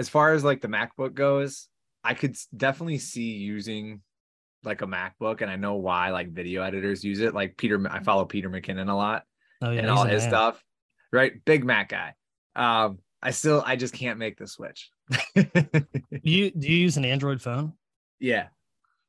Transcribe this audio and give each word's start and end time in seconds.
as 0.00 0.08
far 0.08 0.32
as 0.32 0.42
like 0.42 0.62
the 0.62 0.68
MacBook 0.68 1.12
goes, 1.12 1.68
I 2.02 2.14
could 2.14 2.34
definitely 2.56 2.96
see 2.96 3.32
using 3.32 4.00
like 4.64 4.80
a 4.80 4.86
MacBook, 4.86 5.42
and 5.42 5.50
I 5.50 5.56
know 5.56 5.74
why 5.74 6.10
like 6.10 6.32
video 6.32 6.62
editors 6.62 7.04
use 7.04 7.20
it. 7.20 7.34
Like 7.34 7.58
Peter, 7.58 7.86
I 7.90 8.02
follow 8.02 8.24
Peter 8.24 8.48
McKinnon 8.48 8.88
a 8.88 8.94
lot 8.94 9.24
oh, 9.60 9.70
yeah, 9.70 9.80
and 9.80 9.90
all 9.90 10.04
his 10.04 10.22
man. 10.22 10.30
stuff. 10.30 10.64
Right, 11.12 11.44
big 11.44 11.66
Mac 11.66 11.90
guy. 11.90 12.14
Um, 12.56 13.00
I 13.22 13.32
still, 13.32 13.62
I 13.64 13.76
just 13.76 13.92
can't 13.92 14.18
make 14.18 14.38
the 14.38 14.46
switch. 14.46 14.90
you 15.34 16.50
do 16.50 16.68
you 16.68 16.78
use 16.78 16.96
an 16.96 17.04
Android 17.04 17.42
phone? 17.42 17.74
Yeah. 18.18 18.46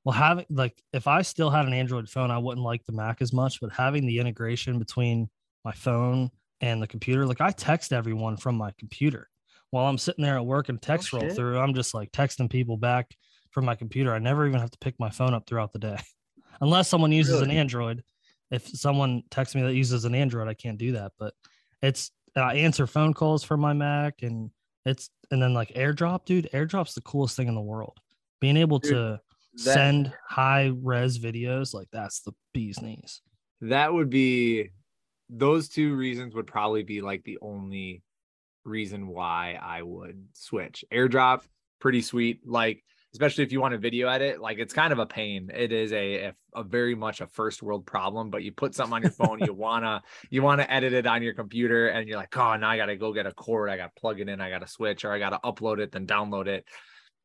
Well, 0.03 0.13
having 0.13 0.45
like 0.49 0.75
if 0.91 1.07
I 1.07 1.21
still 1.21 1.49
had 1.49 1.67
an 1.67 1.73
Android 1.73 2.09
phone, 2.09 2.31
I 2.31 2.37
wouldn't 2.37 2.65
like 2.65 2.83
the 2.83 2.91
Mac 2.91 3.21
as 3.21 3.31
much. 3.31 3.61
But 3.61 3.71
having 3.71 4.05
the 4.05 4.19
integration 4.19 4.77
between 4.77 5.29
my 5.63 5.71
phone 5.71 6.31
and 6.59 6.81
the 6.81 6.87
computer, 6.87 7.25
like 7.25 7.39
I 7.39 7.51
text 7.51 7.93
everyone 7.93 8.35
from 8.35 8.55
my 8.55 8.73
computer 8.77 9.30
while 9.71 9.87
I'm 9.87 9.97
sitting 9.97 10.23
there 10.23 10.37
at 10.37 10.45
work 10.45 10.69
and 10.69 10.81
text 10.81 11.13
oh, 11.13 11.19
roll 11.19 11.29
through. 11.33 11.57
I'm 11.57 11.73
just 11.73 11.93
like 11.93 12.11
texting 12.11 12.49
people 12.49 12.77
back 12.77 13.15
from 13.49 13.65
my 13.65 13.75
computer. 13.75 14.13
I 14.13 14.19
never 14.19 14.47
even 14.47 14.59
have 14.59 14.71
to 14.71 14.77
pick 14.77 14.99
my 14.99 15.09
phone 15.09 15.33
up 15.33 15.47
throughout 15.47 15.73
the 15.73 15.79
day, 15.79 15.97
unless 16.61 16.87
someone 16.87 17.11
uses 17.11 17.41
really? 17.41 17.51
an 17.51 17.57
Android. 17.57 18.03
If 18.51 18.67
someone 18.67 19.23
texts 19.31 19.55
me 19.55 19.61
that 19.63 19.73
uses 19.73 20.05
an 20.05 20.13
Android, 20.13 20.47
I 20.47 20.53
can't 20.53 20.77
do 20.77 20.91
that. 20.93 21.13
But 21.17 21.33
it's 21.81 22.11
I 22.35 22.55
answer 22.55 22.85
phone 22.85 23.13
calls 23.13 23.43
from 23.43 23.59
my 23.59 23.73
Mac, 23.73 24.21
and 24.21 24.51
it's 24.85 25.09
and 25.31 25.41
then 25.41 25.53
like 25.53 25.73
AirDrop, 25.73 26.25
dude. 26.25 26.49
AirDrop's 26.53 26.93
the 26.93 27.01
coolest 27.01 27.35
thing 27.35 27.47
in 27.47 27.55
the 27.55 27.61
world. 27.61 27.97
Being 28.39 28.57
able 28.57 28.79
dude, 28.79 28.91
to 28.91 28.97
that, 28.97 29.73
send 29.73 30.13
high 30.27 30.71
res 30.81 31.17
videos, 31.17 31.73
like 31.73 31.87
that's 31.91 32.21
the 32.21 32.33
bee's 32.53 32.81
knees. 32.81 33.21
That 33.61 33.93
would 33.93 34.09
be 34.09 34.71
those 35.29 35.69
two 35.69 35.95
reasons 35.95 36.35
would 36.35 36.47
probably 36.47 36.83
be 36.83 37.01
like 37.01 37.23
the 37.23 37.37
only 37.41 38.01
reason 38.63 39.07
why 39.07 39.59
I 39.61 39.81
would 39.81 40.27
switch. 40.33 40.85
AirDrop, 40.91 41.41
pretty 41.79 42.01
sweet. 42.01 42.41
Like 42.45 42.83
especially 43.13 43.43
if 43.43 43.51
you 43.51 43.59
want 43.59 43.73
to 43.73 43.77
video 43.77 44.07
edit 44.07 44.41
like 44.41 44.57
it's 44.57 44.73
kind 44.73 44.93
of 44.93 44.99
a 44.99 45.05
pain 45.05 45.51
it 45.53 45.71
is 45.71 45.91
a, 45.91 46.15
a, 46.25 46.33
a 46.55 46.63
very 46.63 46.95
much 46.95 47.21
a 47.21 47.27
first 47.27 47.61
world 47.61 47.85
problem 47.85 48.29
but 48.29 48.43
you 48.43 48.51
put 48.51 48.73
something 48.73 48.93
on 48.93 49.01
your 49.01 49.11
phone 49.11 49.39
you 49.39 49.53
wanna 49.61 50.01
you 50.29 50.41
wanna 50.41 50.65
edit 50.69 50.93
it 50.93 51.05
on 51.05 51.21
your 51.21 51.33
computer 51.33 51.87
and 51.89 52.07
you're 52.07 52.17
like 52.17 52.35
oh 52.37 52.55
now 52.55 52.69
i 52.69 52.77
gotta 52.77 52.95
go 52.95 53.13
get 53.13 53.25
a 53.25 53.33
cord 53.33 53.69
i 53.69 53.77
gotta 53.77 53.91
plug 53.97 54.19
it 54.19 54.29
in 54.29 54.39
i 54.39 54.49
gotta 54.49 54.67
switch 54.67 55.03
or 55.03 55.11
i 55.11 55.19
gotta 55.19 55.39
upload 55.43 55.79
it 55.79 55.91
then 55.91 56.07
download 56.07 56.47
it 56.47 56.65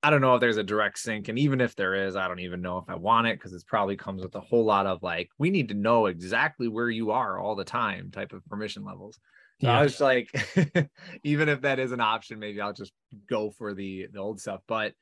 i 0.03 0.11
don't 0.11 0.21
know 0.21 0.35
if 0.35 0.41
there's 0.41 0.57
a 0.57 0.65
direct 0.65 0.99
sync 0.99 1.29
and 1.29 1.39
even 1.39 1.61
if 1.61 1.77
there 1.77 1.95
is 1.95 2.17
i 2.17 2.27
don't 2.27 2.41
even 2.41 2.61
know 2.61 2.79
if 2.79 2.85
i 2.89 2.95
want 2.95 3.27
it 3.27 3.39
because 3.39 3.53
it 3.53 3.63
probably 3.67 3.97
comes 3.97 4.23
with 4.23 4.35
a 4.35 4.41
whole 4.41 4.65
lot 4.65 4.87
of 4.87 5.03
like 5.03 5.31
we 5.39 5.51
need 5.51 5.69
to 5.69 5.75
know 5.75 6.07
exactly 6.07 6.69
where 6.69 6.91
you 6.91 7.13
are 7.13 7.39
all 7.39 7.55
the 7.55 7.65
time 7.65 8.11
type 8.11 8.33
of 8.33 8.45
permission 8.47 8.85
levels 8.85 9.19
so 9.61 9.69
yeah. 9.69 9.79
I 9.79 9.83
was 9.83 10.01
like, 10.01 10.29
even 11.25 11.49
if 11.49 11.63
that 11.63 11.79
is 11.79 11.93
an 11.93 12.01
option, 12.01 12.39
maybe 12.39 12.61
I'll 12.61 12.75
just 12.75 12.93
go 13.29 13.51
for 13.51 13.73
the 13.73 14.09
the 14.13 14.19
old 14.19 14.41
stuff. 14.41 14.61
But 14.67 14.93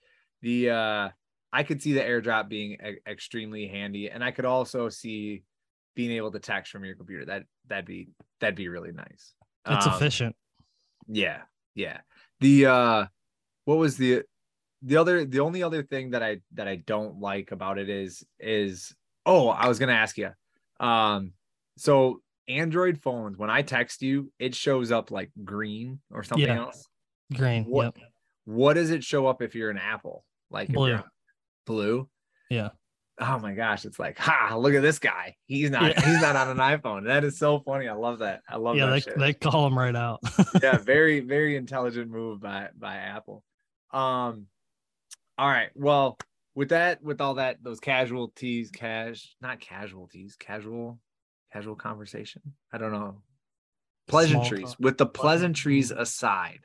the 0.42 0.70
uh 0.70 1.08
I 1.52 1.62
could 1.62 1.82
see 1.82 1.92
the 1.92 2.00
airdrop 2.00 2.48
being 2.48 2.72
e- 2.72 2.98
extremely 3.06 3.66
handy, 3.66 4.10
and 4.10 4.22
I 4.22 4.30
could 4.30 4.44
also 4.44 4.88
see 4.88 5.42
being 5.96 6.12
able 6.12 6.30
to 6.32 6.38
text 6.38 6.70
from 6.70 6.84
your 6.84 6.94
computer. 6.94 7.24
That 7.24 7.44
that'd 7.68 7.84
be 7.84 8.08
that'd 8.40 8.54
be 8.54 8.68
really 8.68 8.92
nice. 8.92 9.34
That's 9.64 9.86
um, 9.86 9.94
efficient. 9.94 10.36
Yeah, 11.08 11.42
yeah. 11.74 11.98
The 12.40 12.66
uh, 12.66 13.06
what 13.64 13.78
was 13.78 13.96
the 13.96 14.22
the 14.82 14.96
other 14.96 15.24
the 15.24 15.40
only 15.40 15.62
other 15.62 15.82
thing 15.82 16.10
that 16.10 16.22
I 16.22 16.40
that 16.54 16.68
I 16.68 16.76
don't 16.76 17.20
like 17.20 17.50
about 17.50 17.78
it 17.78 17.88
is 17.88 18.24
is 18.38 18.94
oh 19.26 19.48
I 19.48 19.66
was 19.66 19.78
gonna 19.78 19.92
ask 19.92 20.16
you, 20.18 20.30
um, 20.78 21.32
so 21.76 22.20
Android 22.48 23.00
phones 23.02 23.38
when 23.38 23.50
I 23.50 23.62
text 23.62 24.02
you 24.02 24.32
it 24.38 24.54
shows 24.54 24.92
up 24.92 25.10
like 25.10 25.30
green 25.44 26.00
or 26.10 26.22
something 26.22 26.46
yeah. 26.46 26.58
else. 26.58 26.86
Green. 27.34 27.64
What 27.64 27.96
yep. 27.96 28.08
what 28.44 28.74
does 28.74 28.90
it 28.90 29.02
show 29.04 29.26
up 29.26 29.42
if 29.42 29.54
you're 29.54 29.70
an 29.70 29.78
Apple? 29.78 30.24
Like 30.50 30.68
blue. 30.68 31.00
Blue. 31.66 32.08
Yeah. 32.50 32.70
Oh 33.20 33.38
my 33.38 33.54
gosh, 33.54 33.84
it's 33.84 33.98
like, 33.98 34.18
ha, 34.18 34.56
look 34.56 34.74
at 34.74 34.82
this 34.82 34.98
guy. 34.98 35.36
He's 35.46 35.70
not 35.70 35.82
yeah. 35.84 36.04
he's 36.04 36.20
not 36.20 36.36
on 36.36 36.48
an 36.48 36.56
iPhone. 36.80 37.06
That 37.06 37.24
is 37.24 37.38
so 37.38 37.60
funny. 37.60 37.88
I 37.88 37.94
love 37.94 38.18
that. 38.18 38.40
I 38.48 38.56
love 38.56 38.76
yeah, 38.76 38.86
that. 38.86 39.04
they, 39.16 39.26
they 39.26 39.32
call 39.32 39.66
him 39.66 39.78
right 39.78 39.94
out. 39.94 40.20
yeah, 40.62 40.78
very, 40.82 41.20
very 41.20 41.56
intelligent 41.56 42.10
move 42.10 42.40
by 42.40 42.68
by 42.76 42.96
Apple. 42.96 43.42
Um 43.92 44.46
all 45.36 45.48
right. 45.48 45.70
Well, 45.74 46.18
with 46.54 46.68
that, 46.68 47.02
with 47.02 47.20
all 47.20 47.34
that, 47.34 47.58
those 47.62 47.80
casualties, 47.80 48.70
cash, 48.70 49.34
not 49.40 49.60
casualties, 49.60 50.36
casual, 50.38 51.00
casual 51.54 51.76
conversation. 51.76 52.42
I 52.72 52.78
don't 52.78 52.92
know. 52.92 53.22
Pleasantries. 54.08 54.76
With 54.80 54.98
the 54.98 55.06
pleasantries 55.06 55.92
aside, 55.92 56.60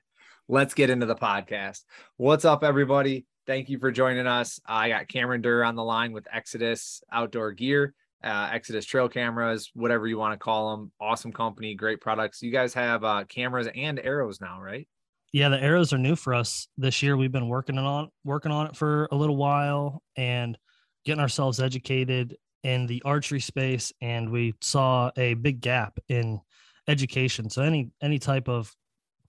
let's 0.47 0.73
get 0.73 0.89
into 0.89 1.05
the 1.05 1.15
podcast. 1.15 1.83
What's 2.17 2.43
up, 2.43 2.63
everybody? 2.63 3.27
Thank 3.45 3.69
you 3.69 3.77
for 3.77 3.91
joining 3.91 4.25
us. 4.25 4.59
I 4.65 4.89
got 4.89 5.07
Cameron 5.07 5.41
Durr 5.41 5.63
on 5.63 5.75
the 5.75 5.83
line 5.83 6.11
with 6.11 6.27
Exodus 6.33 7.03
Outdoor 7.11 7.51
Gear, 7.51 7.93
uh, 8.23 8.49
Exodus 8.51 8.83
Trail 8.83 9.07
Cameras, 9.07 9.69
whatever 9.75 10.07
you 10.07 10.17
want 10.17 10.33
to 10.33 10.43
call 10.43 10.75
them. 10.75 10.91
Awesome 10.99 11.31
company, 11.31 11.75
great 11.75 12.01
products. 12.01 12.41
You 12.41 12.51
guys 12.51 12.73
have 12.73 13.03
uh, 13.03 13.25
cameras 13.25 13.67
and 13.73 13.99
arrows 13.99 14.41
now, 14.41 14.59
right? 14.59 14.87
Yeah, 15.31 15.49
the 15.49 15.61
arrows 15.61 15.93
are 15.93 15.99
new 15.99 16.15
for 16.15 16.33
us 16.33 16.67
this 16.79 17.03
year. 17.03 17.15
We've 17.15 17.31
been 17.31 17.47
working 17.47 17.77
on 17.77 18.09
working 18.23 18.51
on 18.51 18.65
it 18.65 18.75
for 18.75 19.07
a 19.11 19.15
little 19.15 19.37
while 19.37 20.01
and 20.17 20.57
getting 21.05 21.21
ourselves 21.21 21.59
educated 21.59 22.35
in 22.63 22.87
the 22.87 23.01
archery 23.05 23.39
space, 23.39 23.93
and 24.01 24.29
we 24.29 24.53
saw 24.61 25.11
a 25.17 25.33
big 25.35 25.61
gap 25.61 25.99
in 26.09 26.39
education. 26.87 27.49
So 27.49 27.61
any 27.61 27.91
any 28.01 28.19
type 28.19 28.49
of 28.49 28.73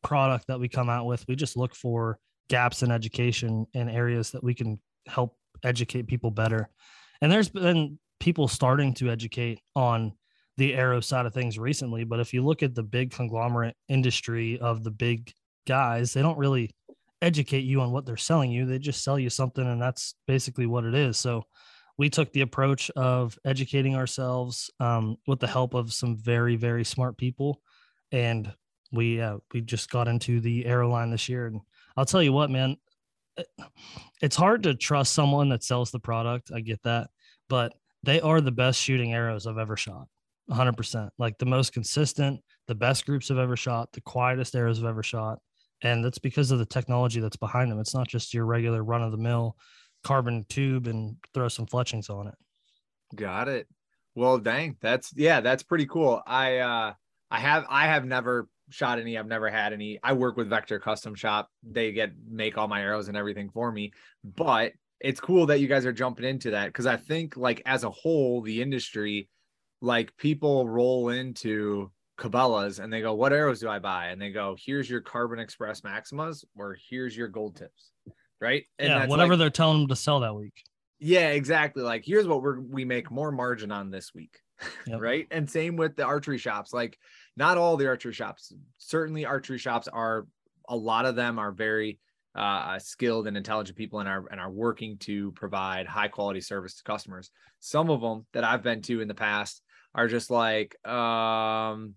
product 0.02 0.46
that 0.48 0.60
we 0.60 0.68
come 0.68 0.88
out 0.88 1.06
with, 1.06 1.24
we 1.28 1.36
just 1.36 1.56
look 1.56 1.74
for 1.74 2.18
gaps 2.48 2.82
in 2.82 2.90
education 2.90 3.66
and 3.74 3.90
areas 3.90 4.30
that 4.32 4.42
we 4.42 4.54
can 4.54 4.80
help 5.06 5.36
educate 5.62 6.06
people 6.06 6.30
better. 6.30 6.68
And 7.20 7.30
there's 7.30 7.48
been 7.48 7.98
people 8.18 8.48
starting 8.48 8.94
to 8.94 9.10
educate 9.10 9.60
on 9.76 10.12
the 10.56 10.74
arrow 10.74 11.00
side 11.00 11.26
of 11.26 11.32
things 11.32 11.58
recently, 11.58 12.04
but 12.04 12.20
if 12.20 12.34
you 12.34 12.44
look 12.44 12.62
at 12.62 12.74
the 12.74 12.82
big 12.82 13.12
conglomerate 13.12 13.76
industry 13.88 14.58
of 14.58 14.84
the 14.84 14.90
big 14.90 15.32
guys, 15.66 16.12
they 16.12 16.22
don't 16.22 16.38
really 16.38 16.70
educate 17.22 17.60
you 17.64 17.80
on 17.80 17.92
what 17.92 18.04
they're 18.04 18.16
selling 18.16 18.50
you. 18.50 18.66
They 18.66 18.78
just 18.78 19.04
sell 19.04 19.18
you 19.18 19.30
something 19.30 19.66
and 19.66 19.80
that's 19.80 20.14
basically 20.26 20.66
what 20.66 20.84
it 20.84 20.94
is. 20.94 21.16
So 21.16 21.44
we 22.00 22.08
took 22.08 22.32
the 22.32 22.40
approach 22.40 22.90
of 22.96 23.38
educating 23.44 23.94
ourselves 23.94 24.70
um, 24.80 25.18
with 25.26 25.38
the 25.38 25.46
help 25.46 25.74
of 25.74 25.92
some 25.92 26.16
very, 26.16 26.56
very 26.56 26.82
smart 26.82 27.18
people. 27.18 27.60
And 28.10 28.50
we 28.90 29.20
uh, 29.20 29.36
we 29.52 29.60
just 29.60 29.90
got 29.90 30.08
into 30.08 30.40
the 30.40 30.64
arrow 30.64 30.90
line 30.90 31.10
this 31.10 31.28
year, 31.28 31.46
and 31.46 31.60
I'll 31.98 32.06
tell 32.06 32.22
you 32.22 32.32
what, 32.32 32.48
man, 32.48 32.78
it's 34.22 34.34
hard 34.34 34.62
to 34.62 34.74
trust 34.74 35.12
someone 35.12 35.50
that 35.50 35.62
sells 35.62 35.90
the 35.90 36.00
product. 36.00 36.50
I 36.54 36.60
get 36.60 36.82
that, 36.84 37.10
but 37.50 37.74
they 38.02 38.18
are 38.22 38.40
the 38.40 38.50
best 38.50 38.80
shooting 38.80 39.12
arrows 39.12 39.46
I've 39.46 39.58
ever 39.58 39.76
shot. 39.76 40.06
100%. 40.50 41.10
Like 41.18 41.36
the 41.36 41.44
most 41.44 41.74
consistent, 41.74 42.40
the 42.66 42.74
best 42.74 43.04
groups 43.04 43.30
I've 43.30 43.36
ever 43.36 43.56
shot, 43.56 43.92
the 43.92 44.00
quietest 44.00 44.56
arrows 44.56 44.78
I've 44.78 44.88
ever 44.88 45.02
shot. 45.02 45.38
And 45.82 46.02
that's 46.02 46.18
because 46.18 46.50
of 46.50 46.58
the 46.58 46.66
technology 46.66 47.20
that's 47.20 47.36
behind 47.36 47.70
them. 47.70 47.78
It's 47.78 47.94
not 47.94 48.08
just 48.08 48.32
your 48.34 48.46
regular 48.46 48.82
run 48.82 49.02
of 49.02 49.12
the 49.12 49.18
mill 49.18 49.56
carbon 50.02 50.44
tube 50.48 50.86
and 50.86 51.16
throw 51.34 51.48
some 51.48 51.66
fletchings 51.66 52.08
on 52.08 52.28
it. 52.28 52.34
Got 53.14 53.48
it. 53.48 53.68
Well, 54.14 54.38
dang, 54.38 54.76
that's 54.80 55.12
yeah, 55.16 55.40
that's 55.40 55.62
pretty 55.62 55.86
cool. 55.86 56.22
I 56.26 56.58
uh 56.58 56.94
I 57.30 57.40
have 57.40 57.66
I 57.68 57.86
have 57.86 58.04
never 58.04 58.48
shot 58.70 58.98
any. 58.98 59.18
I've 59.18 59.26
never 59.26 59.48
had 59.48 59.72
any. 59.72 59.98
I 60.02 60.12
work 60.14 60.36
with 60.36 60.48
Vector 60.48 60.78
Custom 60.78 61.14
Shop. 61.14 61.48
They 61.62 61.92
get 61.92 62.12
make 62.28 62.56
all 62.58 62.68
my 62.68 62.82
arrows 62.82 63.08
and 63.08 63.16
everything 63.16 63.50
for 63.50 63.70
me. 63.70 63.92
But 64.24 64.72
it's 65.00 65.20
cool 65.20 65.46
that 65.46 65.60
you 65.60 65.68
guys 65.68 65.86
are 65.86 65.92
jumping 65.92 66.26
into 66.26 66.50
that 66.50 66.66
because 66.66 66.86
I 66.86 66.96
think 66.96 67.36
like 67.36 67.62
as 67.66 67.84
a 67.84 67.90
whole, 67.90 68.42
the 68.42 68.60
industry, 68.62 69.28
like 69.80 70.16
people 70.16 70.68
roll 70.68 71.08
into 71.08 71.90
Cabela's 72.18 72.78
and 72.80 72.92
they 72.92 73.00
go, 73.00 73.14
"What 73.14 73.32
arrows 73.32 73.60
do 73.60 73.68
I 73.68 73.78
buy?" 73.78 74.08
And 74.08 74.20
they 74.20 74.30
go, 74.30 74.56
"Here's 74.58 74.90
your 74.90 75.00
Carbon 75.00 75.38
Express 75.38 75.80
Maximas, 75.82 76.44
or 76.56 76.76
here's 76.88 77.16
your 77.16 77.28
Gold 77.28 77.56
Tips." 77.56 77.89
Right? 78.40 78.64
And 78.78 78.88
yeah, 78.88 79.06
whatever 79.06 79.32
like, 79.34 79.38
they're 79.38 79.50
telling 79.50 79.80
them 79.80 79.88
to 79.88 79.96
sell 79.96 80.20
that 80.20 80.34
week. 80.34 80.62
Yeah, 80.98 81.28
exactly. 81.28 81.82
Like 81.82 82.04
here's 82.04 82.26
what 82.26 82.42
we're 82.42 82.60
we 82.60 82.84
make 82.84 83.10
more 83.10 83.32
margin 83.32 83.72
on 83.72 83.90
this 83.90 84.14
week. 84.14 84.38
Yep. 84.86 85.00
right? 85.00 85.26
And 85.30 85.48
same 85.48 85.76
with 85.76 85.96
the 85.96 86.04
archery 86.04 86.36
shops. 86.36 86.74
Like 86.74 86.98
not 87.34 87.56
all 87.56 87.78
the 87.78 87.86
archery 87.86 88.12
shops, 88.12 88.52
certainly 88.76 89.24
archery 89.24 89.56
shops 89.56 89.88
are 89.88 90.26
a 90.68 90.76
lot 90.76 91.06
of 91.06 91.16
them 91.16 91.38
are 91.38 91.50
very 91.50 91.98
uh, 92.34 92.78
skilled 92.78 93.26
and 93.26 93.36
intelligent 93.36 93.76
people 93.76 94.00
and 94.00 94.08
are 94.08 94.24
and 94.30 94.40
are 94.40 94.50
working 94.50 94.98
to 94.98 95.32
provide 95.32 95.86
high 95.86 96.08
quality 96.08 96.40
service 96.40 96.76
to 96.76 96.84
customers. 96.84 97.30
Some 97.60 97.90
of 97.90 98.00
them 98.00 98.26
that 98.32 98.44
I've 98.44 98.62
been 98.62 98.82
to 98.82 99.00
in 99.00 99.08
the 99.08 99.14
past 99.14 99.62
are 99.94 100.08
just 100.08 100.30
like, 100.30 100.76
um, 100.86 101.94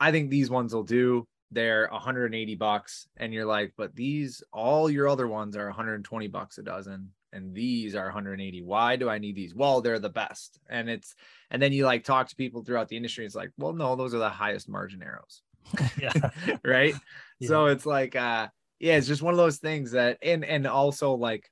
I 0.00 0.10
think 0.10 0.30
these 0.30 0.50
ones 0.50 0.74
will 0.74 0.84
do. 0.84 1.26
They're 1.50 1.88
180 1.90 2.54
bucks, 2.56 3.06
and 3.16 3.32
you're 3.32 3.46
like, 3.46 3.72
but 3.76 3.94
these 3.94 4.42
all 4.52 4.90
your 4.90 5.08
other 5.08 5.26
ones 5.26 5.56
are 5.56 5.66
120 5.66 6.28
bucks 6.28 6.58
a 6.58 6.62
dozen 6.62 7.10
and 7.34 7.54
these 7.54 7.94
are 7.94 8.06
180 8.06 8.62
why 8.62 8.96
do 8.96 9.10
i 9.10 9.18
need 9.18 9.36
these 9.36 9.54
well 9.54 9.82
they're 9.82 9.98
the 9.98 10.08
best 10.08 10.58
and 10.70 10.88
it's 10.88 11.14
and 11.50 11.60
then 11.60 11.74
you 11.74 11.84
like 11.84 12.02
talk 12.02 12.26
to 12.26 12.34
people 12.34 12.64
throughout 12.64 12.88
the 12.88 12.96
industry 12.96 13.26
it's 13.26 13.34
like 13.34 13.52
well 13.58 13.74
no 13.74 13.94
those 13.96 14.14
are 14.14 14.18
the 14.18 14.30
highest 14.30 14.66
margin 14.66 15.02
arrows 15.02 15.42
yeah. 16.00 16.10
right 16.64 16.94
yeah. 17.38 17.48
so 17.48 17.66
it's 17.66 17.84
like 17.84 18.16
uh 18.16 18.48
yeah, 18.80 18.96
it's 18.96 19.06
just 19.06 19.22
one 19.22 19.34
of 19.34 19.38
those 19.38 19.58
things 19.58 19.92
that, 19.92 20.18
and 20.22 20.44
and 20.44 20.66
also 20.66 21.14
like 21.14 21.50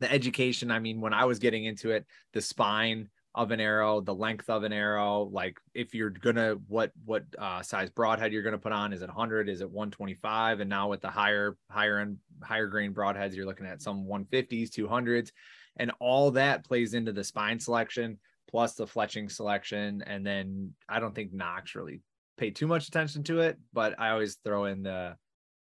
the 0.00 0.10
education. 0.10 0.70
I 0.70 0.78
mean, 0.78 1.00
when 1.00 1.12
I 1.12 1.26
was 1.26 1.38
getting 1.38 1.64
into 1.64 1.90
it, 1.90 2.06
the 2.32 2.40
spine 2.40 3.10
of 3.38 3.52
an 3.52 3.60
arrow, 3.60 4.00
the 4.00 4.14
length 4.14 4.50
of 4.50 4.64
an 4.64 4.72
arrow, 4.72 5.30
like 5.32 5.58
if 5.72 5.94
you're 5.94 6.10
gonna 6.10 6.56
what 6.66 6.90
what 7.04 7.24
uh, 7.38 7.62
size 7.62 7.88
broadhead 7.88 8.32
you're 8.32 8.42
gonna 8.42 8.58
put 8.58 8.72
on, 8.72 8.92
is 8.92 9.00
it 9.00 9.06
100, 9.06 9.48
is 9.48 9.60
it 9.60 9.70
125, 9.70 10.58
and 10.58 10.68
now 10.68 10.88
with 10.88 11.00
the 11.00 11.08
higher 11.08 11.56
higher 11.70 12.00
end 12.00 12.18
higher 12.42 12.66
grain 12.66 12.92
broadheads, 12.92 13.36
you're 13.36 13.46
looking 13.46 13.64
at 13.64 13.80
some 13.80 14.06
150s, 14.06 14.70
200s, 14.70 15.30
and 15.76 15.92
all 16.00 16.32
that 16.32 16.64
plays 16.64 16.94
into 16.94 17.12
the 17.12 17.22
spine 17.22 17.60
selection 17.60 18.18
plus 18.50 18.74
the 18.74 18.86
fletching 18.86 19.30
selection, 19.30 20.02
and 20.04 20.26
then 20.26 20.74
I 20.88 20.98
don't 20.98 21.14
think 21.14 21.32
nocks 21.32 21.76
really 21.76 22.00
pay 22.38 22.50
too 22.50 22.66
much 22.66 22.88
attention 22.88 23.22
to 23.24 23.40
it, 23.40 23.56
but 23.72 23.94
I 24.00 24.10
always 24.10 24.34
throw 24.42 24.64
in 24.64 24.82
the 24.82 25.16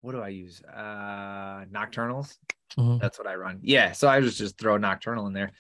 what 0.02 0.12
do 0.12 0.22
I 0.22 0.28
use? 0.28 0.62
Uh 0.62 1.66
Nockturnals. 1.74 2.38
Mm-hmm. 2.78 3.00
That's 3.00 3.18
what 3.18 3.28
I 3.28 3.34
run. 3.34 3.62
Yeah. 3.64 3.94
So 3.94 4.08
I 4.08 4.22
just 4.22 4.38
just 4.38 4.60
throw 4.60 4.78
Nockturnal 4.78 5.26
in 5.26 5.34
there. 5.34 5.54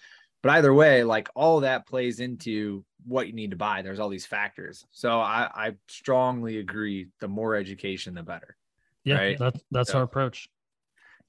But 0.44 0.52
either 0.52 0.74
way, 0.74 1.06
like 1.06 1.30
all 1.36 1.62
that 1.62 1.88
plays 1.88 2.20
into 2.20 2.84
what 3.06 3.28
you 3.28 3.34
need 3.34 3.52
to 3.52 3.58
buy. 3.58 3.82
There's 3.82 4.00
all 4.00 4.10
these 4.10 4.26
factors. 4.26 4.86
So 4.92 5.20
I, 5.20 5.50
I 5.56 5.72
strongly 5.88 6.60
agree. 6.60 7.08
The 7.22 7.30
more 7.30 7.56
education, 7.56 8.14
the 8.14 8.24
better. 8.24 8.58
Yeah, 9.06 9.16
right? 9.16 9.38
that, 9.40 9.56
that's 9.72 9.92
so, 9.92 10.00
our 10.00 10.04
approach. 10.04 10.50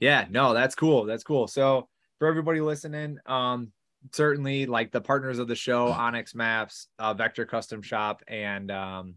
Yeah, 0.01 0.27
no, 0.31 0.53
that's 0.53 0.75
cool. 0.75 1.05
That's 1.05 1.23
cool. 1.23 1.47
So 1.47 1.89
for 2.19 2.27
everybody 2.27 2.61
listening, 2.61 3.19
um, 3.27 3.71
certainly 4.13 4.67
like 4.67 4.91
the 4.91 5.01
partners 5.01 5.39
of 5.39 5.47
the 5.47 5.55
show, 5.55 5.93
onX 5.93 6.35
Maps, 6.35 6.89
uh, 6.99 7.15
Vector 7.15 7.47
Custom 7.47 7.83
Shop, 7.83 8.21
and 8.27 8.71
um, 8.73 9.15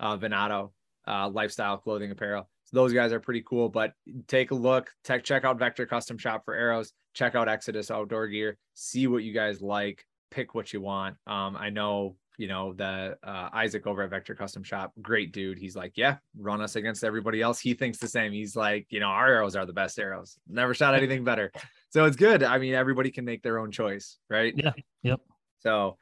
uh, 0.00 0.16
Venato 0.16 0.72
uh, 1.06 1.28
Lifestyle 1.28 1.78
Clothing 1.78 2.10
Apparel. 2.10 2.48
So 2.64 2.76
those 2.76 2.92
guys 2.92 3.12
are 3.12 3.20
pretty 3.20 3.44
cool. 3.46 3.68
But 3.68 3.94
take 4.26 4.50
a 4.50 4.56
look, 4.56 4.90
tech, 5.04 5.22
check 5.22 5.44
out 5.44 5.60
Vector 5.60 5.86
Custom 5.86 6.18
Shop 6.18 6.44
for 6.44 6.54
arrows 6.54 6.92
check 7.14 7.34
out 7.34 7.48
Exodus 7.48 7.90
Outdoor 7.90 8.28
Gear, 8.28 8.58
see 8.74 9.06
what 9.06 9.24
you 9.24 9.32
guys 9.32 9.60
like, 9.60 10.04
pick 10.30 10.54
what 10.54 10.72
you 10.72 10.80
want. 10.80 11.16
Um, 11.26 11.56
I 11.56 11.70
know, 11.70 12.16
you 12.38 12.48
know, 12.48 12.72
the 12.72 13.16
uh, 13.22 13.50
Isaac 13.52 13.86
over 13.86 14.02
at 14.02 14.10
Vector 14.10 14.34
Custom 14.34 14.62
Shop, 14.62 14.92
great 15.00 15.32
dude. 15.32 15.58
He's 15.58 15.76
like, 15.76 15.92
yeah, 15.96 16.16
run 16.36 16.60
us 16.60 16.76
against 16.76 17.04
everybody 17.04 17.42
else. 17.42 17.60
He 17.60 17.74
thinks 17.74 17.98
the 17.98 18.08
same. 18.08 18.32
He's 18.32 18.56
like, 18.56 18.86
you 18.88 19.00
know, 19.00 19.06
our 19.06 19.28
arrows 19.28 19.56
are 19.56 19.66
the 19.66 19.72
best 19.72 19.98
arrows. 19.98 20.38
Never 20.48 20.74
shot 20.74 20.94
anything 20.94 21.24
better. 21.24 21.52
So 21.90 22.06
it's 22.06 22.16
good. 22.16 22.42
I 22.42 22.56
mean, 22.58 22.74
everybody 22.74 23.10
can 23.10 23.24
make 23.24 23.42
their 23.42 23.58
own 23.58 23.70
choice, 23.70 24.18
right? 24.30 24.54
Yeah. 24.56 24.72
Yep. 25.02 25.20
So 25.60 25.98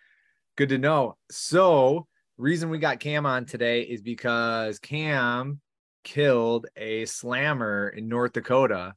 good 0.56 0.68
to 0.68 0.78
know. 0.78 1.16
So 1.30 2.06
reason 2.38 2.70
we 2.70 2.78
got 2.78 3.00
Cam 3.00 3.26
on 3.26 3.44
today 3.44 3.82
is 3.82 4.00
because 4.00 4.78
Cam 4.78 5.60
killed 6.04 6.66
a 6.76 7.04
slammer 7.06 7.88
in 7.88 8.08
North 8.08 8.32
Dakota 8.32 8.94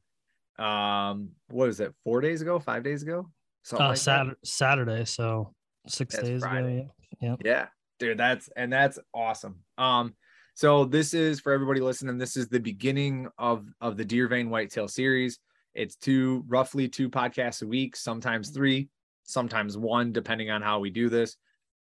um 0.58 1.30
what 1.48 1.66
was 1.66 1.80
it 1.80 1.92
four 2.04 2.20
days 2.20 2.42
ago 2.42 2.58
five 2.58 2.82
days 2.82 3.02
ago? 3.02 3.30
Something 3.62 3.86
uh, 3.86 3.88
like 3.90 3.98
Saturday, 3.98 4.36
Saturday 4.44 5.04
so 5.04 5.54
six 5.86 6.14
that's 6.14 6.28
days 6.28 6.40
Friday. 6.42 6.80
ago 6.80 6.90
yeah. 7.20 7.28
yeah. 7.28 7.36
Yeah 7.44 7.66
dude 7.98 8.18
that's 8.18 8.48
and 8.56 8.72
that's 8.72 8.98
awesome. 9.12 9.60
Um 9.78 10.14
so 10.54 10.84
this 10.84 11.14
is 11.14 11.40
for 11.40 11.52
everybody 11.52 11.80
listening 11.80 12.18
this 12.18 12.36
is 12.36 12.48
the 12.48 12.60
beginning 12.60 13.28
of 13.38 13.66
of 13.80 13.96
the 13.96 14.04
deer 14.04 14.28
vein 14.28 14.50
whitetail 14.50 14.88
series. 14.88 15.38
It's 15.74 15.96
two 15.96 16.44
roughly 16.46 16.88
two 16.88 17.10
podcasts 17.10 17.62
a 17.62 17.66
week 17.66 17.96
sometimes 17.96 18.50
three 18.50 18.88
sometimes 19.24 19.76
one 19.76 20.12
depending 20.12 20.50
on 20.50 20.62
how 20.62 20.78
we 20.78 20.90
do 20.90 21.08
this. 21.08 21.36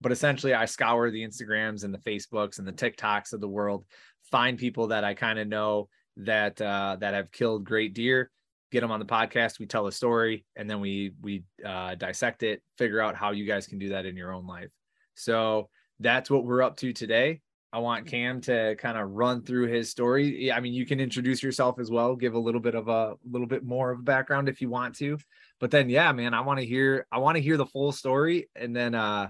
But 0.02 0.12
essentially 0.12 0.54
i 0.54 0.66
scour 0.66 1.10
the 1.10 1.26
instagrams 1.26 1.84
and 1.84 1.94
the 1.94 1.98
facebooks 2.00 2.60
and 2.60 2.68
the 2.68 2.72
tiktoks 2.72 3.34
of 3.34 3.42
the 3.42 3.48
world 3.48 3.84
find 4.32 4.58
people 4.58 4.88
that 4.88 5.04
i 5.04 5.14
kind 5.14 5.40
of 5.40 5.48
know 5.48 5.90
that 6.18 6.62
uh 6.62 6.98
that 7.00 7.14
have 7.14 7.32
killed 7.32 7.64
great 7.64 7.94
deer 7.94 8.30
get 8.72 8.82
them 8.82 8.92
on 8.92 9.00
the 9.00 9.06
podcast 9.06 9.60
we 9.60 9.66
tell 9.66 9.88
a 9.88 9.92
story 9.92 10.46
and 10.56 10.70
then 10.70 10.80
we 10.80 11.14
we 11.22 11.44
uh, 11.66 11.96
dissect 11.96 12.44
it 12.44 12.62
figure 12.78 13.00
out 13.00 13.16
how 13.16 13.32
you 13.32 13.46
guys 13.46 13.68
can 13.68 13.80
do 13.80 13.90
that 13.90 14.06
in 14.06 14.16
your 14.16 14.34
own 14.34 14.46
life. 14.46 14.70
So 15.16 15.70
that's 16.00 16.30
what 16.30 16.46
we're 16.46 16.62
up 16.62 16.78
to 16.78 16.94
today. 16.94 17.42
I 17.74 17.80
want 17.80 18.08
cam 18.08 18.40
to 18.42 18.76
kind 18.78 18.98
of 18.98 19.12
run 19.12 19.44
through 19.44 19.68
his 19.68 19.90
story. 19.90 20.52
I 20.52 20.60
mean 20.60 20.74
you 20.74 20.86
can 20.86 21.00
introduce 21.00 21.42
yourself 21.44 21.80
as 21.80 21.92
well 21.92 22.16
give 22.16 22.34
a 22.34 22.40
little 22.40 22.62
bit 22.62 22.76
of 22.76 22.88
a 22.88 23.16
little 23.30 23.48
bit 23.48 23.64
more 23.64 23.92
of 23.92 24.00
a 24.00 24.04
background 24.04 24.50
if 24.50 24.62
you 24.62 24.70
want 24.70 24.96
to. 24.96 25.18
But 25.60 25.72
then 25.72 25.90
yeah 25.90 26.12
man 26.12 26.34
i 26.34 26.42
want 26.42 26.60
to 26.60 26.66
hear 26.66 27.08
i 27.12 27.18
want 27.20 27.36
to 27.36 27.42
hear 27.42 27.58
the 27.58 27.66
full 27.66 27.92
story 27.92 28.50
and 28.56 28.76
then 28.76 28.94
uh 28.94 29.30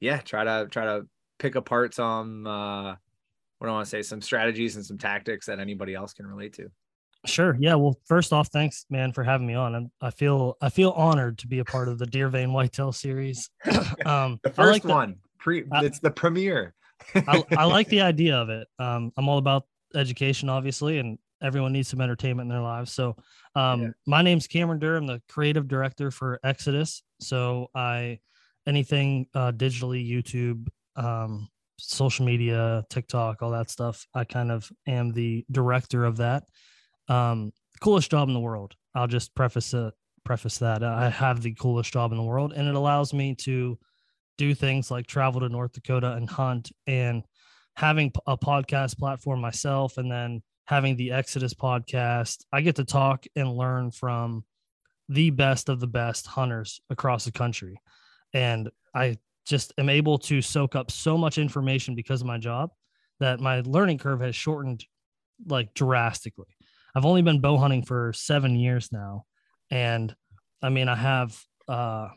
yeah 0.00 0.18
try 0.18 0.44
to 0.44 0.68
try 0.70 0.84
to 0.84 1.06
pick 1.38 1.54
apart 1.56 1.94
some 1.94 2.46
uh 2.46 2.94
what 3.58 3.66
do 3.66 3.68
i 3.68 3.72
want 3.72 3.86
to 3.86 3.90
say 3.90 4.02
some 4.02 4.20
strategies 4.20 4.76
and 4.76 4.84
some 4.84 4.98
tactics 4.98 5.46
that 5.46 5.58
anybody 5.58 5.94
else 5.94 6.12
can 6.12 6.26
relate 6.26 6.52
to 6.52 6.70
Sure. 7.26 7.56
Yeah. 7.58 7.74
Well, 7.74 7.98
first 8.06 8.32
off, 8.32 8.48
thanks, 8.48 8.84
man, 8.90 9.12
for 9.12 9.24
having 9.24 9.46
me 9.46 9.54
on. 9.54 9.74
I'm, 9.74 9.90
i 10.00 10.10
feel 10.10 10.56
I 10.60 10.68
feel 10.68 10.90
honored 10.90 11.38
to 11.38 11.46
be 11.46 11.60
a 11.60 11.64
part 11.64 11.88
of 11.88 11.98
the 11.98 12.06
Deer 12.06 12.28
Vein 12.28 12.52
Whitetail 12.52 12.92
series. 12.92 13.50
um, 14.06 14.38
the 14.42 14.50
first 14.50 14.84
like 14.84 14.84
one, 14.84 15.16
pre, 15.38 15.64
I, 15.72 15.84
it's 15.84 16.00
the 16.00 16.10
premiere. 16.10 16.74
I, 17.14 17.44
I, 17.56 17.64
like 17.64 17.88
the 17.88 18.02
idea 18.02 18.36
of 18.36 18.50
it. 18.50 18.68
Um, 18.78 19.12
I'm 19.16 19.28
all 19.28 19.38
about 19.38 19.66
education, 19.94 20.48
obviously, 20.48 20.98
and 20.98 21.18
everyone 21.42 21.72
needs 21.72 21.88
some 21.88 22.00
entertainment 22.00 22.46
in 22.46 22.50
their 22.50 22.62
lives. 22.62 22.92
So, 22.92 23.16
um, 23.54 23.82
yeah. 23.82 23.88
my 24.06 24.22
name's 24.22 24.46
Cameron 24.46 24.78
Durr. 24.78 24.96
I'm 24.96 25.06
the 25.06 25.22
creative 25.28 25.66
director 25.66 26.10
for 26.10 26.40
Exodus. 26.44 27.02
So, 27.20 27.70
I 27.74 28.20
anything 28.66 29.26
uh, 29.34 29.52
digitally, 29.52 30.08
YouTube, 30.08 30.68
um, 30.96 31.48
social 31.78 32.24
media, 32.24 32.84
TikTok, 32.90 33.42
all 33.42 33.50
that 33.50 33.70
stuff. 33.70 34.06
I 34.14 34.24
kind 34.24 34.50
of 34.50 34.70
am 34.86 35.12
the 35.12 35.44
director 35.50 36.04
of 36.04 36.18
that. 36.18 36.44
Um, 37.08 37.52
coolest 37.80 38.10
job 38.10 38.28
in 38.28 38.34
the 38.34 38.40
world. 38.40 38.74
I'll 38.94 39.06
just 39.06 39.34
preface 39.34 39.74
it, 39.74 39.92
preface 40.24 40.58
that 40.58 40.82
I 40.82 41.10
have 41.10 41.42
the 41.42 41.54
coolest 41.54 41.92
job 41.92 42.12
in 42.12 42.18
the 42.18 42.24
world, 42.24 42.52
and 42.54 42.68
it 42.68 42.74
allows 42.74 43.12
me 43.12 43.34
to 43.40 43.78
do 44.38 44.54
things 44.54 44.90
like 44.90 45.06
travel 45.06 45.40
to 45.40 45.48
North 45.48 45.72
Dakota 45.72 46.12
and 46.12 46.28
hunt, 46.28 46.70
and 46.86 47.22
having 47.76 48.12
a 48.26 48.36
podcast 48.38 48.98
platform 48.98 49.40
myself, 49.40 49.98
and 49.98 50.10
then 50.10 50.42
having 50.66 50.96
the 50.96 51.12
Exodus 51.12 51.54
podcast. 51.54 52.44
I 52.52 52.60
get 52.60 52.76
to 52.76 52.84
talk 52.84 53.26
and 53.36 53.52
learn 53.52 53.90
from 53.90 54.44
the 55.08 55.30
best 55.30 55.68
of 55.68 55.80
the 55.80 55.86
best 55.86 56.26
hunters 56.26 56.80
across 56.88 57.24
the 57.24 57.32
country, 57.32 57.76
and 58.32 58.70
I 58.94 59.18
just 59.46 59.74
am 59.76 59.88
able 59.90 60.18
to 60.18 60.40
soak 60.40 60.74
up 60.74 60.90
so 60.90 61.18
much 61.18 61.36
information 61.36 61.94
because 61.94 62.22
of 62.22 62.26
my 62.26 62.38
job 62.38 62.70
that 63.20 63.40
my 63.40 63.60
learning 63.60 63.98
curve 63.98 64.20
has 64.20 64.34
shortened 64.34 64.84
like 65.46 65.74
drastically. 65.74 66.56
I've 66.94 67.04
only 67.04 67.22
been 67.22 67.40
bow 67.40 67.56
hunting 67.56 67.84
for 67.84 68.12
seven 68.12 68.56
years 68.56 68.90
now, 68.92 69.24
and 69.70 70.14
I 70.62 70.68
mean, 70.68 70.88
I 70.88 70.94
have 70.94 71.38
uh, 71.68 72.08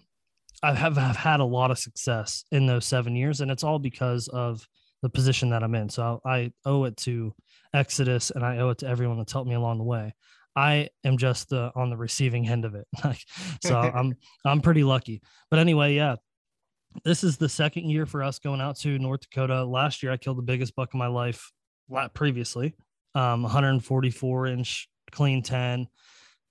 I 0.64 0.74
have, 0.74 0.98
have 0.98 1.16
had 1.16 1.40
a 1.40 1.46
lot 1.46 1.72
of 1.72 1.78
success 1.78 2.44
in 2.52 2.66
those 2.66 2.86
seven 2.86 3.16
years, 3.16 3.42
and 3.42 3.52
it's 3.52 3.64
all 3.64 3.80
because 3.80 4.28
of 4.28 4.68
the 5.02 5.10
position 5.10 5.50
that 5.50 5.64
I'm 5.64 5.76
in. 5.76 5.90
So 5.90 6.20
I 6.26 6.52
owe 6.66 6.86
it 6.86 6.98
to 6.98 7.34
Exodus, 7.74 8.32
and 8.32 8.44
I 8.44 8.58
owe 8.60 8.70
it 8.70 8.80
to 8.80 8.88
everyone 8.88 9.18
that's 9.18 9.34
helped 9.34 9.50
me 9.50 9.56
along 9.56 9.78
the 9.78 9.84
way. 9.84 10.14
I 10.56 10.90
am 11.04 11.18
just 11.18 11.50
the, 11.50 11.72
on 11.76 11.92
the 11.92 11.98
receiving 11.98 12.48
end 12.48 12.66
of 12.66 12.74
it, 12.74 12.88
so 13.64 13.78
I'm 13.96 14.16
I'm 14.46 14.62
pretty 14.62 14.84
lucky. 14.84 15.22
But 15.52 15.60
anyway, 15.60 15.94
yeah, 15.94 16.16
this 17.04 17.24
is 17.24 17.38
the 17.38 17.50
second 17.50 17.90
year 17.90 18.06
for 18.06 18.24
us 18.24 18.40
going 18.40 18.62
out 18.62 18.78
to 18.80 18.98
North 18.98 19.22
Dakota. 19.22 19.64
Last 19.64 20.02
year, 20.02 20.12
I 20.12 20.18
killed 20.18 20.38
the 20.38 20.44
biggest 20.44 20.76
buck 20.76 20.94
of 20.94 20.98
my 20.98 21.08
life. 21.08 21.52
Previously, 22.14 22.76
um, 23.18 23.42
144 23.42 24.48
inch 24.48 24.88
clean 25.12 25.42
10. 25.42 25.88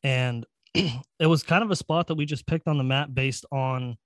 And 0.03 0.45
it 0.75 1.27
was 1.27 1.45
kind 1.45 1.63
of 1.63 1.71
a 1.71 1.77
spot 1.77 2.09
that 2.09 2.17
we 2.17 2.27
just 2.27 2.47
picked 2.47 2.67
on 2.67 2.77
the 2.77 2.85
map 2.85 3.09
based 3.13 3.47
on 3.53 3.97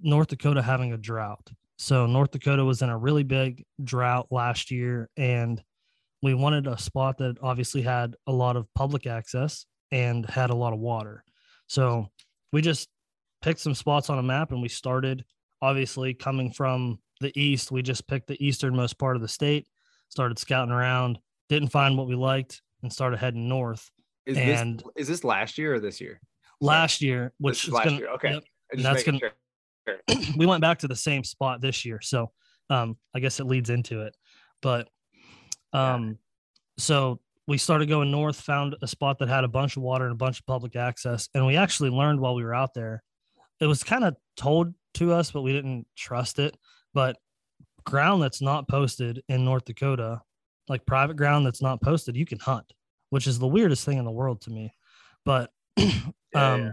North 0.00 0.28
Dakota 0.28 0.62
having 0.62 0.92
a 0.92 0.96
drought. 0.96 1.50
So 1.78 2.06
North 2.06 2.30
Dakota 2.30 2.64
was 2.64 2.82
in 2.82 2.90
a 2.90 2.96
really 2.96 3.24
big 3.24 3.64
drought 3.82 4.28
last 4.30 4.70
year, 4.70 5.08
and 5.16 5.60
we 6.22 6.34
wanted 6.34 6.66
a 6.66 6.78
spot 6.78 7.18
that 7.18 7.38
obviously 7.42 7.82
had 7.82 8.14
a 8.26 8.32
lot 8.32 8.56
of 8.56 8.66
public 8.74 9.06
access 9.06 9.66
and 9.90 10.24
had 10.26 10.50
a 10.50 10.54
lot 10.54 10.72
of 10.72 10.78
water. 10.78 11.24
So 11.66 12.08
we 12.52 12.60
just 12.60 12.88
picked 13.42 13.60
some 13.60 13.74
spots 13.74 14.10
on 14.10 14.18
a 14.18 14.22
map 14.22 14.52
and 14.52 14.62
we 14.62 14.68
started 14.68 15.24
obviously 15.62 16.14
coming 16.14 16.52
from 16.52 16.98
the 17.20 17.32
east. 17.40 17.72
We 17.72 17.82
just 17.82 18.06
picked 18.06 18.28
the 18.28 18.42
easternmost 18.44 18.98
part 18.98 19.16
of 19.16 19.22
the 19.22 19.28
state, 19.28 19.66
started 20.10 20.38
scouting 20.38 20.72
around, 20.72 21.18
didn't 21.50 21.68
find 21.68 21.98
what 21.98 22.06
we 22.06 22.14
liked 22.14 22.62
and 22.82 22.92
started 22.92 23.18
heading 23.18 23.48
north. 23.48 23.90
Is 24.24 24.38
and 24.38 24.78
this 24.78 24.86
is 24.96 25.08
this 25.08 25.24
last 25.24 25.58
year 25.58 25.74
or 25.74 25.80
this 25.80 26.00
year? 26.00 26.20
Last 26.60 27.02
year, 27.02 27.32
which 27.38 27.64
is 27.64 27.72
last 27.72 27.84
gonna, 27.84 27.98
year. 27.98 28.08
Okay. 28.12 28.32
Yep, 28.34 28.44
that's 28.82 29.02
gonna. 29.02 29.18
Sure. 29.18 29.98
we 30.36 30.46
went 30.46 30.60
back 30.60 30.78
to 30.78 30.88
the 30.88 30.96
same 30.96 31.24
spot 31.24 31.60
this 31.60 31.84
year, 31.84 32.00
so 32.00 32.30
um, 32.70 32.96
I 33.14 33.20
guess 33.20 33.40
it 33.40 33.44
leads 33.44 33.70
into 33.70 34.02
it. 34.02 34.16
But 34.62 34.88
um, 35.72 36.06
yeah. 36.06 36.14
so 36.78 37.20
we 37.48 37.58
started 37.58 37.88
going 37.88 38.10
north, 38.10 38.40
found 38.40 38.76
a 38.82 38.86
spot 38.86 39.18
that 39.18 39.28
had 39.28 39.44
a 39.44 39.48
bunch 39.48 39.76
of 39.76 39.82
water 39.82 40.04
and 40.04 40.12
a 40.12 40.16
bunch 40.16 40.38
of 40.38 40.46
public 40.46 40.76
access, 40.76 41.28
and 41.34 41.44
we 41.46 41.56
actually 41.56 41.90
learned 41.90 42.20
while 42.20 42.34
we 42.34 42.44
were 42.44 42.54
out 42.54 42.74
there. 42.74 43.02
It 43.58 43.66
was 43.66 43.82
kind 43.82 44.04
of 44.04 44.16
told 44.36 44.72
to 44.94 45.12
us, 45.12 45.30
but 45.32 45.42
we 45.42 45.52
didn't 45.52 45.86
trust 45.96 46.38
it. 46.38 46.56
But 46.94 47.16
ground 47.84 48.22
that's 48.22 48.40
not 48.40 48.68
posted 48.68 49.22
in 49.28 49.44
North 49.44 49.64
Dakota 49.64 50.20
like 50.70 50.86
private 50.86 51.16
ground 51.18 51.44
that's 51.44 51.60
not 51.60 51.82
posted, 51.82 52.16
you 52.16 52.24
can 52.24 52.38
hunt. 52.38 52.72
which 53.10 53.26
is 53.26 53.38
the 53.38 53.46
weirdest 53.46 53.84
thing 53.84 53.98
in 53.98 54.04
the 54.06 54.10
world 54.10 54.40
to 54.42 54.50
me. 54.50 54.72
But 55.24 55.50
Yeah, 55.76 56.52
um, 56.52 56.60
yeah. 56.62 56.70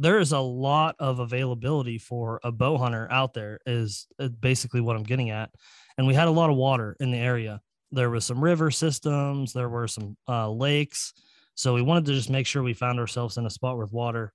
there 0.00 0.18
is 0.18 0.32
a 0.32 0.40
lot 0.40 0.96
of 0.98 1.20
availability 1.20 1.98
for 1.98 2.40
a 2.42 2.50
bow 2.50 2.76
hunter 2.76 3.06
out 3.10 3.32
there, 3.32 3.60
is 3.64 4.08
uh, 4.18 4.26
basically 4.28 4.80
what 4.80 4.96
I'm 4.96 5.04
getting 5.04 5.30
at. 5.30 5.50
And 5.96 6.06
we 6.06 6.14
had 6.14 6.26
a 6.28 6.32
lot 6.32 6.50
of 6.50 6.56
water 6.56 6.96
in 6.98 7.12
the 7.12 7.18
area. 7.18 7.60
There 7.92 8.10
was 8.10 8.24
some 8.26 8.42
river 8.42 8.70
systems, 8.72 9.52
there 9.52 9.68
were 9.68 9.86
some 9.88 10.16
uh, 10.28 10.50
lakes. 10.50 11.12
So 11.54 11.74
we 11.74 11.82
wanted 11.82 12.06
to 12.06 12.14
just 12.14 12.28
make 12.30 12.46
sure 12.46 12.62
we 12.62 12.74
found 12.74 12.98
ourselves 12.98 13.36
in 13.36 13.46
a 13.46 13.50
spot 13.50 13.78
with 13.78 13.92
water. 13.92 14.32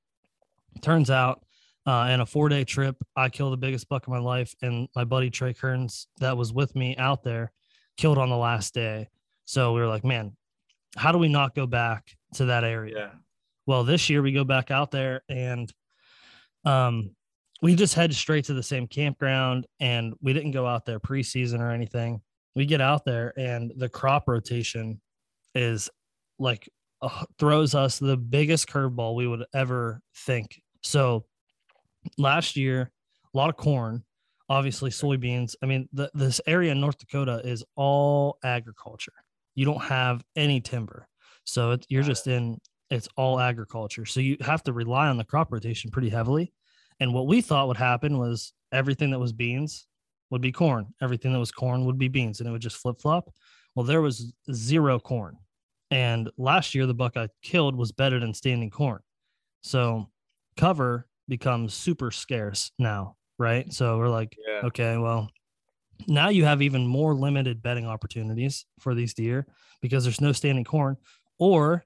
Turns 0.81 1.09
out, 1.09 1.43
uh, 1.85 2.07
in 2.11 2.21
a 2.21 2.25
four 2.25 2.47
day 2.49 2.63
trip, 2.63 2.95
I 3.17 3.27
killed 3.29 3.51
the 3.53 3.57
biggest 3.57 3.89
buck 3.89 4.07
of 4.07 4.13
my 4.13 4.19
life, 4.19 4.55
and 4.61 4.87
my 4.95 5.03
buddy 5.03 5.29
Trey 5.29 5.53
Kearns, 5.53 6.07
that 6.19 6.37
was 6.37 6.53
with 6.53 6.73
me 6.75 6.95
out 6.97 7.23
there, 7.23 7.51
killed 7.97 8.17
on 8.17 8.29
the 8.29 8.37
last 8.37 8.73
day. 8.73 9.09
So 9.45 9.73
we 9.73 9.81
were 9.81 9.87
like, 9.87 10.03
man, 10.03 10.35
how 10.95 11.11
do 11.11 11.17
we 11.17 11.27
not 11.27 11.55
go 11.55 11.65
back 11.65 12.15
to 12.35 12.45
that 12.45 12.63
area? 12.63 12.93
Yeah. 12.95 13.09
Well, 13.65 13.83
this 13.83 14.09
year 14.09 14.21
we 14.21 14.31
go 14.31 14.43
back 14.43 14.71
out 14.71 14.91
there 14.91 15.21
and 15.29 15.71
um 16.65 17.11
we 17.61 17.75
just 17.75 17.93
head 17.93 18.13
straight 18.13 18.45
to 18.45 18.53
the 18.53 18.63
same 18.63 18.87
campground 18.87 19.65
and 19.79 20.13
we 20.21 20.33
didn't 20.33 20.51
go 20.51 20.67
out 20.67 20.85
there 20.85 20.99
preseason 20.99 21.59
or 21.59 21.71
anything. 21.71 22.21
We 22.55 22.65
get 22.65 22.81
out 22.81 23.05
there 23.05 23.33
and 23.37 23.71
the 23.77 23.87
crop 23.87 24.27
rotation 24.27 24.99
is 25.55 25.89
like 26.39 26.69
uh, 27.01 27.25
throws 27.39 27.73
us 27.73 27.99
the 27.99 28.17
biggest 28.17 28.67
curveball 28.67 29.15
we 29.15 29.27
would 29.27 29.45
ever 29.53 30.01
think. 30.13 30.61
So 30.81 31.25
last 32.17 32.57
year, 32.57 32.91
a 33.33 33.37
lot 33.37 33.49
of 33.49 33.55
corn, 33.55 34.03
obviously 34.49 34.89
soybeans. 34.89 35.55
I 35.61 35.65
mean, 35.65 35.87
the, 35.93 36.09
this 36.13 36.41
area 36.45 36.71
in 36.71 36.81
North 36.81 36.97
Dakota 36.97 37.41
is 37.43 37.63
all 37.75 38.37
agriculture. 38.43 39.13
You 39.55 39.65
don't 39.65 39.81
have 39.83 40.23
any 40.35 40.61
timber. 40.61 41.07
So 41.45 41.71
it, 41.71 41.85
you're 41.89 42.03
just 42.03 42.27
in 42.27 42.59
it's 42.89 43.09
all 43.17 43.39
agriculture. 43.39 44.05
So 44.05 44.19
you 44.19 44.37
have 44.41 44.63
to 44.63 44.73
rely 44.73 45.07
on 45.07 45.17
the 45.17 45.23
crop 45.23 45.51
rotation 45.51 45.89
pretty 45.89 46.09
heavily. 46.09 46.53
And 46.99 47.13
what 47.13 47.27
we 47.27 47.41
thought 47.41 47.67
would 47.67 47.77
happen 47.77 48.19
was 48.19 48.53
everything 48.71 49.11
that 49.11 49.19
was 49.19 49.33
beans 49.33 49.87
would 50.29 50.41
be 50.41 50.51
corn, 50.51 50.87
everything 51.01 51.33
that 51.33 51.39
was 51.39 51.51
corn 51.51 51.85
would 51.85 51.97
be 51.97 52.07
beans, 52.07 52.39
and 52.39 52.47
it 52.47 52.51
would 52.51 52.61
just 52.61 52.77
flip 52.77 53.01
flop. 53.01 53.29
Well, 53.75 53.85
there 53.85 54.01
was 54.01 54.33
zero 54.51 54.99
corn. 54.99 55.37
And 55.91 56.29
last 56.37 56.73
year, 56.73 56.85
the 56.85 56.93
buck 56.93 57.17
I 57.17 57.29
killed 57.41 57.75
was 57.75 57.91
better 57.91 58.19
than 58.19 58.33
standing 58.33 58.69
corn. 58.69 58.99
So 59.61 60.09
cover 60.57 61.07
becomes 61.27 61.73
super 61.73 62.11
scarce 62.11 62.71
now, 62.77 63.15
right? 63.37 63.71
So 63.73 63.97
we're 63.97 64.09
like, 64.09 64.35
Yeah. 64.47 64.61
okay, 64.67 64.97
well, 64.97 65.29
now 66.07 66.29
you 66.29 66.43
have 66.45 66.61
even 66.61 66.85
more 66.87 67.13
limited 67.13 67.61
betting 67.61 67.85
opportunities 67.85 68.65
for 68.79 68.95
these 68.95 69.13
deer 69.13 69.45
because 69.81 70.03
there's 70.03 70.21
no 70.21 70.31
standing 70.31 70.63
corn. 70.63 70.97
Or 71.39 71.85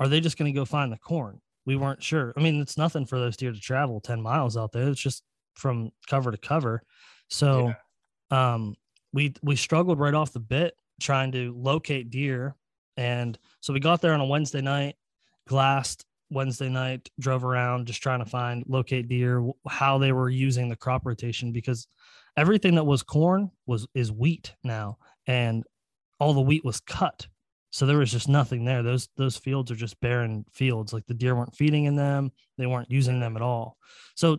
are 0.00 0.08
they 0.08 0.20
just 0.20 0.36
going 0.38 0.52
to 0.52 0.58
go 0.58 0.64
find 0.64 0.90
the 0.92 0.98
corn? 0.98 1.40
We 1.64 1.76
weren't 1.76 2.02
sure. 2.02 2.32
I 2.36 2.40
mean, 2.40 2.60
it's 2.60 2.78
nothing 2.78 3.06
for 3.06 3.18
those 3.18 3.36
deer 3.36 3.52
to 3.52 3.60
travel 3.60 4.00
10 4.00 4.22
miles 4.22 4.56
out 4.56 4.72
there. 4.72 4.88
It's 4.88 5.00
just 5.00 5.22
from 5.54 5.90
cover 6.08 6.30
to 6.30 6.38
cover. 6.38 6.82
So 7.28 7.74
um 8.30 8.74
we 9.12 9.34
we 9.42 9.56
struggled 9.56 9.98
right 9.98 10.14
off 10.14 10.32
the 10.32 10.40
bit 10.40 10.74
trying 11.00 11.32
to 11.32 11.54
locate 11.56 12.10
deer. 12.10 12.56
And 12.96 13.38
so 13.60 13.72
we 13.72 13.80
got 13.80 14.00
there 14.00 14.14
on 14.14 14.20
a 14.20 14.24
Wednesday 14.26 14.60
night, 14.62 14.96
glassed 15.46 16.05
Wednesday 16.30 16.68
night, 16.68 17.08
drove 17.20 17.44
around 17.44 17.86
just 17.86 18.02
trying 18.02 18.18
to 18.18 18.30
find 18.30 18.64
locate 18.66 19.08
deer, 19.08 19.48
how 19.68 19.98
they 19.98 20.12
were 20.12 20.28
using 20.28 20.68
the 20.68 20.76
crop 20.76 21.06
rotation 21.06 21.52
because 21.52 21.86
everything 22.36 22.74
that 22.74 22.84
was 22.84 23.02
corn 23.02 23.50
was 23.66 23.86
is 23.94 24.12
wheat 24.12 24.54
now 24.64 24.98
and 25.26 25.64
all 26.18 26.34
the 26.34 26.40
wheat 26.40 26.64
was 26.64 26.80
cut. 26.80 27.26
So 27.70 27.84
there 27.86 27.98
was 27.98 28.10
just 28.10 28.28
nothing 28.28 28.64
there. 28.64 28.82
Those 28.82 29.08
those 29.16 29.36
fields 29.36 29.70
are 29.70 29.76
just 29.76 30.00
barren 30.00 30.44
fields. 30.52 30.92
Like 30.92 31.06
the 31.06 31.14
deer 31.14 31.34
weren't 31.34 31.54
feeding 31.54 31.84
in 31.84 31.96
them. 31.96 32.32
They 32.56 32.66
weren't 32.66 32.90
using 32.90 33.20
them 33.20 33.36
at 33.36 33.42
all. 33.42 33.76
So 34.14 34.38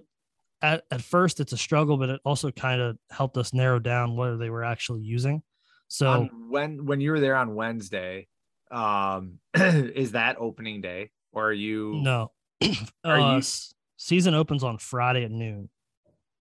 at, 0.62 0.84
at 0.90 1.02
first 1.02 1.40
it's 1.40 1.54
a 1.54 1.58
struggle 1.58 1.98
but 1.98 2.10
it 2.10 2.20
also 2.26 2.50
kind 2.50 2.82
of 2.82 2.98
helped 3.12 3.38
us 3.38 3.54
narrow 3.54 3.78
down 3.78 4.16
what 4.16 4.38
they 4.38 4.50
were 4.50 4.64
actually 4.64 5.02
using. 5.02 5.44
So 5.88 6.28
when 6.50 6.86
when 6.86 7.00
you 7.00 7.12
were 7.12 7.20
there 7.20 7.36
on 7.36 7.56
Wednesday, 7.56 8.28
um, 8.72 9.40
is 9.56 10.14
that 10.14 10.38
opening 10.40 10.82
day 10.82 11.12
or 11.34 11.48
are 11.50 11.54
you 11.54 12.00
no 12.02 12.32
Are 13.04 13.20
uh, 13.20 13.36
you- 13.38 13.44
season 13.98 14.34
opens 14.34 14.64
on 14.64 14.78
friday 14.78 15.24
at 15.24 15.32
noon 15.32 15.70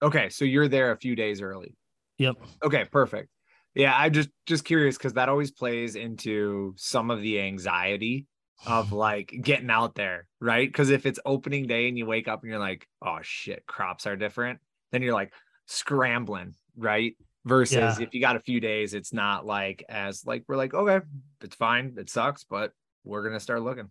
okay? 0.02 0.28
So 0.28 0.44
you're 0.44 0.68
there 0.68 0.90
a 0.92 0.96
few 0.96 1.16
days 1.16 1.40
early. 1.40 1.76
yep 2.18 2.36
Okay, 2.62 2.84
perfect. 2.84 3.30
Yeah, 3.74 3.94
I'm 3.96 4.12
just 4.12 4.28
just 4.46 4.64
curious 4.64 4.96
because 4.96 5.14
that 5.14 5.28
always 5.28 5.50
plays 5.50 5.96
into 5.96 6.74
some 6.76 7.10
of 7.10 7.20
the 7.22 7.40
anxiety 7.40 8.26
of 8.66 8.92
like 9.06 9.34
getting 9.42 9.70
out 9.70 9.94
there, 9.94 10.26
right? 10.40 10.68
Because 10.68 10.90
if 10.90 11.06
it's 11.06 11.18
opening 11.24 11.66
day 11.66 11.88
and 11.88 11.96
you 11.98 12.06
wake 12.06 12.28
up 12.28 12.42
and 12.42 12.50
you're 12.50 12.60
like, 12.60 12.86
oh 13.02 13.18
shit, 13.22 13.66
crops 13.66 14.06
are 14.06 14.14
different, 14.16 14.60
then 14.92 15.02
you're 15.02 15.14
like 15.14 15.32
scrambling, 15.66 16.54
right? 16.76 17.16
Versus 17.46 17.98
Yeah. 17.98 18.04
if 18.06 18.14
you 18.14 18.20
got 18.20 18.36
a 18.36 18.40
few 18.40 18.60
days, 18.60 18.94
it's 18.94 19.12
not 19.12 19.44
like 19.44 19.84
as 19.88 20.24
like 20.26 20.44
we're 20.48 20.56
like, 20.56 20.74
okay, 20.74 21.04
it's 21.42 21.56
fine, 21.56 21.94
it 21.98 22.08
sucks, 22.10 22.44
but 22.44 22.72
we're 23.04 23.22
gonna 23.24 23.40
start 23.40 23.62
looking. 23.62 23.88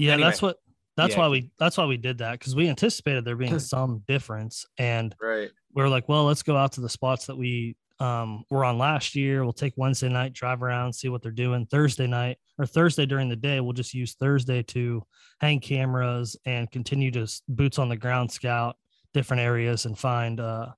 Yeah, 0.00 0.14
Anyway. 0.14 0.28
that's 0.28 0.42
what 0.42 0.56
that's 0.96 1.14
Yeah. 1.14 1.20
why 1.20 1.28
we 1.28 1.50
that's 1.58 1.76
why 1.76 1.84
we 1.86 1.96
did 1.96 2.18
that 2.18 2.32
because 2.38 2.54
we 2.56 2.68
anticipated 2.68 3.24
there 3.24 3.36
being 3.36 3.58
some 3.58 4.02
difference, 4.08 4.66
and 4.78 5.14
Right. 5.20 5.50
we 5.74 5.82
are 5.82 5.88
like, 5.88 6.08
well, 6.08 6.24
let's 6.24 6.42
go 6.42 6.56
out 6.56 6.72
to 6.72 6.80
the 6.80 6.88
spots 6.88 7.26
that 7.26 7.36
we 7.36 7.76
um, 8.00 8.44
were 8.50 8.64
on 8.64 8.78
last 8.78 9.14
year. 9.14 9.44
We'll 9.44 9.52
take 9.52 9.74
Wednesday 9.76 10.08
night, 10.08 10.32
drive 10.32 10.62
around, 10.62 10.94
see 10.94 11.10
what 11.10 11.20
they're 11.22 11.30
doing. 11.30 11.66
Thursday 11.66 12.06
night 12.06 12.38
or 12.58 12.64
Thursday 12.64 13.04
during 13.04 13.28
the 13.28 13.36
day, 13.36 13.60
we'll 13.60 13.74
just 13.74 13.92
use 13.92 14.14
Thursday 14.14 14.62
to 14.64 15.02
hang 15.42 15.60
cameras 15.60 16.34
and 16.46 16.70
continue 16.70 17.10
to 17.10 17.26
boots 17.48 17.78
on 17.78 17.90
the 17.90 17.96
ground 17.98 18.32
scout 18.32 18.76
different 19.12 19.42
areas 19.42 19.84
and 19.84 19.98
find 19.98 20.40
uh, 20.40 20.68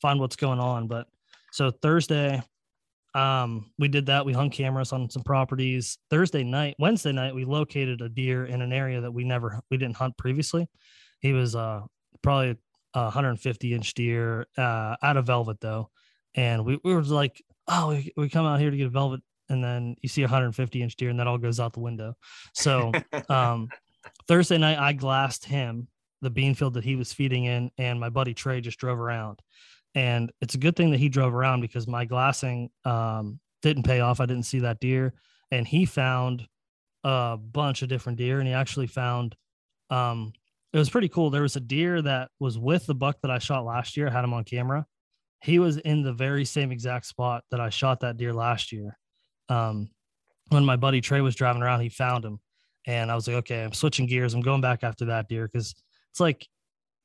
find 0.00 0.20
what's 0.20 0.36
going 0.36 0.60
on. 0.60 0.86
But 0.86 1.08
so 1.50 1.72
Thursday, 1.72 2.40
um, 3.14 3.70
we 3.78 3.88
did 3.88 4.06
that. 4.06 4.26
We 4.26 4.32
hung 4.32 4.50
cameras 4.50 4.92
on 4.92 5.08
some 5.10 5.22
properties. 5.22 5.98
Thursday 6.10 6.44
night, 6.44 6.76
Wednesday 6.78 7.12
night, 7.12 7.34
we 7.34 7.44
located 7.44 8.00
a 8.00 8.08
deer 8.08 8.44
in 8.44 8.62
an 8.62 8.72
area 8.72 9.00
that 9.00 9.12
we 9.12 9.24
never 9.24 9.60
we 9.70 9.76
didn't 9.76 9.96
hunt 9.96 10.16
previously. 10.16 10.68
He 11.20 11.32
was 11.32 11.56
uh 11.56 11.82
probably 12.22 12.56
a 12.94 13.04
150 13.04 13.74
inch 13.74 13.94
deer 13.94 14.46
uh 14.56 14.96
out 15.02 15.16
of 15.16 15.26
velvet 15.26 15.60
though. 15.60 15.90
And 16.34 16.64
we, 16.64 16.78
we 16.84 16.94
were 16.94 17.02
like, 17.02 17.42
oh, 17.66 17.88
we, 17.88 18.12
we 18.16 18.28
come 18.28 18.46
out 18.46 18.60
here 18.60 18.70
to 18.70 18.76
get 18.76 18.86
a 18.86 18.90
velvet, 18.90 19.20
and 19.48 19.64
then 19.64 19.96
you 20.02 20.08
see 20.08 20.22
a 20.22 20.26
150 20.26 20.82
inch 20.82 20.96
deer, 20.96 21.10
and 21.10 21.18
that 21.18 21.26
all 21.26 21.38
goes 21.38 21.58
out 21.58 21.72
the 21.72 21.80
window. 21.80 22.14
So 22.54 22.92
um 23.28 23.68
Thursday 24.26 24.58
night 24.58 24.78
I 24.78 24.92
glassed 24.92 25.44
him 25.44 25.88
the 26.20 26.30
bean 26.30 26.54
field 26.54 26.74
that 26.74 26.84
he 26.84 26.96
was 26.96 27.12
feeding 27.12 27.44
in, 27.44 27.70
and 27.78 27.98
my 27.98 28.10
buddy 28.10 28.34
Trey 28.34 28.60
just 28.60 28.78
drove 28.78 28.98
around. 28.98 29.40
And 29.98 30.30
it's 30.40 30.54
a 30.54 30.58
good 30.58 30.76
thing 30.76 30.92
that 30.92 31.00
he 31.00 31.08
drove 31.08 31.34
around 31.34 31.60
because 31.60 31.88
my 31.88 32.04
glassing 32.04 32.70
um, 32.84 33.40
didn't 33.62 33.82
pay 33.82 33.98
off. 33.98 34.20
I 34.20 34.26
didn't 34.26 34.44
see 34.44 34.60
that 34.60 34.78
deer, 34.78 35.12
and 35.50 35.66
he 35.66 35.86
found 35.86 36.46
a 37.02 37.36
bunch 37.36 37.82
of 37.82 37.88
different 37.88 38.16
deer, 38.16 38.38
and 38.38 38.46
he 38.46 38.54
actually 38.54 38.86
found. 38.86 39.34
Um, 39.90 40.32
it 40.72 40.78
was 40.78 40.88
pretty 40.88 41.08
cool. 41.08 41.30
There 41.30 41.42
was 41.42 41.56
a 41.56 41.60
deer 41.60 42.00
that 42.00 42.30
was 42.38 42.56
with 42.56 42.86
the 42.86 42.94
buck 42.94 43.16
that 43.22 43.30
I 43.32 43.40
shot 43.40 43.64
last 43.64 43.96
year. 43.96 44.06
I 44.06 44.12
had 44.12 44.22
him 44.22 44.34
on 44.34 44.44
camera. 44.44 44.86
He 45.42 45.58
was 45.58 45.78
in 45.78 46.04
the 46.04 46.12
very 46.12 46.44
same 46.44 46.70
exact 46.70 47.06
spot 47.06 47.42
that 47.50 47.58
I 47.58 47.70
shot 47.70 47.98
that 48.00 48.18
deer 48.18 48.32
last 48.32 48.70
year. 48.70 48.96
Um, 49.48 49.90
when 50.50 50.64
my 50.64 50.76
buddy 50.76 51.00
Trey 51.00 51.22
was 51.22 51.34
driving 51.34 51.62
around, 51.62 51.80
he 51.80 51.88
found 51.88 52.24
him, 52.24 52.38
and 52.86 53.10
I 53.10 53.16
was 53.16 53.26
like, 53.26 53.38
okay, 53.38 53.64
I'm 53.64 53.72
switching 53.72 54.06
gears. 54.06 54.32
I'm 54.32 54.42
going 54.42 54.60
back 54.60 54.84
after 54.84 55.06
that 55.06 55.28
deer 55.28 55.48
because 55.52 55.74
it's 56.12 56.20
like 56.20 56.46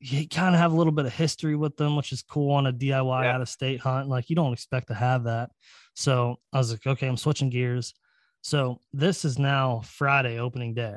you 0.06 0.28
kind 0.28 0.54
of 0.54 0.60
have 0.60 0.72
a 0.72 0.76
little 0.76 0.92
bit 0.92 1.06
of 1.06 1.14
history 1.14 1.56
with 1.56 1.76
them, 1.76 1.96
which 1.96 2.12
is 2.12 2.22
cool 2.22 2.52
on 2.52 2.66
a 2.66 2.72
DIY 2.72 3.24
Yeah. 3.24 3.34
out 3.34 3.40
of 3.40 3.48
state 3.48 3.80
hunt. 3.80 4.08
Like 4.08 4.28
you 4.28 4.36
don't 4.36 4.52
expect 4.52 4.88
to 4.88 4.94
have 4.94 5.24
that. 5.24 5.50
So 5.94 6.36
I 6.52 6.58
was 6.58 6.72
like, 6.72 6.86
okay, 6.86 7.06
I'm 7.06 7.16
switching 7.16 7.48
gears. 7.50 7.94
So 8.42 8.80
this 8.92 9.24
is 9.24 9.38
now 9.38 9.80
Friday 9.84 10.38
opening 10.38 10.74
day. 10.74 10.96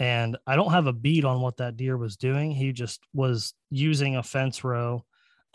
And 0.00 0.36
I 0.46 0.56
don't 0.56 0.72
have 0.72 0.86
a 0.86 0.92
beat 0.92 1.24
on 1.24 1.40
what 1.40 1.58
that 1.58 1.76
deer 1.76 1.96
was 1.96 2.16
doing. 2.16 2.50
He 2.50 2.72
just 2.72 3.00
was 3.14 3.54
using 3.70 4.16
a 4.16 4.22
fence 4.22 4.64
row 4.64 5.04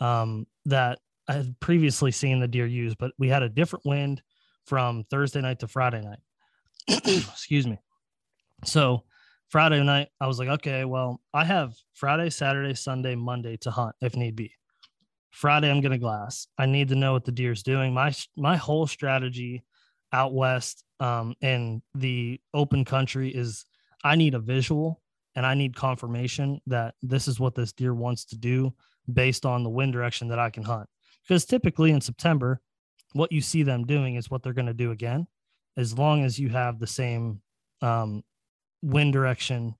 um, 0.00 0.46
that 0.64 0.98
I 1.28 1.34
had 1.34 1.60
previously 1.60 2.12
seen 2.12 2.40
the 2.40 2.48
deer 2.48 2.66
use, 2.66 2.94
but 2.94 3.12
we 3.18 3.28
had 3.28 3.42
a 3.42 3.48
different 3.48 3.84
wind 3.84 4.22
from 4.64 5.04
Thursday 5.10 5.40
night 5.42 5.58
to 5.58 5.68
Friday 5.68 6.00
night. 6.00 6.20
Excuse 6.88 7.66
me. 7.66 7.78
So 8.64 9.02
Friday 9.48 9.82
night, 9.82 10.08
I 10.20 10.26
was 10.26 10.38
like, 10.38 10.48
okay, 10.48 10.84
well, 10.84 11.20
I 11.32 11.44
have 11.44 11.74
Friday, 11.94 12.30
Saturday, 12.30 12.74
Sunday, 12.74 13.14
Monday 13.14 13.56
to 13.58 13.70
hunt 13.70 13.94
if 14.00 14.16
need 14.16 14.36
be. 14.36 14.52
Friday, 15.30 15.70
I'm 15.70 15.80
gonna 15.80 15.98
glass. 15.98 16.48
I 16.58 16.66
need 16.66 16.88
to 16.88 16.94
know 16.94 17.12
what 17.12 17.24
the 17.24 17.32
deer's 17.32 17.62
doing. 17.62 17.94
My 17.94 18.12
my 18.36 18.56
whole 18.56 18.86
strategy 18.86 19.62
out 20.12 20.32
west 20.32 20.84
um, 21.00 21.34
in 21.40 21.82
the 21.94 22.40
open 22.54 22.84
country 22.84 23.30
is 23.30 23.64
I 24.02 24.16
need 24.16 24.34
a 24.34 24.38
visual 24.38 25.02
and 25.34 25.44
I 25.44 25.54
need 25.54 25.76
confirmation 25.76 26.60
that 26.66 26.94
this 27.02 27.28
is 27.28 27.38
what 27.38 27.54
this 27.54 27.72
deer 27.72 27.94
wants 27.94 28.24
to 28.26 28.38
do 28.38 28.72
based 29.12 29.44
on 29.44 29.62
the 29.62 29.70
wind 29.70 29.92
direction 29.92 30.28
that 30.28 30.38
I 30.38 30.50
can 30.50 30.62
hunt. 30.62 30.88
Because 31.22 31.44
typically 31.44 31.90
in 31.90 32.00
September, 32.00 32.60
what 33.12 33.32
you 33.32 33.40
see 33.40 33.62
them 33.62 33.84
doing 33.84 34.14
is 34.14 34.30
what 34.30 34.42
they're 34.42 34.52
going 34.52 34.66
to 34.66 34.74
do 34.74 34.90
again, 34.90 35.26
as 35.76 35.98
long 35.98 36.24
as 36.24 36.38
you 36.38 36.48
have 36.48 36.78
the 36.78 36.86
same 36.86 37.42
um, 37.82 38.22
wind 38.86 39.12
direction. 39.12 39.74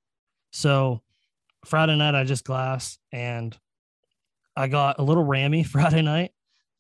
So 0.50 1.02
Friday 1.64 1.96
night 1.96 2.14
I 2.14 2.24
just 2.24 2.44
glassed 2.44 2.98
and 3.12 3.56
I 4.56 4.68
got 4.68 4.98
a 4.98 5.02
little 5.02 5.24
rammy 5.24 5.62
Friday 5.66 6.02
night. 6.02 6.32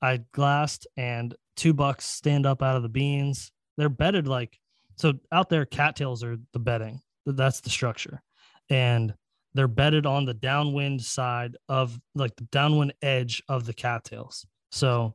I 0.02 0.20
glassed 0.32 0.86
and 0.96 1.34
two 1.56 1.72
bucks 1.72 2.04
stand 2.04 2.46
up 2.46 2.62
out 2.62 2.76
of 2.76 2.82
the 2.82 2.88
beans. 2.88 3.50
They're 3.76 3.88
bedded 3.88 4.26
like 4.26 4.58
so 4.96 5.14
out 5.30 5.48
there. 5.48 5.64
Cattails 5.64 6.22
are 6.24 6.36
the 6.52 6.58
bedding. 6.58 7.00
That's 7.26 7.60
the 7.60 7.70
structure, 7.70 8.22
and 8.70 9.14
they're 9.54 9.68
bedded 9.68 10.06
on 10.06 10.24
the 10.24 10.34
downwind 10.34 11.02
side 11.02 11.56
of 11.68 11.98
like 12.14 12.36
the 12.36 12.44
downwind 12.44 12.94
edge 13.02 13.42
of 13.48 13.66
the 13.66 13.74
cattails. 13.74 14.46
So 14.70 15.14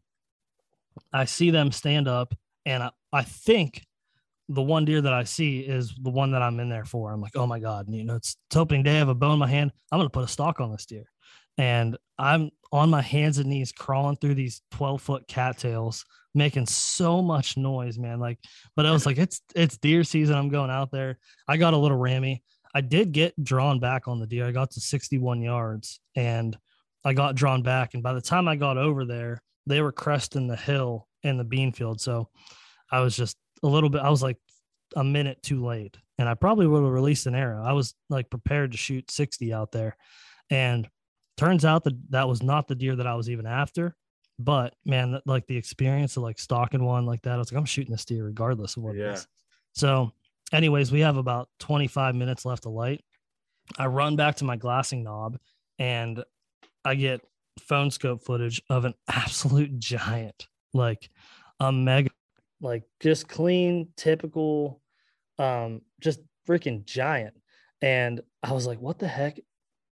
I 1.13 1.25
see 1.25 1.51
them 1.51 1.71
stand 1.71 2.07
up, 2.07 2.35
and 2.65 2.83
I, 2.83 2.91
I 3.13 3.23
think 3.23 3.85
the 4.53 4.61
one 4.61 4.85
deer 4.85 5.01
that 5.01 5.13
I 5.13 5.23
see 5.23 5.59
is 5.59 5.93
the 6.01 6.09
one 6.09 6.31
that 6.31 6.41
I'm 6.41 6.59
in 6.59 6.69
there 6.69 6.85
for. 6.85 7.11
I'm 7.11 7.21
like, 7.21 7.35
oh 7.35 7.47
my 7.47 7.59
god, 7.59 7.87
you 7.89 8.03
know, 8.03 8.15
it's, 8.15 8.37
it's 8.47 8.55
opening 8.55 8.83
day. 8.83 8.95
I 8.95 8.99
have 8.99 9.09
a 9.09 9.15
bow 9.15 9.33
in 9.33 9.39
my 9.39 9.47
hand. 9.47 9.71
I'm 9.91 9.99
gonna 9.99 10.09
put 10.09 10.23
a 10.23 10.27
stock 10.27 10.59
on 10.59 10.71
this 10.71 10.85
deer, 10.85 11.05
and 11.57 11.97
I'm 12.17 12.51
on 12.71 12.89
my 12.89 13.01
hands 13.01 13.37
and 13.37 13.49
knees 13.49 13.71
crawling 13.71 14.17
through 14.17 14.35
these 14.35 14.61
12 14.71 15.01
foot 15.01 15.27
cattails, 15.27 16.05
making 16.33 16.65
so 16.67 17.21
much 17.21 17.57
noise, 17.57 17.97
man. 17.97 18.19
Like, 18.19 18.39
but 18.75 18.85
I 18.85 18.91
was 18.91 19.05
like, 19.05 19.17
it's 19.17 19.41
it's 19.55 19.77
deer 19.77 20.03
season. 20.03 20.35
I'm 20.35 20.49
going 20.49 20.71
out 20.71 20.91
there. 20.91 21.17
I 21.47 21.57
got 21.57 21.73
a 21.73 21.77
little 21.77 21.97
rammy. 21.97 22.43
I 22.73 22.81
did 22.81 23.11
get 23.11 23.41
drawn 23.43 23.79
back 23.79 24.07
on 24.07 24.19
the 24.19 24.27
deer. 24.27 24.45
I 24.45 24.51
got 24.51 24.71
to 24.71 24.79
61 24.79 25.41
yards 25.41 25.99
and 26.15 26.57
I 27.03 27.13
got 27.13 27.35
drawn 27.35 27.63
back. 27.63 27.93
And 27.93 28.03
by 28.03 28.13
the 28.13 28.21
time 28.21 28.47
I 28.47 28.55
got 28.55 28.77
over 28.77 29.05
there, 29.05 29.41
they 29.65 29.81
were 29.81 29.91
cresting 29.91 30.47
the 30.47 30.55
hill 30.55 31.07
in 31.23 31.37
the 31.37 31.43
bean 31.43 31.71
field. 31.73 31.99
So 31.99 32.29
I 32.91 33.01
was 33.01 33.15
just 33.15 33.37
a 33.63 33.67
little 33.67 33.89
bit, 33.89 34.01
I 34.01 34.09
was 34.09 34.23
like 34.23 34.37
a 34.95 35.03
minute 35.03 35.41
too 35.43 35.65
late. 35.65 35.97
And 36.17 36.29
I 36.29 36.33
probably 36.35 36.67
would 36.67 36.83
have 36.83 36.91
released 36.91 37.25
an 37.25 37.35
arrow. 37.35 37.63
I 37.63 37.73
was 37.73 37.95
like 38.09 38.29
prepared 38.29 38.71
to 38.73 38.77
shoot 38.77 39.09
60 39.09 39.53
out 39.53 39.71
there. 39.71 39.97
And 40.49 40.87
turns 41.37 41.65
out 41.65 41.83
that 41.85 42.11
that 42.11 42.27
was 42.27 42.43
not 42.43 42.67
the 42.67 42.75
deer 42.75 42.95
that 42.95 43.07
I 43.07 43.15
was 43.15 43.29
even 43.29 43.47
after. 43.47 43.95
But 44.37 44.75
man, 44.85 45.19
like 45.25 45.47
the 45.47 45.57
experience 45.57 46.17
of 46.17 46.23
like 46.23 46.39
stalking 46.39 46.83
one 46.83 47.05
like 47.05 47.21
that, 47.23 47.33
I 47.33 47.37
was 47.37 47.51
like, 47.51 47.59
I'm 47.59 47.65
shooting 47.65 47.91
this 47.91 48.05
deer 48.05 48.25
regardless 48.25 48.77
of 48.77 48.83
what 48.83 48.95
yeah. 48.95 49.05
it 49.05 49.13
is. 49.13 49.27
So 49.73 50.11
anyways, 50.51 50.91
we 50.91 51.01
have 51.01 51.17
about 51.17 51.49
25 51.59 52.15
minutes 52.15 52.45
left 52.45 52.65
of 52.65 52.73
light. 52.73 53.03
I 53.77 53.87
run 53.87 54.15
back 54.15 54.37
to 54.37 54.43
my 54.43 54.57
glassing 54.57 55.03
knob 55.03 55.37
and 55.79 56.23
I 56.83 56.95
get 56.95 57.21
phone 57.59 57.91
scope 57.91 58.23
footage 58.23 58.61
of 58.69 58.85
an 58.85 58.93
absolute 59.07 59.79
giant, 59.79 60.47
like 60.73 61.09
a 61.59 61.71
mega, 61.71 62.09
like 62.61 62.83
just 62.99 63.27
clean, 63.27 63.89
typical, 63.97 64.81
um, 65.39 65.81
just 65.99 66.19
freaking 66.47 66.85
giant. 66.85 67.33
And 67.81 68.21
I 68.43 68.53
was 68.53 68.67
like, 68.67 68.79
what 68.79 68.99
the 68.99 69.07
heck? 69.07 69.39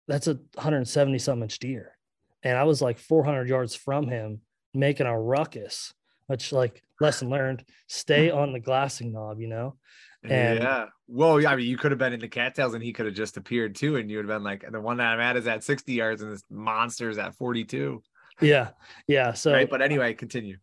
That's 0.07 0.27
a 0.27 0.33
170 0.55 1.19
something 1.19 1.43
inch 1.43 1.59
deer. 1.59 1.97
And 2.43 2.57
I 2.57 2.63
was 2.63 2.81
like 2.81 2.99
400 2.99 3.47
yards 3.47 3.75
from 3.75 4.07
him 4.07 4.41
making 4.73 5.07
a 5.07 5.17
ruckus, 5.17 5.93
which, 6.27 6.51
like, 6.51 6.81
lesson 6.99 7.29
learned, 7.29 7.63
stay 7.87 8.29
on 8.31 8.53
the 8.53 8.59
glassing 8.59 9.13
knob, 9.13 9.39
you 9.39 9.47
know? 9.47 9.75
And 10.23 10.59
yeah. 10.59 10.85
Well, 11.07 11.41
yeah, 11.41 11.51
I 11.51 11.55
mean, 11.55 11.67
you 11.67 11.77
could 11.77 11.91
have 11.91 11.99
been 11.99 12.13
in 12.13 12.21
the 12.21 12.29
cattails 12.29 12.73
and 12.73 12.83
he 12.83 12.93
could 12.93 13.05
have 13.05 13.15
just 13.15 13.35
appeared 13.35 13.75
too. 13.75 13.97
And 13.97 14.09
you 14.09 14.17
would 14.17 14.29
have 14.29 14.37
been 14.37 14.43
like, 14.43 14.65
the 14.69 14.79
one 14.79 14.97
that 14.97 15.07
I'm 15.07 15.19
at 15.19 15.35
is 15.35 15.47
at 15.47 15.63
60 15.63 15.91
yards 15.91 16.21
and 16.21 16.31
this 16.31 16.43
monster 16.49 17.09
is 17.09 17.17
at 17.17 17.35
42. 17.35 18.01
Yeah. 18.41 18.69
Yeah. 19.05 19.33
So, 19.33 19.51
right. 19.51 19.69
But 19.69 19.81
anyway, 19.81 20.13
continue. 20.13 20.57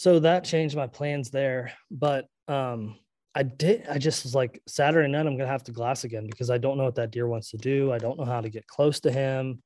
So 0.00 0.18
that 0.20 0.44
changed 0.44 0.74
my 0.74 0.86
plans 0.86 1.28
there. 1.28 1.74
But, 1.90 2.24
um, 2.48 2.96
I 3.34 3.42
did. 3.42 3.86
I 3.86 3.98
just 3.98 4.24
was 4.24 4.34
like 4.34 4.58
Saturday 4.66 5.12
night. 5.12 5.26
I'm 5.26 5.36
gonna 5.36 5.46
have 5.46 5.64
to 5.64 5.72
glass 5.72 6.04
again 6.04 6.26
because 6.26 6.48
I 6.48 6.56
don't 6.56 6.78
know 6.78 6.84
what 6.84 6.94
that 6.94 7.10
deer 7.10 7.28
wants 7.28 7.50
to 7.50 7.58
do. 7.58 7.92
I 7.92 7.98
don't 7.98 8.18
know 8.18 8.24
how 8.24 8.40
to 8.40 8.48
get 8.48 8.66
close 8.66 9.00
to 9.00 9.12
him. 9.12 9.62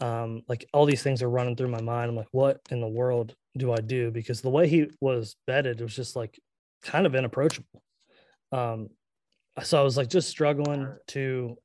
Um, 0.00 0.42
like 0.48 0.66
all 0.74 0.86
these 0.86 1.04
things 1.04 1.22
are 1.22 1.30
running 1.30 1.54
through 1.54 1.68
my 1.68 1.80
mind. 1.80 2.10
I'm 2.10 2.16
like, 2.16 2.26
what 2.32 2.58
in 2.68 2.80
the 2.80 2.88
world 2.88 3.36
do 3.56 3.72
I 3.72 3.76
do? 3.76 4.10
Because 4.10 4.40
the 4.40 4.50
way 4.50 4.66
he 4.66 4.90
was 5.00 5.36
bedded, 5.46 5.80
it 5.80 5.84
was 5.84 5.94
just 5.94 6.16
like 6.16 6.36
kind 6.82 7.06
of 7.06 7.14
inapproachable. 7.14 7.80
Um, 8.50 8.88
so 9.62 9.80
I 9.80 9.84
was 9.84 9.96
like 9.96 10.10
just 10.10 10.28
struggling 10.28 10.96
to 11.08 11.56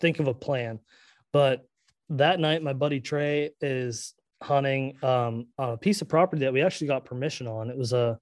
think 0.00 0.20
of 0.20 0.26
a 0.26 0.32
plan. 0.32 0.80
But 1.34 1.68
that 2.08 2.40
night, 2.40 2.62
my 2.62 2.72
buddy 2.72 3.00
Trey 3.00 3.50
is 3.60 4.14
hunting 4.42 4.96
um, 5.02 5.46
on 5.58 5.70
a 5.70 5.76
piece 5.76 6.00
of 6.00 6.08
property 6.08 6.40
that 6.40 6.52
we 6.52 6.62
actually 6.62 6.86
got 6.86 7.04
permission 7.04 7.46
on. 7.46 7.70
It 7.70 7.76
was 7.76 7.92
a 7.92 8.18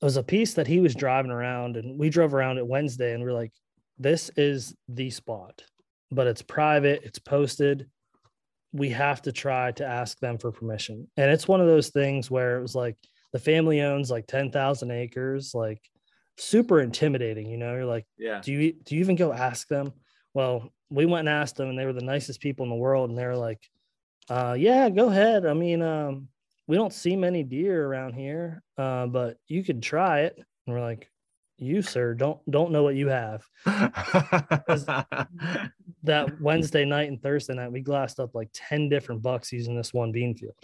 it 0.00 0.04
was 0.04 0.16
a 0.16 0.22
piece 0.22 0.54
that 0.54 0.66
he 0.66 0.80
was 0.80 0.94
driving 0.94 1.30
around, 1.30 1.76
and 1.76 1.98
we 1.98 2.08
drove 2.10 2.34
around 2.34 2.58
it 2.58 2.66
Wednesday, 2.66 3.14
and 3.14 3.22
we 3.22 3.30
are 3.30 3.34
like, 3.34 3.52
"This 3.98 4.30
is 4.36 4.74
the 4.88 5.10
spot, 5.10 5.62
but 6.10 6.26
it's 6.26 6.42
private. 6.42 7.02
It's 7.04 7.20
posted. 7.20 7.88
We 8.72 8.88
have 8.90 9.22
to 9.22 9.32
try 9.32 9.72
to 9.72 9.86
ask 9.86 10.18
them 10.18 10.38
for 10.38 10.50
permission." 10.50 11.08
And 11.16 11.30
it's 11.30 11.46
one 11.46 11.60
of 11.60 11.68
those 11.68 11.90
things 11.90 12.30
where 12.30 12.58
it 12.58 12.62
was 12.62 12.74
like 12.74 12.96
the 13.32 13.38
family 13.38 13.80
owns 13.80 14.10
like 14.10 14.26
ten 14.26 14.50
thousand 14.50 14.90
acres, 14.90 15.54
like 15.54 15.80
super 16.36 16.80
intimidating. 16.80 17.48
You 17.48 17.58
know, 17.58 17.74
you're 17.74 17.84
like, 17.86 18.06
yeah. 18.18 18.40
Do 18.40 18.52
you 18.52 18.72
do 18.72 18.94
you 18.94 19.00
even 19.00 19.16
go 19.16 19.32
ask 19.32 19.68
them? 19.68 19.92
Well, 20.34 20.72
we 20.90 21.06
went 21.06 21.28
and 21.28 21.40
asked 21.40 21.56
them, 21.56 21.68
and 21.68 21.78
they 21.78 21.86
were 21.86 21.92
the 21.92 22.02
nicest 22.02 22.40
people 22.40 22.64
in 22.64 22.70
the 22.70 22.76
world, 22.76 23.10
and 23.10 23.18
they're 23.18 23.36
like, 23.36 23.60
uh, 24.28 24.56
"Yeah, 24.58 24.90
go 24.90 25.08
ahead. 25.08 25.46
I 25.46 25.54
mean, 25.54 25.82
um, 25.82 26.28
we 26.66 26.76
don't 26.76 26.92
see 26.92 27.16
many 27.16 27.42
deer 27.42 27.86
around 27.86 28.14
here, 28.14 28.62
uh, 28.78 29.06
but 29.06 29.38
you 29.48 29.64
could 29.64 29.82
try 29.82 30.20
it." 30.20 30.36
And 30.36 30.74
we're 30.74 30.82
like, 30.82 31.10
"You, 31.58 31.82
sir, 31.82 32.14
don't 32.14 32.38
don't 32.50 32.72
know 32.72 32.82
what 32.82 32.96
you 32.96 33.08
have." 33.08 33.42
that 36.04 36.40
Wednesday 36.40 36.84
night 36.84 37.08
and 37.08 37.22
Thursday 37.22 37.54
night, 37.54 37.72
we 37.72 37.80
glassed 37.80 38.20
up 38.20 38.34
like 38.34 38.50
ten 38.52 38.88
different 38.88 39.22
bucks 39.22 39.52
using 39.52 39.76
this 39.76 39.92
one 39.92 40.12
bean 40.12 40.34
field, 40.34 40.54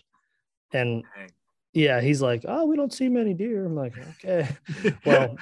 and 0.73 1.03
Dang 1.17 1.31
yeah, 1.79 2.01
he's 2.01 2.23
like, 2.23 2.45
oh, 2.49 2.65
we 2.65 2.77
don't 2.77 2.93
see 2.93 3.09
many 3.09 3.35
deer. 3.35 3.65
I'm 3.65 3.77
like, 3.77 3.95
okay, 4.25 4.49
well, 5.07 5.37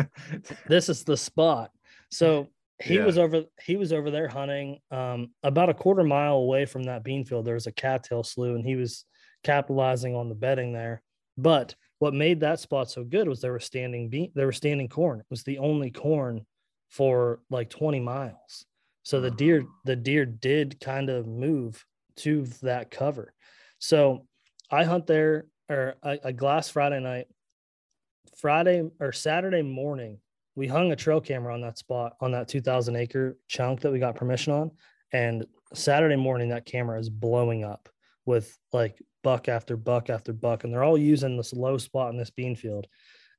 this 0.66 0.88
is 0.88 1.04
the 1.04 1.16
spot. 1.16 1.70
So 2.10 2.48
he 2.82 2.96
yeah. 2.96 3.04
was 3.04 3.18
over, 3.18 3.44
he 3.62 3.76
was 3.76 3.92
over 3.92 4.10
there 4.10 4.28
hunting 4.28 4.78
um, 4.90 5.30
about 5.42 5.68
a 5.68 5.74
quarter 5.74 6.04
mile 6.04 6.36
away 6.36 6.64
from 6.64 6.84
that 6.84 7.04
bean 7.04 7.24
field. 7.24 7.44
There 7.44 7.54
was 7.54 7.66
a 7.66 7.72
cattail 7.72 8.22
slough, 8.22 8.54
and 8.54 8.64
he 8.64 8.76
was 8.76 9.04
capitalizing 9.44 10.14
on 10.14 10.28
the 10.28 10.34
bedding 10.34 10.72
there. 10.72 11.02
But 11.36 11.74
what 11.98 12.14
made 12.14 12.40
that 12.40 12.60
spot 12.60 12.90
so 12.90 13.04
good 13.04 13.28
was 13.28 13.40
there 13.40 13.52
were 13.52 13.60
standing 13.60 14.08
bean, 14.08 14.32
there 14.34 14.46
were 14.46 14.52
standing 14.52 14.88
corn. 14.88 15.20
It 15.20 15.26
was 15.30 15.42
the 15.42 15.58
only 15.58 15.90
corn 15.90 16.46
for 16.88 17.40
like 17.50 17.70
20 17.70 18.00
miles. 18.00 18.64
So 19.02 19.20
the 19.20 19.30
deer, 19.30 19.64
the 19.84 19.96
deer 19.96 20.24
did 20.24 20.80
kind 20.80 21.08
of 21.08 21.26
move 21.26 21.84
to 22.16 22.46
that 22.62 22.90
cover. 22.90 23.32
So 23.78 24.26
I 24.70 24.84
hunt 24.84 25.06
there 25.06 25.46
or 25.68 25.94
a, 26.02 26.18
a 26.24 26.32
glass 26.32 26.68
Friday 26.68 27.00
night. 27.00 27.26
Friday 28.36 28.88
or 29.00 29.12
Saturday 29.12 29.62
morning, 29.62 30.18
we 30.54 30.66
hung 30.66 30.92
a 30.92 30.96
trail 30.96 31.20
camera 31.20 31.54
on 31.54 31.60
that 31.62 31.78
spot 31.78 32.14
on 32.20 32.32
that 32.32 32.48
2000 32.48 32.96
acre 32.96 33.36
chunk 33.48 33.80
that 33.80 33.92
we 33.92 33.98
got 33.98 34.16
permission 34.16 34.52
on. 34.52 34.70
And 35.12 35.46
Saturday 35.74 36.16
morning, 36.16 36.48
that 36.48 36.66
camera 36.66 36.98
is 36.98 37.08
blowing 37.08 37.64
up 37.64 37.88
with 38.26 38.56
like 38.72 39.00
buck 39.22 39.48
after 39.48 39.76
buck 39.76 40.10
after 40.10 40.32
buck. 40.32 40.64
And 40.64 40.72
they're 40.72 40.84
all 40.84 40.98
using 40.98 41.36
this 41.36 41.52
low 41.52 41.78
spot 41.78 42.10
in 42.10 42.18
this 42.18 42.30
bean 42.30 42.56
field. 42.56 42.86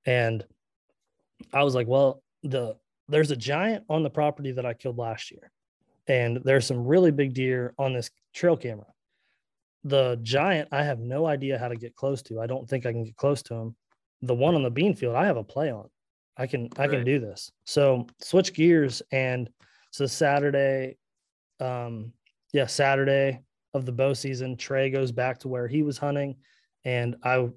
And 0.05 0.43
I 1.53 1.63
was 1.63 1.75
like, 1.75 1.87
well, 1.87 2.23
the 2.43 2.75
there's 3.07 3.31
a 3.31 3.35
giant 3.35 3.83
on 3.89 4.03
the 4.03 4.09
property 4.09 4.53
that 4.53 4.65
I 4.65 4.73
killed 4.73 4.97
last 4.97 5.31
year. 5.31 5.51
And 6.07 6.39
there's 6.43 6.65
some 6.65 6.85
really 6.85 7.11
big 7.11 7.33
deer 7.33 7.73
on 7.77 7.93
this 7.93 8.09
trail 8.33 8.55
camera 8.55 8.87
the 9.83 10.19
giant, 10.21 10.69
I 10.71 10.83
have 10.83 10.99
no 10.99 11.25
idea 11.25 11.57
how 11.57 11.67
to 11.67 11.75
get 11.75 11.95
close 11.95 12.21
to. 12.23 12.39
I 12.39 12.47
don't 12.47 12.67
think 12.69 12.85
I 12.85 12.91
can 12.91 13.03
get 13.03 13.15
close 13.15 13.41
to 13.43 13.55
him. 13.55 13.75
The 14.21 14.35
one 14.35 14.55
on 14.55 14.63
the 14.63 14.69
bean 14.69 14.95
field, 14.95 15.15
I 15.15 15.25
have 15.25 15.37
a 15.37 15.43
play 15.43 15.71
on. 15.71 15.89
I 16.41 16.47
can 16.47 16.69
I 16.77 16.87
can 16.87 17.03
do 17.03 17.19
this. 17.19 17.51
So 17.65 18.07
switch 18.19 18.53
gears 18.53 19.03
and 19.11 19.47
so 19.91 20.07
Saturday, 20.07 20.97
um, 21.59 22.13
yeah, 22.51 22.65
Saturday 22.65 23.41
of 23.75 23.85
the 23.85 23.91
bow 23.91 24.13
season, 24.13 24.57
Trey 24.57 24.89
goes 24.89 25.11
back 25.11 25.39
to 25.39 25.47
where 25.47 25.67
he 25.67 25.83
was 25.83 25.99
hunting, 25.99 26.37
and 26.83 27.15
I 27.23 27.49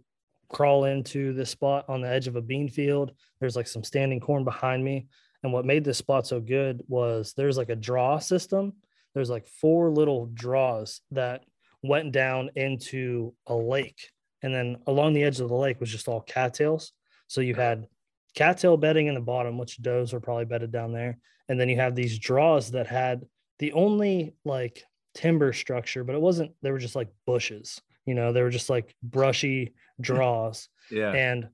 crawl 0.51 0.85
into 0.85 1.33
this 1.33 1.51
spot 1.51 1.87
on 1.89 2.03
the 2.03 2.09
edge 2.09 2.27
of 2.27 2.37
a 2.37 2.43
bean 2.43 2.69
field. 2.69 3.13
There's 3.41 3.57
like 3.57 3.67
some 3.67 3.83
standing 3.83 4.21
corn 4.21 4.45
behind 4.45 4.85
me. 4.85 5.07
And 5.43 5.53
what 5.53 5.65
made 5.65 5.85
this 5.85 5.99
spot 5.99 6.27
so 6.27 6.41
good 6.41 6.83
was 6.87 7.33
there's 7.37 7.57
like 7.57 7.71
a 7.71 7.77
draw 7.77 8.19
system. 8.19 8.75
There's 9.15 9.31
like 9.31 9.47
four 9.47 9.91
little 9.91 10.27
draws 10.27 11.01
that 11.11 11.45
went 11.83 12.13
down 12.13 12.51
into 12.57 13.35
a 13.47 13.55
lake. 13.55 14.11
And 14.43 14.55
then 14.55 14.77
along 14.87 15.15
the 15.15 15.25
edge 15.25 15.41
of 15.41 15.49
the 15.49 15.55
lake 15.55 15.81
was 15.81 15.91
just 15.91 16.09
all 16.09 16.21
cattails. 16.21 16.93
So 17.27 17.41
you 17.41 17.55
had 17.55 17.87
cattail 18.35 18.77
bedding 18.77 19.07
in 19.07 19.15
the 19.15 19.21
bottom, 19.21 19.59
which 19.59 19.81
does 19.83 20.13
are 20.13 20.21
probably 20.21 20.45
bedded 20.45 20.73
down 20.73 20.93
there. 20.93 21.19
And 21.49 21.59
then 21.61 21.69
you 21.69 21.77
have 21.77 21.95
these 21.95 22.19
draws 22.19 22.71
that 22.73 22.87
had 22.87 23.25
the 23.59 23.73
only 23.73 24.35
like 24.45 24.83
timber 25.15 25.53
structure, 25.53 26.05
but 26.05 26.15
it 26.15 26.21
wasn't, 26.21 26.53
they 26.63 26.71
were 26.71 26.79
just 26.79 26.97
like 26.97 27.09
bushes, 27.27 27.81
you 28.07 28.15
know, 28.15 28.33
they 28.33 28.43
were 28.43 28.51
just 28.51 28.71
like 28.71 28.95
brushy 29.03 29.75
draws. 30.01 30.69
yeah. 30.91 31.13
And 31.13 31.49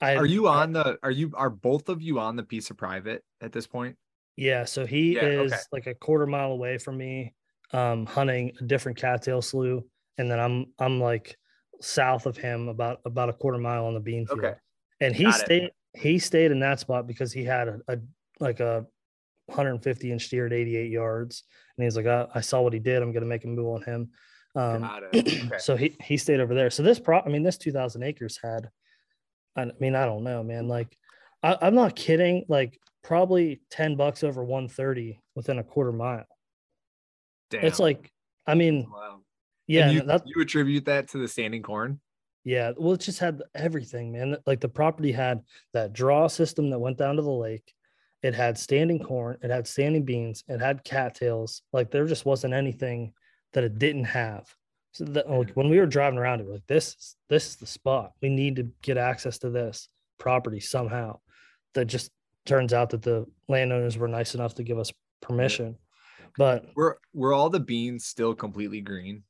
I 0.00 0.16
Are 0.16 0.26
you 0.26 0.46
I- 0.48 0.62
on 0.62 0.72
the? 0.72 0.98
Are 1.02 1.10
you? 1.10 1.32
Are 1.36 1.50
both 1.50 1.88
of 1.88 2.02
you 2.02 2.18
on 2.18 2.34
the 2.34 2.42
piece 2.42 2.70
of 2.70 2.76
private 2.76 3.22
at 3.40 3.52
this 3.52 3.68
point? 3.68 3.96
Yeah, 4.36 4.64
so 4.64 4.84
he 4.84 5.14
Yeah, 5.14 5.26
is 5.26 5.52
okay. 5.52 5.62
like 5.70 5.86
a 5.86 5.94
quarter 5.94 6.26
mile 6.26 6.50
away 6.50 6.78
from 6.78 6.96
me, 6.96 7.34
um, 7.72 8.06
hunting 8.06 8.50
a 8.60 8.64
different 8.64 8.98
cattail 8.98 9.40
slough, 9.42 9.84
and 10.18 10.28
then 10.28 10.40
I'm 10.40 10.66
I'm 10.80 10.98
like 11.00 11.36
south 11.80 12.26
of 12.26 12.36
him 12.36 12.66
about 12.66 12.98
about 13.04 13.28
a 13.28 13.32
quarter 13.32 13.58
mile 13.58 13.86
on 13.86 13.94
the 13.94 14.00
bean 14.00 14.26
field. 14.26 14.40
Okay. 14.40 14.54
And 15.00 15.14
he 15.14 15.24
Got 15.24 15.50
it. 15.50 15.72
He 15.94 16.18
stayed 16.18 16.50
in 16.50 16.60
that 16.60 16.80
spot 16.80 17.06
because 17.06 17.32
he 17.32 17.44
had 17.44 17.68
a, 17.68 17.80
a 17.88 17.98
like 18.40 18.60
a 18.60 18.86
150 19.46 20.12
inch 20.12 20.26
steer 20.26 20.46
at 20.46 20.52
88 20.52 20.90
yards, 20.90 21.44
and 21.76 21.84
he's 21.84 21.96
like, 21.96 22.06
I, 22.06 22.26
I 22.34 22.40
saw 22.40 22.60
what 22.62 22.72
he 22.72 22.78
did. 22.78 23.02
I'm 23.02 23.12
gonna 23.12 23.26
make 23.26 23.44
a 23.44 23.48
move 23.48 23.66
on 23.66 23.82
him. 23.82 24.10
Um, 24.54 24.90
Okay. 25.14 25.58
so 25.58 25.76
he 25.76 25.96
he 26.02 26.16
stayed 26.16 26.40
over 26.40 26.54
there. 26.54 26.70
So 26.70 26.82
this 26.82 26.98
pro, 26.98 27.20
I 27.20 27.28
mean, 27.28 27.42
this 27.42 27.58
2,000 27.58 28.02
acres 28.02 28.38
had, 28.42 28.68
I 29.56 29.70
mean, 29.80 29.94
I 29.94 30.04
don't 30.06 30.24
know, 30.24 30.42
man. 30.42 30.68
Like, 30.68 30.96
I, 31.42 31.56
I'm 31.60 31.74
not 31.74 31.96
kidding. 31.96 32.44
Like, 32.48 32.78
probably 33.02 33.60
10 33.70 33.96
bucks 33.96 34.22
over 34.22 34.44
130 34.44 35.20
within 35.34 35.58
a 35.58 35.64
quarter 35.64 35.92
mile. 35.92 36.24
Damn. 37.50 37.64
It's 37.64 37.78
like, 37.78 38.10
I 38.46 38.54
mean, 38.54 38.86
wow. 38.90 39.20
yeah, 39.66 39.88
And 39.88 40.08
you, 40.08 40.20
you 40.36 40.42
attribute 40.42 40.84
that 40.86 41.08
to 41.08 41.18
the 41.18 41.28
standing 41.28 41.62
corn. 41.62 42.00
Yeah. 42.44 42.72
Well, 42.76 42.94
it 42.94 43.00
just 43.00 43.18
had 43.18 43.42
everything, 43.54 44.12
man. 44.12 44.36
Like 44.46 44.60
the 44.60 44.68
property 44.68 45.12
had 45.12 45.40
that 45.72 45.92
draw 45.92 46.26
system 46.28 46.70
that 46.70 46.78
went 46.78 46.98
down 46.98 47.16
to 47.16 47.22
the 47.22 47.30
lake. 47.30 47.72
It 48.22 48.34
had 48.34 48.56
standing 48.56 49.00
corn. 49.02 49.38
It 49.42 49.50
had 49.50 49.66
standing 49.66 50.04
beans. 50.04 50.44
It 50.48 50.60
had 50.60 50.84
cattails. 50.84 51.62
Like 51.72 51.90
there 51.90 52.06
just 52.06 52.24
wasn't 52.24 52.54
anything 52.54 53.12
that 53.52 53.64
it 53.64 53.78
didn't 53.78 54.04
have. 54.04 54.46
So 54.92 55.04
that 55.04 55.28
like 55.30 55.50
when 55.52 55.70
we 55.70 55.78
were 55.78 55.86
driving 55.86 56.18
around, 56.18 56.40
it 56.40 56.46
was 56.46 56.54
like 56.54 56.66
this 56.66 56.88
is 56.88 57.16
this 57.28 57.46
is 57.48 57.56
the 57.56 57.66
spot. 57.66 58.12
We 58.20 58.28
need 58.28 58.56
to 58.56 58.68
get 58.82 58.98
access 58.98 59.38
to 59.38 59.50
this 59.50 59.88
property 60.18 60.60
somehow. 60.60 61.18
That 61.74 61.86
just 61.86 62.10
turns 62.44 62.72
out 62.72 62.90
that 62.90 63.02
the 63.02 63.26
landowners 63.48 63.96
were 63.96 64.08
nice 64.08 64.34
enough 64.34 64.54
to 64.56 64.62
give 64.62 64.78
us 64.78 64.92
permission. 65.22 65.76
But 66.36 66.66
Were 66.76 66.98
were 67.14 67.32
all 67.32 67.50
the 67.50 67.60
beans 67.60 68.04
still 68.04 68.34
completely 68.34 68.80
green? 68.80 69.22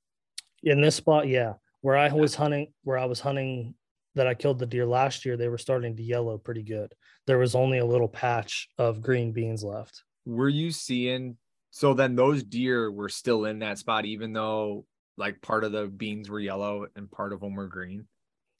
in 0.64 0.80
this 0.80 0.94
spot, 0.96 1.26
yeah, 1.26 1.54
where 1.82 1.96
I 1.96 2.10
was 2.12 2.34
hunting, 2.34 2.72
where 2.84 2.98
I 2.98 3.04
was 3.04 3.20
hunting 3.20 3.74
that 4.14 4.26
I 4.26 4.34
killed 4.34 4.58
the 4.58 4.66
deer 4.66 4.86
last 4.86 5.24
year, 5.24 5.36
they 5.36 5.48
were 5.48 5.58
starting 5.58 5.96
to 5.96 6.02
yellow 6.02 6.38
pretty 6.38 6.62
good. 6.62 6.94
There 7.26 7.38
was 7.38 7.54
only 7.54 7.78
a 7.78 7.86
little 7.86 8.08
patch 8.08 8.68
of 8.78 9.02
green 9.02 9.32
beans 9.32 9.62
left. 9.62 10.02
Were 10.24 10.48
you 10.48 10.70
seeing? 10.70 11.36
So 11.70 11.94
then 11.94 12.16
those 12.16 12.42
deer 12.42 12.90
were 12.90 13.08
still 13.08 13.44
in 13.46 13.58
that 13.60 13.78
spot, 13.78 14.04
even 14.04 14.32
though 14.32 14.86
like 15.16 15.40
part 15.42 15.64
of 15.64 15.72
the 15.72 15.86
beans 15.86 16.30
were 16.30 16.40
yellow 16.40 16.86
and 16.96 17.10
part 17.10 17.32
of 17.32 17.40
them 17.40 17.54
were 17.54 17.68
green. 17.68 18.06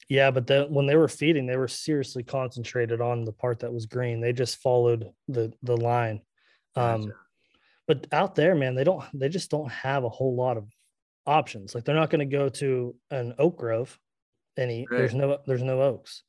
Yeah, 0.09 0.31
but 0.31 0.47
then 0.47 0.73
when 0.73 0.85
they 0.85 0.95
were 0.95 1.07
feeding, 1.07 1.45
they 1.45 1.57
were 1.57 1.67
seriously 1.67 2.23
concentrated 2.23 2.99
on 2.99 3.23
the 3.23 3.31
part 3.31 3.59
that 3.59 3.73
was 3.73 3.85
green. 3.85 4.19
They 4.19 4.33
just 4.33 4.57
followed 4.57 5.09
the 5.27 5.53
the 5.63 5.77
line. 5.77 6.21
Um, 6.75 7.01
Gotcha. 7.01 7.13
but 7.87 8.07
out 8.11 8.35
there, 8.35 8.53
man, 8.55 8.75
they 8.75 8.83
don't. 8.83 9.03
They 9.13 9.29
just 9.29 9.49
don't 9.49 9.71
have 9.71 10.03
a 10.03 10.09
whole 10.09 10.35
lot 10.35 10.57
of 10.57 10.67
options. 11.25 11.73
Like 11.75 11.85
they're 11.85 11.95
not 11.95 12.09
going 12.09 12.27
to 12.27 12.37
go 12.37 12.49
to 12.49 12.95
an 13.11 13.33
oak 13.37 13.57
grove 13.57 13.97
Any 14.57 14.81
eat. 14.81 14.87
There's 14.89 15.13
no 15.13 15.39
there's 15.47 15.63
no 15.63 15.81
oaks, 15.81 16.23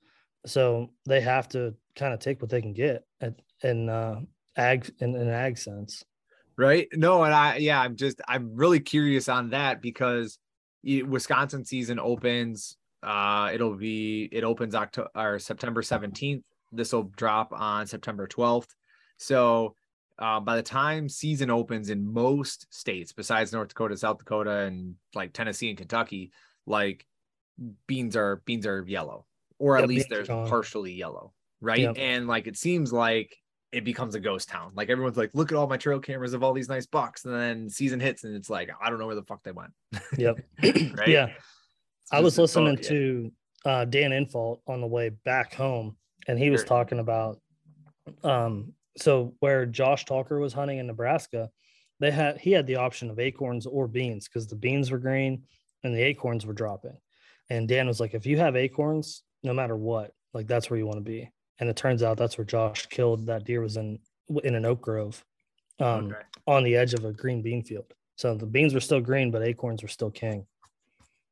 so 0.47 0.91
they 1.07 1.21
have 1.21 1.49
to 1.51 1.75
kind 1.97 2.15
of 2.15 2.21
take 2.21 2.41
what 2.41 2.51
they 2.51 2.61
can 2.61 2.73
get 2.73 3.05
at, 3.21 3.35
in 3.63 3.89
uh, 3.89 4.21
ag 4.57 4.91
in 5.01 5.15
an 5.15 5.29
ag 5.29 5.59
sense. 5.59 6.05
right 6.57 6.87
no 6.93 7.25
and 7.25 7.35
i 7.35 7.57
yeah 7.57 7.81
i'm 7.81 7.97
just 7.97 8.21
i'm 8.29 8.55
really 8.55 8.79
curious 8.81 9.29
on 9.29 9.51
that 9.51 9.83
because 9.83 10.39
y- 10.85 11.03
wisconsin 11.05 11.65
season 11.65 11.99
opens 11.99 12.77
uh 13.03 13.51
it'll 13.53 13.75
be 13.77 14.29
it 14.31 14.45
opens 14.45 14.75
october 14.75 15.09
or 15.17 15.39
september 15.41 15.83
17th 15.83 16.43
this 16.71 16.93
will 16.93 17.11
drop 17.17 17.53
on 17.53 17.87
september 17.89 18.27
12th 18.29 18.69
so 19.19 19.75
uh, 20.19 20.41
by 20.41 20.57
the 20.57 20.63
time 20.63 21.09
season 21.09 21.51
opens 21.51 21.91
in 21.91 22.07
most 22.13 22.67
states 22.73 23.13
besides 23.13 23.53
north 23.53 23.69
dakota 23.69 23.97
south 23.97 24.19
dakota 24.19 24.59
and 24.61 24.95
like 25.15 25.33
tennessee 25.33 25.69
and 25.69 25.79
kentucky 25.79 26.31
like 26.67 27.07
beans 27.87 28.17
are 28.17 28.37
beans 28.45 28.67
are 28.67 28.85
yellow 28.87 29.27
or 29.59 29.77
at 29.77 29.81
Yep, 29.83 29.89
least 29.89 30.09
they're 30.09 30.25
gone. 30.25 30.49
partially 30.49 30.93
yellow 30.93 31.33
right 31.61 31.81
Yep. 31.81 31.97
and 31.99 32.27
like 32.29 32.47
it 32.47 32.57
seems 32.57 32.93
like 32.93 33.37
it 33.73 33.83
becomes 33.85 34.15
a 34.15 34.21
ghost 34.21 34.49
town. 34.49 34.71
Like 34.77 34.89
everyone's 34.89 35.17
like, 35.17 35.31
look 35.35 35.51
at 35.51 35.59
all 35.59 35.67
my 35.67 35.77
trail 35.77 35.99
cameras 35.99 36.33
of 36.33 36.45
all 36.45 36.53
these 36.53 36.69
nice 36.69 36.87
bucks. 36.87 37.25
And 37.25 37.35
then 37.35 37.69
season 37.69 37.99
hits 37.99 38.23
and 38.23 38.37
it's 38.37 38.49
like, 38.49 38.71
I 38.81 38.89
don't 38.89 39.01
know 39.01 39.07
where 39.07 39.17
the 39.17 39.25
fuck 39.25 39.43
they 39.43 39.51
went. 39.51 39.73
Yep. 40.17 40.39
right. 40.63 41.09
Yeah. 41.09 41.27
It's 41.27 42.13
I 42.13 42.21
was 42.21 42.39
listening 42.39 42.77
yeah. 42.81 42.89
to 42.89 43.33
uh, 43.65 43.85
Dan 43.87 44.13
Infalt 44.13 44.61
on 44.69 44.81
the 44.81 44.87
way 44.87 45.09
back 45.25 45.55
home, 45.55 45.97
and 46.29 46.39
he 46.39 46.51
was 46.51 46.61
Sure. 46.61 46.69
talking 46.69 47.01
about 47.01 47.41
um, 48.23 48.73
so 48.97 49.35
where 49.41 49.67
Josh 49.67 50.05
Talker 50.05 50.39
was 50.39 50.53
hunting 50.53 50.79
in 50.79 50.87
Nebraska, 50.87 51.51
they 52.01 52.11
had 52.11 52.39
he 52.39 52.53
had 52.53 52.67
the 52.67 52.77
option 52.77 53.11
of 53.11 53.19
acorns 53.19 53.67
or 53.67 53.87
beans 53.89 54.29
because 54.29 54.47
the 54.47 54.57
beans 54.57 54.91
were 54.91 54.99
green 54.99 55.45
and 55.83 55.95
the 55.95 56.03
acorns 56.03 56.45
were 56.47 56.53
dropping. 56.53 56.97
And 57.51 57.69
Dan 57.69 57.87
was 57.87 58.01
like, 58.01 58.15
if 58.15 58.25
you 58.27 58.39
have 58.39 58.57
acorns, 58.57 59.23
no 59.43 59.53
matter 59.53 59.77
what, 59.77 60.13
like 60.33 60.47
that's 60.47 60.71
where 60.71 60.79
you 60.79 60.87
want 60.87 60.97
to 60.99 61.03
be. 61.03 61.31
And 61.61 61.69
it 61.69 61.77
turns 61.77 62.03
out 62.03 62.17
that's 62.17 62.37
where 62.39 62.45
Josh 62.45 62.87
killed 62.87 63.27
that 63.27 63.45
deer 63.45 63.61
was 63.61 63.77
in 63.77 63.99
in 64.43 64.55
an 64.55 64.65
oak 64.65 64.81
grove, 64.81 65.25
um, 65.81 66.07
Okay. 66.07 66.21
on 66.47 66.65
the 66.65 66.77
edge 66.77 66.95
of 66.95 67.05
a 67.05 67.13
green 67.13 67.43
bean 67.43 67.63
field. 67.63 67.93
So 68.17 68.35
the 68.35 68.47
beans 68.47 68.75
were 68.75 68.81
still 68.81 69.01
green, 69.01 69.31
but 69.31 69.43
acorns 69.43 69.83
were 69.83 69.89
still 69.89 70.11
king. 70.11 70.47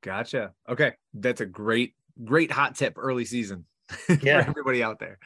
Gotcha. 0.02 0.52
Okay. 0.68 0.92
That's 1.14 1.40
a 1.40 1.46
great, 1.46 1.94
great 2.24 2.50
hot 2.50 2.74
tip 2.74 2.94
early 2.96 3.24
season 3.24 3.64
Yeah. 4.22 4.42
for 4.42 4.50
everybody 4.50 4.82
out 4.82 4.98
there. 4.98 5.18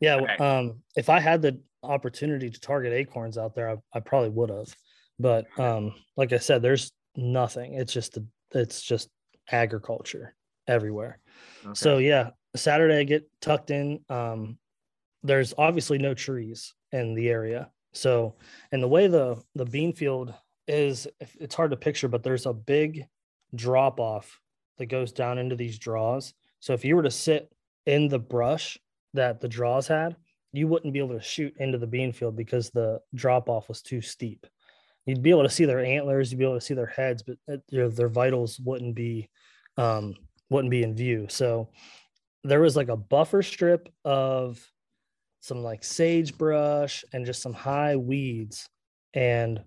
Yeah, 0.00 0.16
Okay. 0.16 0.36
um, 0.36 0.82
if 0.96 1.08
I 1.08 1.20
had 1.20 1.42
the 1.42 1.60
opportunity 1.82 2.50
to 2.50 2.60
target 2.60 2.92
acorns 2.92 3.38
out 3.38 3.54
there, 3.54 3.70
I, 3.70 3.76
I 3.94 4.00
probably 4.00 4.30
would 4.30 4.50
have. 4.50 4.74
But 5.18 5.46
um, 5.58 5.94
like 6.16 6.32
I 6.32 6.38
said, 6.38 6.62
there's 6.62 6.92
nothing. 7.16 7.74
It's 7.74 7.92
just 7.92 8.18
it's 8.52 8.82
just 8.82 9.08
agriculture 9.50 10.34
everywhere. 10.66 11.18
Okay. 11.64 11.72
So 11.74 11.98
yeah, 11.98 12.30
Saturday 12.56 12.98
I 12.98 13.04
get 13.04 13.28
tucked 13.40 13.70
in. 13.70 14.00
Um, 14.08 14.58
there's 15.22 15.54
obviously 15.56 15.98
no 15.98 16.14
trees 16.14 16.74
in 16.92 17.14
the 17.14 17.28
area. 17.28 17.70
So 17.92 18.36
and 18.72 18.82
the 18.82 18.88
way 18.88 19.06
the 19.06 19.42
the 19.54 19.64
bean 19.64 19.92
field 19.92 20.34
is, 20.66 21.06
it's 21.20 21.54
hard 21.54 21.70
to 21.72 21.76
picture, 21.76 22.08
but 22.08 22.22
there's 22.22 22.46
a 22.46 22.52
big 22.52 23.06
drop 23.54 24.00
off 24.00 24.40
that 24.78 24.86
goes 24.86 25.12
down 25.12 25.38
into 25.38 25.56
these 25.56 25.78
draws. 25.78 26.34
So 26.60 26.72
if 26.72 26.84
you 26.84 26.96
were 26.96 27.02
to 27.02 27.10
sit 27.10 27.52
in 27.86 28.08
the 28.08 28.18
brush 28.18 28.78
that 29.14 29.40
the 29.40 29.48
draws 29.48 29.86
had, 29.86 30.16
you 30.52 30.68
wouldn't 30.68 30.92
be 30.92 30.98
able 30.98 31.16
to 31.16 31.22
shoot 31.22 31.54
into 31.58 31.78
the 31.78 31.86
bean 31.86 32.12
field 32.12 32.36
because 32.36 32.70
the 32.70 33.00
drop 33.14 33.48
off 33.48 33.68
was 33.68 33.82
too 33.82 34.00
steep. 34.00 34.46
You'd 35.06 35.22
be 35.22 35.30
able 35.30 35.42
to 35.42 35.50
see 35.50 35.64
their 35.64 35.84
antlers, 35.84 36.30
you'd 36.30 36.38
be 36.38 36.44
able 36.44 36.58
to 36.58 36.60
see 36.60 36.74
their 36.74 36.86
heads, 36.86 37.22
but 37.22 37.36
uh, 37.52 37.56
their, 37.70 37.88
their 37.88 38.08
vitals 38.08 38.60
wouldn't 38.60 38.94
be 38.94 39.28
um, 39.76 40.14
wouldn't 40.50 40.70
be 40.70 40.82
in 40.82 40.94
view. 40.94 41.26
So 41.30 41.70
there 42.44 42.60
was 42.60 42.76
like 42.76 42.88
a 42.88 42.96
buffer 42.96 43.42
strip 43.42 43.88
of 44.04 44.64
some 45.40 45.62
like 45.62 45.82
sagebrush 45.82 47.04
and 47.12 47.26
just 47.26 47.42
some 47.42 47.54
high 47.54 47.96
weeds, 47.96 48.68
and 49.14 49.62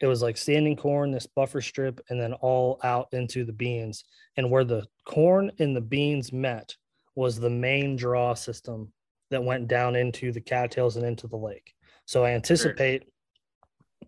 it 0.00 0.06
was 0.06 0.22
like 0.22 0.36
standing 0.36 0.76
corn, 0.76 1.12
this 1.12 1.26
buffer 1.26 1.60
strip, 1.60 2.00
and 2.08 2.20
then 2.20 2.32
all 2.32 2.80
out 2.82 3.08
into 3.12 3.44
the 3.44 3.52
beans. 3.52 4.04
And 4.36 4.50
where 4.50 4.64
the 4.64 4.86
corn 5.04 5.52
and 5.58 5.76
the 5.76 5.80
beans 5.80 6.32
met 6.32 6.74
was 7.14 7.38
the 7.38 7.50
main 7.50 7.94
draw 7.94 8.34
system 8.34 8.92
that 9.34 9.44
went 9.44 9.68
down 9.68 9.96
into 9.96 10.32
the 10.32 10.40
cattails 10.40 10.96
and 10.96 11.04
into 11.04 11.26
the 11.26 11.36
lake. 11.36 11.74
So 12.06 12.24
I 12.24 12.30
anticipate 12.30 13.04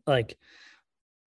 like 0.07 0.37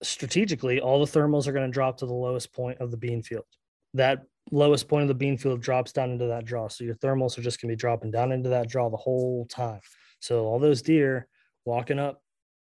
strategically 0.01 0.79
all 0.79 1.03
the 1.03 1.19
thermals 1.19 1.47
are 1.47 1.51
going 1.51 1.65
to 1.65 1.73
drop 1.73 1.97
to 1.97 2.05
the 2.05 2.13
lowest 2.13 2.53
point 2.53 2.79
of 2.79 2.91
the 2.91 2.97
bean 2.97 3.21
field. 3.21 3.45
That 3.93 4.23
lowest 4.51 4.87
point 4.87 5.03
of 5.03 5.07
the 5.09 5.15
bean 5.15 5.37
field 5.37 5.61
drops 5.61 5.91
down 5.91 6.11
into 6.11 6.27
that 6.27 6.45
draw. 6.45 6.67
So 6.69 6.83
your 6.83 6.95
thermals 6.95 7.37
are 7.37 7.41
just 7.41 7.61
going 7.61 7.69
to 7.69 7.75
be 7.75 7.79
dropping 7.79 8.11
down 8.11 8.31
into 8.31 8.49
that 8.49 8.69
draw 8.69 8.89
the 8.89 8.97
whole 8.97 9.45
time. 9.47 9.81
So 10.21 10.45
all 10.45 10.59
those 10.59 10.81
deer 10.81 11.27
walking 11.65 11.99
up 11.99 12.21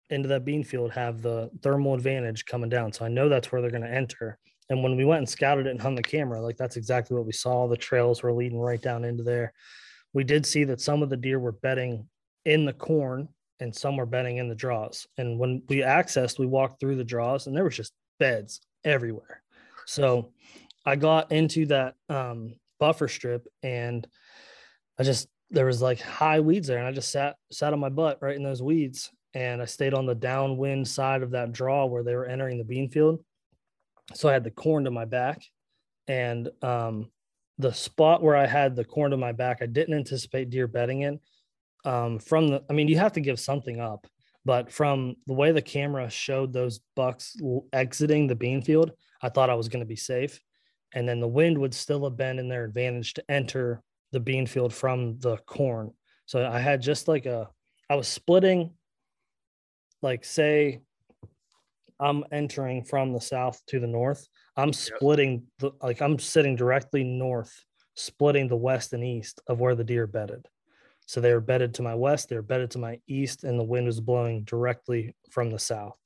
into 0.10 0.30
that 0.30 0.46
bean 0.46 0.64
field 0.64 0.92
have 0.92 1.22
the 1.22 1.50
thermal 1.62 1.94
advantage 1.94 2.46
coming 2.46 2.70
down. 2.70 2.94
So 2.94 3.06
I 3.06 3.10
know 3.10 3.28
that's 3.28 3.52
where 3.52 3.62
they're 3.62 3.72
going 3.72 3.84
to 3.84 3.94
enter. 3.94 4.38
And 4.70 4.82
when 4.84 4.96
we 4.96 5.06
went 5.06 5.20
and 5.20 5.30
scouted 5.30 5.68
it 5.68 5.72
and 5.72 5.82
hung 5.82 5.96
the 5.96 6.04
camera, 6.04 6.42
like 6.42 6.58
that's 6.58 6.78
exactly 6.78 7.16
what 7.16 7.26
we 7.26 7.34
saw. 7.34 7.68
The 7.68 7.78
trails 7.78 8.24
were 8.24 8.34
leading 8.34 8.60
right 8.60 8.82
down 8.82 9.04
into 9.04 9.24
there. 9.24 9.54
We 10.16 10.24
did 10.24 10.46
see 10.46 10.64
that 10.64 10.80
some 10.80 11.04
of 11.04 11.10
the 11.10 11.18
deer 11.18 11.40
were 11.40 11.52
bedding 11.52 12.08
in 12.46 12.64
the 12.64 12.72
corn 12.72 13.28
and 13.60 13.76
some 13.76 13.98
were 13.98 14.06
bedding 14.06 14.38
in 14.38 14.48
the 14.48 14.56
draws. 14.56 15.06
And 15.18 15.38
when 15.38 15.62
we 15.68 15.78
accessed, 15.78 16.40
we 16.40 16.46
walked 16.46 16.80
through 16.80 16.96
the 16.96 17.04
draws 17.04 17.48
and 17.48 17.56
there 17.56 17.66
was 17.66 17.76
just 17.76 17.92
beds 18.18 18.62
everywhere. 18.86 19.44
So 19.86 20.32
I 20.86 20.96
got 20.96 21.34
into 21.34 21.66
that 21.66 21.96
um, 22.08 22.56
buffer 22.80 23.10
strip 23.10 23.46
and 23.62 24.08
I 24.98 25.04
just 25.04 25.28
there 25.52 25.66
was 25.66 25.82
like 25.82 26.00
high 26.00 26.40
weeds 26.40 26.68
there 26.68 26.80
and 26.80 26.88
I 26.88 26.94
just 26.94 27.12
sat 27.12 27.36
sat 27.52 27.74
on 27.74 27.80
my 27.80 27.90
butt 27.90 28.20
right 28.22 28.38
in 28.38 28.44
those 28.44 28.64
weeds 28.64 29.12
and 29.34 29.62
I 29.62 29.66
stayed 29.66 29.94
on 29.94 30.06
the 30.06 30.16
downwind 30.16 30.88
side 30.88 31.24
of 31.24 31.32
that 31.32 31.52
draw 31.52 31.86
where 31.86 32.04
they 32.04 32.16
were 32.16 32.26
entering 32.26 32.58
the 32.58 32.64
bean 32.64 32.90
field. 32.90 33.20
So 34.14 34.30
I 34.30 34.34
had 34.34 34.46
the 34.46 34.52
corn 34.52 34.86
to 34.86 34.92
my 34.92 35.06
back 35.06 35.44
and 36.08 36.50
um 36.62 37.12
the 37.58 37.74
spot 37.74 38.22
where 38.22 38.36
I 38.36 38.46
had 38.46 38.76
the 38.76 38.84
corn 38.84 39.12
to 39.12 39.18
my 39.18 39.32
back, 39.32 39.60
I 39.62 39.66
didn't 39.66 39.96
anticipate 39.96 40.50
deer 40.50 40.68
bedding 40.68 41.02
in. 41.02 41.20
Um, 41.86 42.20
from 42.20 42.48
the, 42.50 42.64
I 42.70 42.74
mean, 42.74 42.88
you 42.88 42.98
have 42.98 43.14
to 43.14 43.22
give 43.22 43.40
something 43.40 43.80
up, 43.80 44.08
but 44.44 44.72
from 44.72 45.16
the 45.28 45.34
way 45.34 45.52
the 45.52 45.62
camera 45.62 46.10
showed 46.10 46.52
those 46.52 46.80
bucks 46.96 47.36
exiting 47.72 48.28
the 48.28 48.36
bean 48.36 48.62
field, 48.62 48.92
I 49.22 49.30
thought 49.30 49.50
I 49.50 49.56
was 49.56 49.70
going 49.70 49.82
to 49.82 49.88
be 49.88 49.96
safe. 49.96 50.40
And 50.94 51.08
then 51.08 51.20
the 51.20 51.28
wind 51.28 51.58
would 51.58 51.74
still 51.74 52.04
have 52.04 52.18
been 52.18 52.40
in 52.40 52.48
their 52.48 52.64
advantage 52.64 53.14
to 53.16 53.24
enter 53.30 53.82
the 54.12 54.20
bean 54.20 54.48
field 54.48 54.74
from 54.74 55.20
the 55.20 55.38
corn. 55.38 55.92
So 56.26 56.46
I 56.46 56.60
had 56.60 56.82
just 56.82 57.08
like 57.08 57.26
a, 57.26 57.50
I 57.90 57.96
was 57.96 58.08
splitting, 58.08 58.72
like, 60.02 60.24
say, 60.26 60.82
I'm 62.00 62.24
entering 62.32 62.84
from 62.84 63.14
the 63.14 63.22
south 63.22 63.62
to 63.68 63.80
the 63.80 63.88
north. 63.88 64.28
I'm 64.58 64.74
splitting 64.74 65.44
the 65.60 65.72
like 65.82 66.02
I'm 66.02 66.20
sitting 66.20 66.56
directly 66.56 67.04
north, 67.04 67.66
splitting 67.96 68.48
the 68.48 68.56
west 68.56 68.94
and 68.94 69.04
east 69.04 69.42
of 69.48 69.60
where 69.60 69.76
the 69.76 69.84
deer 69.84 70.08
bedded. 70.08 70.48
So 71.08 71.22
they 71.22 71.34
were 71.34 71.42
bedded 71.42 71.74
to 71.76 71.84
my 71.84 71.94
west, 71.94 72.30
they 72.30 72.36
were 72.36 72.42
bedded 72.42 72.72
to 72.72 72.80
my 72.80 73.00
east, 73.08 73.44
and 73.44 73.60
the 73.60 73.64
wind 73.64 73.86
was 73.86 74.00
blowing 74.00 74.44
directly 74.44 75.16
from 75.30 75.52
the 75.52 75.60
south. 75.60 75.98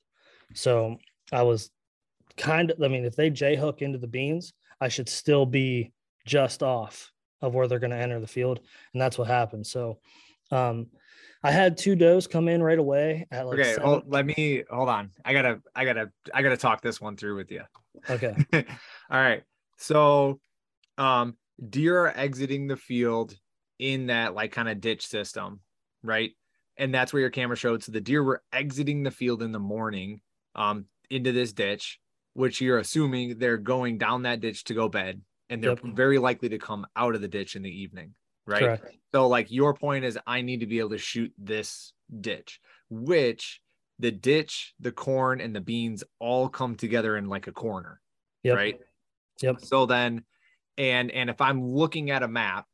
So 0.54 0.98
I 1.32 1.42
was 1.42 1.70
kind 2.36 2.70
of, 2.70 2.82
I 2.82 2.88
mean, 2.88 3.04
if 3.04 3.16
they 3.16 3.30
J 3.30 3.56
hook 3.56 3.82
into 3.82 3.98
the 3.98 4.06
beans, 4.06 4.52
I 4.80 4.88
should 4.88 5.08
still 5.08 5.46
be 5.46 5.92
just 6.26 6.62
off 6.62 7.12
of 7.40 7.54
where 7.54 7.66
they're 7.66 7.78
going 7.78 7.92
to 7.92 7.96
enter 7.96 8.20
the 8.20 8.26
field. 8.26 8.60
And 8.92 9.00
that's 9.00 9.16
what 9.16 9.28
happened. 9.28 9.66
So 9.66 9.98
um, 10.50 10.88
I 11.42 11.50
had 11.50 11.78
two 11.78 11.96
does 11.96 12.26
come 12.26 12.48
in 12.48 12.62
right 12.62 12.78
away 12.78 13.26
at 13.30 13.46
like 13.46 13.60
okay. 13.60 13.76
Hold, 13.80 14.04
let 14.06 14.26
me 14.26 14.64
hold 14.70 14.88
on. 14.88 15.10
I 15.24 15.32
gotta, 15.32 15.60
I 15.74 15.84
gotta, 15.84 16.10
I 16.34 16.42
gotta 16.42 16.56
talk 16.56 16.82
this 16.82 17.00
one 17.00 17.16
through 17.16 17.36
with 17.36 17.50
you. 17.50 17.62
Okay. 18.08 18.34
All 18.52 19.20
right. 19.20 19.42
So, 19.78 20.40
um, 20.98 21.36
deer 21.68 22.04
are 22.04 22.16
exiting 22.16 22.66
the 22.66 22.76
field 22.76 23.34
in 23.78 24.06
that 24.06 24.34
like 24.34 24.52
kind 24.52 24.68
of 24.68 24.80
ditch 24.80 25.06
system, 25.06 25.60
right? 26.02 26.32
And 26.76 26.94
that's 26.94 27.12
where 27.12 27.20
your 27.20 27.30
camera 27.30 27.56
showed. 27.56 27.82
So 27.82 27.92
the 27.92 28.00
deer 28.00 28.22
were 28.22 28.42
exiting 28.52 29.02
the 29.02 29.10
field 29.10 29.42
in 29.42 29.52
the 29.52 29.58
morning, 29.58 30.20
um, 30.54 30.86
into 31.10 31.32
this 31.32 31.52
ditch, 31.52 31.98
which 32.34 32.60
you're 32.60 32.78
assuming 32.78 33.38
they're 33.38 33.56
going 33.56 33.98
down 33.98 34.22
that 34.22 34.40
ditch 34.40 34.64
to 34.64 34.74
go 34.74 34.88
bed, 34.88 35.20
and 35.48 35.62
they're 35.62 35.70
yep. 35.70 35.94
very 35.94 36.18
likely 36.18 36.48
to 36.50 36.58
come 36.58 36.86
out 36.96 37.14
of 37.14 37.20
the 37.20 37.28
ditch 37.28 37.56
in 37.56 37.62
the 37.62 37.82
evening 37.82 38.14
right? 38.50 38.60
Correct. 38.60 38.96
So 39.14 39.28
like 39.28 39.50
your 39.50 39.74
point 39.74 40.04
is 40.04 40.18
I 40.26 40.42
need 40.42 40.60
to 40.60 40.66
be 40.66 40.78
able 40.78 40.90
to 40.90 40.98
shoot 40.98 41.32
this 41.38 41.92
ditch, 42.20 42.60
which 42.88 43.60
the 44.00 44.10
ditch, 44.10 44.74
the 44.80 44.92
corn, 44.92 45.40
and 45.40 45.54
the 45.54 45.60
beans 45.60 46.04
all 46.18 46.48
come 46.48 46.76
together 46.76 47.16
in 47.16 47.28
like 47.28 47.46
a 47.46 47.52
corner. 47.52 48.00
Yep. 48.42 48.56
Right. 48.56 48.80
Yep. 49.42 49.60
So 49.60 49.86
then 49.86 50.24
and 50.78 51.10
and 51.10 51.30
if 51.30 51.40
I'm 51.40 51.64
looking 51.64 52.10
at 52.10 52.22
a 52.22 52.28
map, 52.28 52.66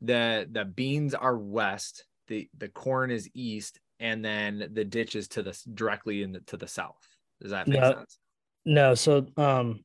the 0.00 0.48
the 0.50 0.64
beans 0.64 1.14
are 1.14 1.36
west, 1.36 2.04
the 2.28 2.48
the 2.58 2.68
corn 2.68 3.10
is 3.10 3.28
east, 3.34 3.80
and 4.00 4.24
then 4.24 4.70
the 4.72 4.84
ditch 4.84 5.16
is 5.16 5.28
to 5.28 5.42
the 5.42 5.58
directly 5.74 6.22
in 6.22 6.32
the, 6.32 6.40
to 6.40 6.56
the 6.56 6.68
south. 6.68 7.06
Does 7.40 7.50
that 7.50 7.68
make 7.68 7.80
no, 7.80 7.92
sense? 7.92 8.18
No. 8.64 8.94
So 8.94 9.26
um 9.36 9.84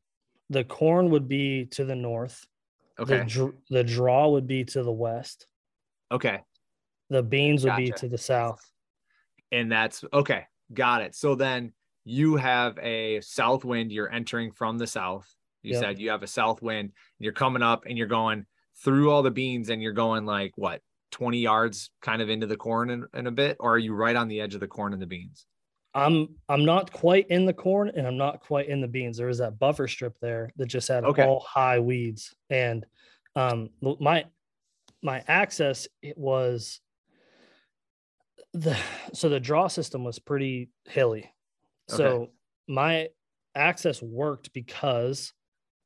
the 0.50 0.64
corn 0.64 1.12
would 1.12 1.28
be 1.28 1.66
to 1.66 1.86
the 1.86 1.96
north 1.96 2.46
Okay. 3.00 3.24
The, 3.24 3.54
the 3.70 3.84
draw 3.84 4.30
would 4.30 4.46
be 4.46 4.66
to 4.66 4.84
the 4.84 4.92
west. 4.92 5.48
Okay. 6.12 6.42
The 7.10 7.24
beans 7.24 7.64
would 7.64 7.72
gotcha. 7.72 7.82
be 7.82 7.92
to 7.92 8.10
the 8.10 8.18
south. 8.18 8.62
And 9.52 9.72
that's 9.72 10.04
okay. 10.12 10.46
Got 10.74 11.02
it. 11.02 11.16
So 11.16 11.36
then 11.36 11.74
you 12.06 12.36
have 12.38 12.78
a 12.80 13.22
south 13.22 13.66
wind. 13.66 13.92
You're 13.92 14.12
entering 14.12 14.52
from 14.52 14.78
the 14.78 14.88
south. 14.88 15.34
You 15.62 15.74
yep. 15.74 15.82
said 15.82 16.00
you 16.00 16.12
have 16.12 16.24
a 16.24 16.28
south 16.28 16.62
wind. 16.62 16.92
You're 17.20 17.34
coming 17.34 17.62
up 17.62 17.86
and 17.86 17.98
you're 17.98 18.08
going 18.08 18.46
through 18.84 19.12
all 19.12 19.24
the 19.24 19.32
beans 19.32 19.70
and 19.70 19.82
you're 19.82 19.94
going 19.94 20.26
like 20.26 20.54
what 20.56 20.82
20 21.12 21.40
yards 21.40 21.90
kind 22.02 22.22
of 22.22 22.30
into 22.30 22.48
the 22.48 22.56
corn 22.56 22.90
in, 22.90 23.06
in 23.14 23.28
a 23.28 23.32
bit, 23.32 23.58
or 23.60 23.74
are 23.74 23.80
you 23.80 23.94
right 23.94 24.16
on 24.16 24.28
the 24.28 24.40
edge 24.42 24.54
of 24.54 24.60
the 24.60 24.68
corn 24.68 24.94
and 24.94 25.02
the 25.02 25.08
beans? 25.08 25.46
I'm 25.94 26.30
I'm 26.48 26.66
not 26.66 26.94
quite 26.94 27.28
in 27.30 27.46
the 27.46 27.54
corn 27.54 27.92
and 27.96 28.06
I'm 28.06 28.18
not 28.18 28.42
quite 28.42 28.70
in 28.70 28.80
the 28.80 28.88
beans. 28.88 29.18
There 29.18 29.28
was 29.28 29.40
that 29.40 29.58
buffer 29.58 29.88
strip 29.88 30.18
there 30.22 30.52
that 30.58 30.68
just 30.68 30.88
had 30.88 31.04
okay. 31.04 31.24
all 31.24 31.40
high 31.40 31.80
weeds. 31.80 32.36
And 32.50 32.86
um 33.36 33.70
my 33.82 34.26
my 35.02 35.24
access 35.28 35.88
it 36.04 36.18
was 36.18 36.80
the 38.54 38.78
so 39.14 39.30
the 39.30 39.40
draw 39.40 39.68
system 39.68 40.04
was 40.04 40.20
pretty 40.20 40.70
hilly. 40.86 41.32
So 41.88 42.06
okay. 42.06 42.32
my 42.68 43.08
access 43.56 44.02
worked 44.02 44.54
because 44.54 45.34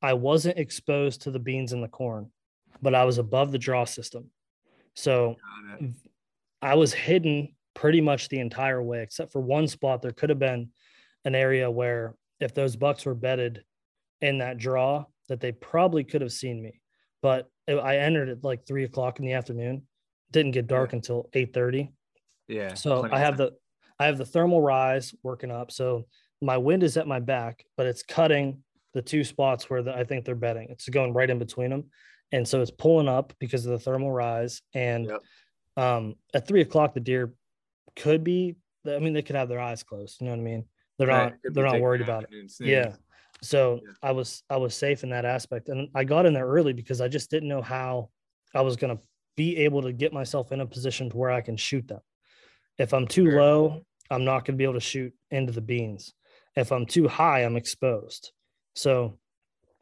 I 0.01 0.13
wasn't 0.13 0.57
exposed 0.57 1.21
to 1.21 1.31
the 1.31 1.39
beans 1.39 1.71
and 1.71 1.81
the 1.81 1.87
corn, 1.87 2.29
but 2.81 2.93
I 2.93 3.05
was 3.05 3.19
above 3.19 3.51
the 3.51 3.57
draw 3.57 3.85
system. 3.85 4.29
So 4.95 5.37
I 6.61 6.75
was 6.75 6.93
hidden 6.93 7.55
pretty 7.73 8.01
much 8.01 8.29
the 8.29 8.39
entire 8.39 8.83
way, 8.83 9.01
except 9.01 9.31
for 9.31 9.41
one 9.41 9.67
spot. 9.67 10.01
There 10.01 10.11
could 10.11 10.29
have 10.29 10.39
been 10.39 10.69
an 11.25 11.35
area 11.35 11.71
where 11.71 12.15
if 12.39 12.53
those 12.53 12.75
bucks 12.75 13.05
were 13.05 13.15
bedded 13.15 13.63
in 14.21 14.39
that 14.39 14.57
draw, 14.57 15.05
that 15.29 15.39
they 15.39 15.51
probably 15.51 16.03
could 16.03 16.21
have 16.21 16.31
seen 16.31 16.61
me. 16.61 16.81
But 17.21 17.49
eh, 17.67 17.75
I 17.75 17.97
entered 17.97 18.29
at 18.29 18.43
like 18.43 18.67
three 18.67 18.83
o'clock 18.83 19.19
in 19.19 19.25
the 19.25 19.33
afternoon. 19.33 19.83
Didn't 20.31 20.51
get 20.51 20.67
dark 20.67 20.91
yeah. 20.91 20.97
until 20.97 21.29
eight 21.33 21.53
thirty. 21.53 21.91
Yeah. 22.47 22.73
So 22.73 23.07
I 23.11 23.19
have 23.19 23.37
the 23.37 23.51
I 23.99 24.05
have 24.05 24.17
the 24.17 24.25
thermal 24.25 24.61
rise 24.61 25.13
working 25.23 25.51
up. 25.51 25.71
So 25.71 26.05
my 26.41 26.57
wind 26.57 26.83
is 26.83 26.97
at 26.97 27.07
my 27.07 27.19
back, 27.19 27.65
but 27.77 27.85
it's 27.85 28.03
cutting 28.03 28.63
the 28.93 29.01
two 29.01 29.23
spots 29.23 29.69
where 29.69 29.81
the, 29.81 29.95
I 29.95 30.03
think 30.03 30.25
they're 30.25 30.35
bedding. 30.35 30.67
It's 30.69 30.89
going 30.89 31.13
right 31.13 31.29
in 31.29 31.39
between 31.39 31.69
them, 31.69 31.85
and 32.31 32.47
so 32.47 32.61
it's 32.61 32.71
pulling 32.71 33.07
up 33.07 33.33
because 33.39 33.65
of 33.65 33.71
the 33.71 33.79
thermal 33.79 34.11
rise. 34.11 34.61
And 34.73 35.05
yep. 35.05 35.21
um, 35.77 36.15
at 36.33 36.47
three 36.47 36.61
o'clock, 36.61 36.93
the 36.93 36.99
deer 36.99 37.33
could 37.95 38.23
be. 38.23 38.55
I 38.85 38.99
mean, 38.99 39.13
they 39.13 39.21
could 39.21 39.37
have 39.37 39.49
their 39.49 39.61
eyes 39.61 39.83
closed. 39.83 40.19
You 40.19 40.25
know 40.25 40.33
what 40.33 40.39
I 40.39 40.43
mean? 40.43 40.65
They're 40.97 41.07
right. 41.07 41.33
not. 41.43 41.53
They're 41.53 41.65
not 41.65 41.81
worried 41.81 42.01
about 42.01 42.25
it. 42.29 42.51
Yeah. 42.59 42.95
So 43.41 43.79
yeah. 43.83 43.91
I 44.01 44.11
was 44.11 44.43
I 44.49 44.57
was 44.57 44.75
safe 44.75 45.03
in 45.03 45.09
that 45.09 45.25
aspect, 45.25 45.69
and 45.69 45.89
I 45.95 46.03
got 46.03 46.25
in 46.25 46.33
there 46.33 46.47
early 46.47 46.73
because 46.73 47.01
I 47.01 47.07
just 47.07 47.29
didn't 47.29 47.49
know 47.49 47.61
how 47.61 48.09
I 48.53 48.61
was 48.61 48.75
going 48.75 48.95
to 48.95 49.01
be 49.35 49.57
able 49.57 49.81
to 49.81 49.93
get 49.93 50.13
myself 50.13 50.51
in 50.51 50.61
a 50.61 50.65
position 50.65 51.09
to 51.09 51.17
where 51.17 51.31
I 51.31 51.41
can 51.41 51.57
shoot 51.57 51.87
them. 51.87 51.99
If 52.77 52.93
I'm 52.93 53.07
too 53.07 53.29
low, 53.29 53.85
I'm 54.09 54.25
not 54.25 54.45
going 54.45 54.55
to 54.55 54.57
be 54.57 54.63
able 54.63 54.73
to 54.75 54.79
shoot 54.79 55.13
into 55.31 55.51
the 55.51 55.61
beans. 55.61 56.13
If 56.55 56.71
I'm 56.71 56.85
too 56.85 57.07
high, 57.07 57.41
I'm 57.41 57.55
exposed. 57.55 58.31
So 58.75 59.17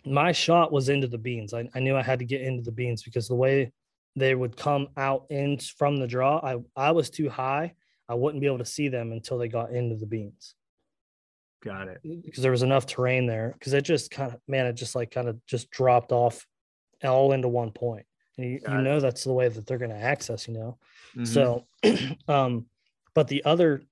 my 0.05 0.31
shot 0.31 0.71
was 0.71 0.89
into 0.89 1.07
the 1.07 1.17
beans. 1.17 1.53
I, 1.53 1.69
I 1.73 1.79
knew 1.79 1.95
I 1.95 2.01
had 2.01 2.19
to 2.19 2.25
get 2.25 2.41
into 2.41 2.63
the 2.63 2.71
beans 2.71 3.03
because 3.03 3.27
the 3.27 3.35
way 3.35 3.71
they 4.15 4.35
would 4.35 4.57
come 4.57 4.89
out 4.97 5.25
in 5.29 5.57
from 5.57 5.97
the 5.97 6.07
draw, 6.07 6.37
I, 6.37 6.57
I 6.75 6.91
was 6.91 7.09
too 7.09 7.29
high 7.29 7.73
I 8.11 8.15
wouldn't 8.15 8.41
be 8.41 8.47
able 8.47 8.57
to 8.57 8.65
see 8.65 8.89
them 8.89 9.13
until 9.13 9.37
they 9.37 9.47
got 9.47 9.71
into 9.71 9.95
the 9.95 10.05
beans. 10.05 10.53
Got 11.63 11.87
it. 11.87 12.01
Because 12.03 12.43
there 12.43 12.51
was 12.51 12.61
enough 12.61 12.85
terrain 12.85 13.25
there. 13.25 13.55
Because 13.57 13.71
it 13.71 13.85
just 13.85 14.11
kind 14.11 14.33
of, 14.33 14.39
man, 14.49 14.65
it 14.65 14.73
just 14.73 14.95
like 14.95 15.11
kind 15.11 15.29
of 15.29 15.43
just 15.45 15.71
dropped 15.71 16.11
off 16.11 16.45
all 17.05 17.31
into 17.31 17.47
one 17.47 17.71
point. 17.71 18.05
And 18.37 18.45
you, 18.45 18.59
you 18.67 18.81
know 18.81 18.99
that's 18.99 19.23
the 19.23 19.31
way 19.31 19.47
that 19.47 19.65
they're 19.65 19.77
going 19.77 19.91
to 19.91 19.97
access, 19.97 20.45
you 20.45 20.55
know. 20.55 20.77
Mm-hmm. 21.15 21.23
So, 21.23 21.65
um, 22.27 22.65
but 23.15 23.27
the 23.27 23.43
other 23.45 23.83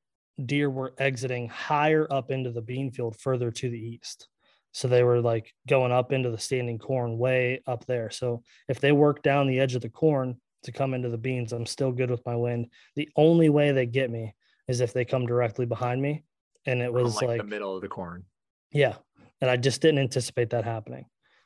deer 0.43 0.69
were 0.69 0.93
exiting 0.97 1.49
higher 1.49 2.07
up 2.09 2.31
into 2.31 2.51
the 2.51 2.61
bean 2.61 2.91
field, 2.91 3.19
further 3.19 3.51
to 3.51 3.69
the 3.69 3.79
east. 3.79 4.27
So 4.71 4.87
they 4.87 5.03
were 5.03 5.19
like 5.19 5.53
going 5.67 5.91
up 5.91 6.11
into 6.11 6.29
the 6.29 6.37
standing 6.37 6.77
corn 6.77 7.17
way 7.17 7.61
up 7.67 7.85
there. 7.85 8.09
So 8.11 8.43
if 8.67 8.79
they 8.79 8.91
work 8.91 9.23
down 9.23 9.47
the 9.47 9.59
edge 9.59 9.75
of 9.75 9.81
the 9.81 9.89
corn, 9.89 10.39
to 10.63 10.71
come 10.71 10.93
into 10.93 11.09
the 11.09 11.17
beans, 11.17 11.53
I'm 11.53 11.65
still 11.65 11.91
good 11.91 12.11
with 12.11 12.25
my 12.25 12.35
wind. 12.35 12.67
The 12.95 13.09
only 13.15 13.49
way 13.49 13.71
they 13.71 13.85
get 13.85 14.11
me 14.11 14.35
is 14.67 14.81
if 14.81 14.93
they 14.93 15.05
come 15.05 15.25
directly 15.25 15.65
behind 15.65 16.01
me. 16.01 16.23
And 16.65 16.81
it 16.81 16.91
was 16.91 17.15
like, 17.15 17.27
like, 17.27 17.37
the 17.37 17.47
middle 17.47 17.75
of 17.75 17.81
the 17.81 17.87
corn. 17.87 18.25
Yeah. 18.71 18.95
And 19.41 19.49
I 19.49 19.55
just 19.55 19.81
didn't 19.81 19.99
anticipate 19.99 20.49
that 20.49 20.65
happening. 20.65 21.05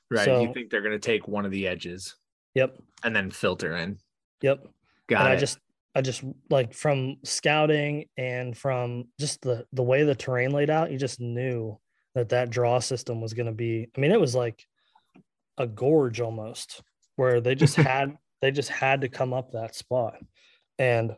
Right. 0.09 0.25
So, 0.25 0.41
you 0.41 0.51
think 0.51 0.69
they're 0.71 0.81
going 0.81 0.93
to 0.93 0.99
take 0.99 1.27
one 1.27 1.45
of 1.45 1.51
the 1.51 1.67
edges. 1.67 2.15
Yep. 2.55 2.75
And 3.03 3.15
then 3.15 3.29
filter 3.29 3.75
in. 3.75 3.99
Yep. 4.41 4.67
Got 5.07 5.21
and 5.21 5.33
it. 5.33 5.37
I 5.37 5.39
just, 5.39 5.59
I 5.95 6.01
just 6.01 6.23
like 6.49 6.73
from 6.73 7.17
scouting 7.23 8.05
and 8.17 8.57
from 8.57 9.05
just 9.19 9.41
the 9.41 9.65
the 9.73 9.83
way 9.83 10.03
the 10.03 10.15
terrain 10.15 10.51
laid 10.51 10.69
out, 10.69 10.91
you 10.91 10.97
just 10.97 11.19
knew 11.19 11.77
that 12.15 12.29
that 12.29 12.49
draw 12.49 12.79
system 12.79 13.21
was 13.21 13.33
going 13.33 13.45
to 13.45 13.51
be. 13.51 13.87
I 13.95 13.99
mean, 13.99 14.11
it 14.11 14.19
was 14.19 14.35
like 14.35 14.65
a 15.57 15.67
gorge 15.67 16.19
almost, 16.19 16.81
where 17.15 17.41
they 17.41 17.55
just 17.55 17.75
had 17.77 18.17
they 18.41 18.51
just 18.51 18.69
had 18.69 19.01
to 19.01 19.09
come 19.09 19.33
up 19.33 19.51
that 19.51 19.75
spot. 19.75 20.15
And 20.79 21.15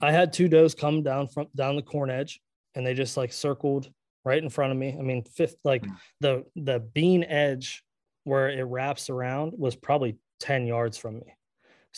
I 0.00 0.12
had 0.12 0.32
two 0.32 0.48
does 0.48 0.74
come 0.74 1.02
down 1.02 1.28
from 1.28 1.48
down 1.54 1.76
the 1.76 1.82
corn 1.82 2.10
edge 2.10 2.40
and 2.74 2.86
they 2.86 2.94
just 2.94 3.16
like 3.16 3.32
circled 3.32 3.90
right 4.24 4.42
in 4.42 4.48
front 4.48 4.72
of 4.72 4.78
me. 4.78 4.96
I 4.98 5.02
mean, 5.02 5.24
fifth 5.24 5.56
like 5.64 5.82
mm. 5.82 5.96
the 6.20 6.44
the 6.56 6.80
bean 6.80 7.24
edge 7.24 7.82
where 8.24 8.48
it 8.48 8.62
wraps 8.62 9.10
around 9.10 9.52
was 9.56 9.74
probably 9.74 10.16
10 10.40 10.66
yards 10.66 10.98
from 10.98 11.16
me. 11.16 11.34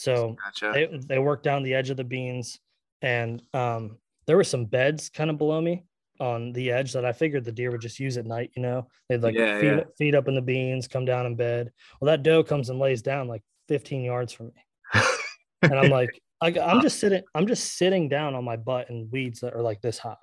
So 0.00 0.36
gotcha. 0.42 0.72
they, 0.72 0.98
they 1.06 1.18
worked 1.18 1.44
down 1.44 1.62
the 1.62 1.74
edge 1.74 1.90
of 1.90 1.96
the 1.98 2.04
beans 2.04 2.58
and 3.02 3.42
um, 3.52 3.98
there 4.26 4.36
were 4.36 4.44
some 4.44 4.64
beds 4.64 5.10
kind 5.10 5.28
of 5.30 5.36
below 5.36 5.60
me 5.60 5.84
on 6.20 6.52
the 6.52 6.70
edge 6.70 6.92
that 6.92 7.04
I 7.04 7.12
figured 7.12 7.44
the 7.44 7.52
deer 7.52 7.70
would 7.70 7.80
just 7.80 7.98
use 8.00 8.16
at 8.16 8.26
night. 8.26 8.50
You 8.56 8.62
know, 8.62 8.88
they'd 9.08 9.22
like 9.22 9.34
Yeah, 9.34 9.58
feed, 9.58 9.66
yeah. 9.66 9.82
feed 9.98 10.14
up 10.14 10.28
in 10.28 10.34
the 10.34 10.42
beans, 10.42 10.88
come 10.88 11.04
down 11.04 11.26
in 11.26 11.36
bed. 11.36 11.70
Well, 12.00 12.10
that 12.10 12.22
doe 12.22 12.42
comes 12.42 12.70
and 12.70 12.78
lays 12.78 13.02
down 13.02 13.28
like 13.28 13.42
15 13.68 14.02
yards 14.02 14.32
from 14.32 14.46
me, 14.46 14.64
and 15.62 15.78
I'm 15.78 15.90
like, 15.90 16.20
I, 16.40 16.48
I'm 16.58 16.80
just 16.80 16.98
sitting, 16.98 17.22
I'm 17.34 17.46
just 17.46 17.76
sitting 17.76 18.08
down 18.08 18.34
on 18.34 18.44
my 18.44 18.56
butt 18.56 18.88
in 18.90 19.08
weeds 19.10 19.40
that 19.40 19.54
are 19.54 19.62
like 19.62 19.80
this 19.82 19.98
high. 19.98 20.16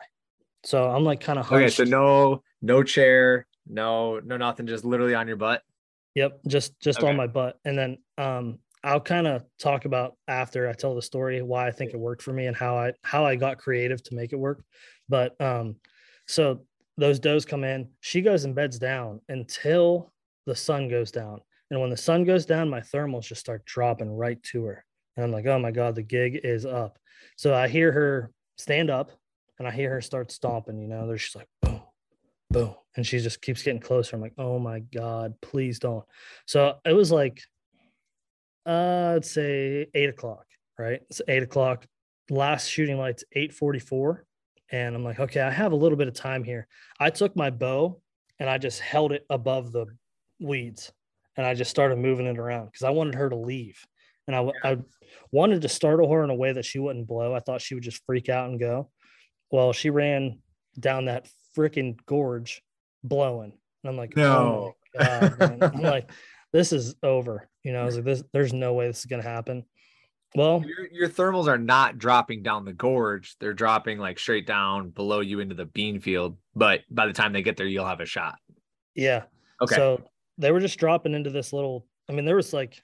So 0.64 0.90
I'm 0.90 1.04
like 1.04 1.22
kind 1.22 1.38
of 1.40 1.52
okay, 1.52 1.70
so 1.70 1.84
no 1.84 2.44
no 2.62 2.84
chair, 2.84 3.46
no 3.68 4.20
no 4.20 4.38
nothing, 4.38 4.66
just 4.68 4.86
literally 4.86 5.14
on 5.16 5.28
your 5.28 5.38
butt. 5.38 5.62
Yep, 6.16 6.40
just 6.48 6.80
just 6.80 7.00
Okay. 7.00 7.08
on 7.08 7.16
my 7.16 7.28
butt. 7.28 7.60
And 7.64 7.78
then 7.78 7.98
um 8.18 8.60
I'll 8.84 9.02
kind 9.02 9.28
of 9.28 9.44
talk 9.60 9.86
about 9.86 10.16
after 10.28 10.70
I 10.70 10.74
tell 10.74 10.96
the 10.96 11.02
story 11.02 11.42
why 11.42 11.68
I 11.68 11.72
think 11.72 11.94
it 11.94 12.00
worked 12.00 12.22
for 12.22 12.34
me 12.34 12.46
and 12.46 12.56
how 12.56 12.78
I 12.78 12.94
how 13.02 13.26
I 13.26 13.36
got 13.36 13.58
creative 13.58 14.04
to 14.04 14.16
make 14.16 14.34
it 14.34 14.40
work. 14.40 14.64
But 15.10 15.40
um 15.42 15.76
so 16.28 16.66
those 16.98 17.20
does 17.20 17.46
come 17.46 17.64
in, 17.64 17.90
she 18.00 18.22
goes 18.22 18.44
and 18.44 18.56
beds 18.56 18.80
down 18.80 19.22
until 19.30 20.12
the 20.46 20.56
sun 20.56 20.88
goes 20.88 21.12
down. 21.12 21.42
And 21.70 21.80
when 21.80 21.90
the 21.90 21.98
sun 21.98 22.24
goes 22.24 22.46
down, 22.46 22.70
my 22.70 22.80
thermals 22.80 23.28
just 23.28 23.42
start 23.42 23.66
dropping 23.66 24.16
right 24.16 24.42
to 24.44 24.66
her. 24.66 24.86
And 25.16 25.26
I'm 25.26 25.32
like, 25.32 25.46
oh 25.46 25.60
my 25.60 25.72
God, 25.72 25.96
the 25.96 26.02
gig 26.02 26.40
is 26.44 26.66
up. 26.66 26.98
So 27.36 27.54
I 27.54 27.68
hear 27.68 27.92
her 27.92 28.32
stand 28.58 28.90
up 28.90 29.12
and 29.60 29.68
I 29.68 29.72
hear 29.72 29.90
her 29.92 30.02
start 30.02 30.32
stomping, 30.32 30.80
you 30.80 30.88
know, 30.88 31.08
there's 31.08 31.24
just 31.24 31.36
like 31.36 31.50
boom, 31.62 31.82
boom. 32.50 32.76
And 32.96 33.06
she 33.06 33.20
just 33.20 33.42
keeps 33.42 33.64
getting 33.64 33.82
closer. 33.82 34.16
I'm 34.16 34.22
like, 34.22 34.34
oh 34.38 34.60
my 34.60 34.80
God, 34.80 35.36
please 35.42 35.80
don't. 35.80 36.06
So 36.46 36.78
it 36.86 36.94
was 36.94 37.12
like, 37.12 37.42
uh, 38.68 39.14
I'd 39.16 39.26
say 39.26 39.88
eight 39.94 40.10
o'clock, 40.10 40.46
right? 40.78 41.02
It's 41.10 41.22
eight 41.28 41.44
o'clock. 41.44 41.86
Last 42.30 42.68
shooting 42.68 42.98
light's 42.98 43.24
844. 43.32 44.26
And 44.70 44.96
I'm 44.96 45.04
like, 45.04 45.20
okay, 45.20 45.42
I 45.42 45.50
have 45.50 45.72
a 45.72 45.78
little 45.78 45.98
bit 45.98 46.10
of 46.10 46.14
time 46.14 46.44
here. 46.44 46.68
I 47.00 47.10
took 47.10 47.36
my 47.36 47.50
bow 47.50 48.02
and 48.40 48.50
I 48.50 48.58
just 48.58 48.82
held 48.82 49.14
it 49.14 49.26
above 49.30 49.72
the 49.72 49.86
weeds 50.40 50.92
and 51.38 51.46
I 51.46 51.54
just 51.54 51.72
started 51.72 51.98
moving 51.98 52.26
it 52.26 52.38
around 52.38 52.66
because 52.66 52.84
I 52.84 52.90
wanted 52.90 53.16
her 53.16 53.30
to 53.30 53.38
leave. 53.38 53.80
And 54.28 54.36
I, 54.36 54.52
I 54.64 54.78
wanted 55.32 55.62
to 55.62 55.70
startle 55.70 56.12
her 56.12 56.24
in 56.24 56.30
a 56.30 56.36
way 56.36 56.52
that 56.52 56.66
she 56.66 56.80
wouldn't 56.80 57.08
blow. 57.08 57.34
I 57.34 57.40
thought 57.40 57.62
she 57.62 57.76
would 57.76 57.84
just 57.84 58.04
freak 58.06 58.28
out 58.28 58.50
and 58.50 58.60
go. 58.60 58.90
Well, 59.52 59.72
she 59.72 59.90
ran 59.90 60.40
down 60.78 61.06
that 61.06 61.30
freaking 61.58 61.98
gorge 62.06 62.62
blowing. 63.04 63.54
And 63.84 63.90
I'm 63.90 63.96
like, 63.96 64.18
oh 64.18 64.76
my 65.00 65.06
God, 65.06 65.40
man. 65.40 65.60
I'm 65.62 65.82
like, 65.82 66.12
this 66.52 66.74
is 66.74 66.96
over. 67.02 67.48
You 67.68 67.74
know, 67.74 67.82
I 67.82 67.86
was 67.86 67.98
like, 67.98 68.06
this, 68.06 68.24
there's 68.32 68.54
no 68.54 68.72
way 68.76 68.88
this 68.88 69.00
is 69.00 69.06
going 69.08 69.22
to 69.22 69.28
happen. 69.28 69.66
Well, 70.36 70.64
Your, 70.66 70.88
your 70.90 71.10
thermals 71.10 71.48
are 71.48 71.58
not 71.58 71.98
dropping 71.98 72.42
down 72.42 72.64
the 72.64 72.72
gorge; 72.72 73.36
they're 73.42 73.54
dropping 73.54 73.98
like 73.98 74.20
straight 74.20 74.48
down 74.48 74.90
below 74.92 75.20
you 75.20 75.42
into 75.42 75.54
the 75.54 75.66
bean 75.66 76.00
field. 76.00 76.38
But 76.56 76.84
by 76.90 77.08
the 77.08 77.14
time 77.14 77.34
they 77.34 77.42
get 77.42 77.58
there, 77.58 77.68
you'll 77.68 77.86
have 77.86 78.00
a 78.00 78.06
shot. 78.06 78.36
yeah. 78.96 79.24
Okay. 79.62 79.76
So 79.76 80.02
they 80.38 80.54
were 80.54 80.62
just 80.62 80.80
dropping 80.80 81.14
into 81.14 81.30
this 81.30 81.52
little. 81.52 81.86
I 82.08 82.14
mean, 82.14 82.24
there 82.24 82.38
was 82.38 82.54
like 82.54 82.82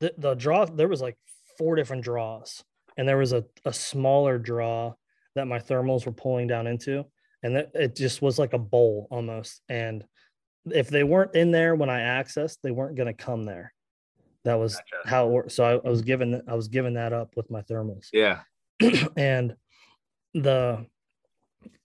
the, 0.00 0.12
the 0.18 0.34
draw. 0.34 0.64
There 0.64 0.88
was 0.88 1.00
like 1.00 1.16
four 1.56 1.76
different 1.76 2.02
draws, 2.02 2.64
and 2.96 3.06
there 3.06 3.18
was 3.18 3.32
a, 3.32 3.44
a 3.64 3.72
smaller 3.72 4.38
draw 4.38 4.94
that 5.36 5.46
my 5.46 5.60
thermals 5.60 6.04
were 6.04 6.10
pulling 6.10 6.48
down 6.48 6.66
into, 6.66 7.04
and 7.44 7.54
that, 7.54 7.70
it 7.74 7.94
just 7.94 8.22
was 8.22 8.40
like 8.40 8.54
a 8.54 8.58
bowl 8.58 9.06
almost. 9.12 9.60
And 9.68 10.04
if 10.66 10.88
they 10.88 11.04
weren't 11.04 11.36
in 11.36 11.52
there 11.52 11.76
when 11.76 11.90
I 11.90 12.00
accessed, 12.00 12.56
they 12.64 12.72
weren't 12.72 12.96
going 12.96 13.14
to 13.14 13.24
come 13.24 13.44
there. 13.44 13.72
That 14.46 14.54
was 14.54 14.76
Gotcha. 14.76 15.08
how 15.08 15.26
it 15.26 15.30
worked. 15.32 15.52
So 15.52 15.64
I, 15.64 15.86
I 15.86 15.90
was 15.90 16.02
given 16.02 16.40
I 16.48 16.54
was 16.54 16.68
giving 16.68 16.94
that 16.94 17.12
up 17.12 17.36
with 17.36 17.50
my 17.50 17.62
thermals. 17.62 18.08
yeah. 18.12 18.40
and 19.16 19.56
the 20.34 20.84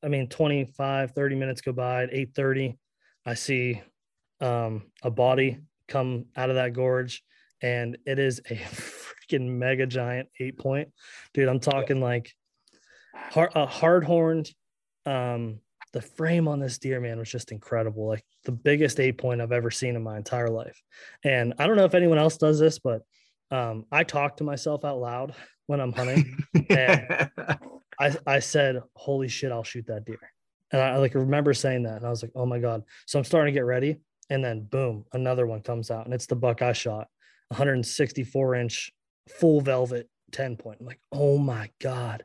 i 0.04 0.08
mean 0.10 0.28
25 0.28 1.12
30 1.12 1.36
minutes 1.36 1.62
go 1.62 1.72
by 1.72 2.04
at 2.04 2.14
8 2.14 2.36
30 2.36 2.78
i 3.26 3.34
see 3.34 3.82
um 4.42 4.84
a 5.02 5.10
body 5.10 5.60
come 5.88 6.26
out 6.36 6.50
of 6.50 6.58
that 6.58 6.74
gorge 6.74 7.24
and 7.62 7.98
it 8.06 8.20
is 8.20 8.40
a 8.50 8.56
freaking 9.30 9.48
mega 9.48 9.88
giant 9.88 10.28
eight 10.42 10.58
point 10.58 10.90
dude 11.34 11.48
i'm 11.48 11.62
talking 11.62 12.02
like 12.02 12.36
hard, 13.14 13.52
a 13.56 13.66
hard 13.66 14.04
horned 14.04 14.52
um 15.06 15.60
the 15.94 16.02
frame 16.02 16.48
on 16.48 16.60
this 16.60 16.78
deer 16.78 17.00
man 17.00 17.20
was 17.20 17.30
just 17.30 17.52
incredible 17.52 18.08
like 18.08 18.24
the 18.46 18.52
biggest 18.52 19.00
eight 19.00 19.18
point 19.18 19.42
i've 19.42 19.52
ever 19.52 19.72
seen 19.72 19.96
in 19.96 20.04
my 20.04 20.18
entire 20.18 20.50
life 20.50 20.82
and 21.24 21.54
i 21.60 21.68
don't 21.68 21.76
know 21.76 21.86
if 21.86 21.96
anyone 21.96 22.18
else 22.18 22.38
does 22.38 22.60
this 22.60 22.80
but 22.80 23.02
um 23.52 23.86
i 23.92 24.04
talk 24.04 24.38
to 24.38 24.44
myself 24.44 24.86
out 24.86 25.00
loud 25.00 25.34
when 25.68 25.80
i'm 25.82 25.94
hunting 25.94 26.38
And- 26.70 27.30
I, 28.02 28.16
I 28.26 28.40
said, 28.40 28.82
holy 28.96 29.28
shit, 29.28 29.52
I'll 29.52 29.64
shoot 29.64 29.86
that 29.86 30.06
deer. 30.06 30.18
And 30.72 30.82
I 30.82 30.98
like 30.98 31.14
remember 31.14 31.54
saying 31.54 31.84
that. 31.84 31.98
And 31.98 32.06
I 32.06 32.10
was 32.10 32.24
like, 32.24 32.32
oh 32.34 32.48
my 32.48 32.58
God. 32.58 32.84
So 33.06 33.20
I'm 33.20 33.26
starting 33.26 33.54
to 33.54 33.58
get 33.58 33.66
ready. 33.66 33.98
And 34.32 34.44
then 34.44 34.64
boom, 34.64 35.06
another 35.14 35.46
one 35.46 35.62
comes 35.62 35.92
out. 35.92 36.06
And 36.06 36.14
it's 36.14 36.26
the 36.26 36.36
buck 36.36 36.64
I 36.64 36.74
shot, 36.74 37.08
164 37.50 38.56
inch 38.56 38.92
full 39.30 39.62
velvet 39.62 40.10
10 40.32 40.56
point. 40.56 40.78
I'm 40.80 40.88
like, 40.88 41.00
oh 41.12 41.38
my 41.38 41.70
God. 41.80 42.24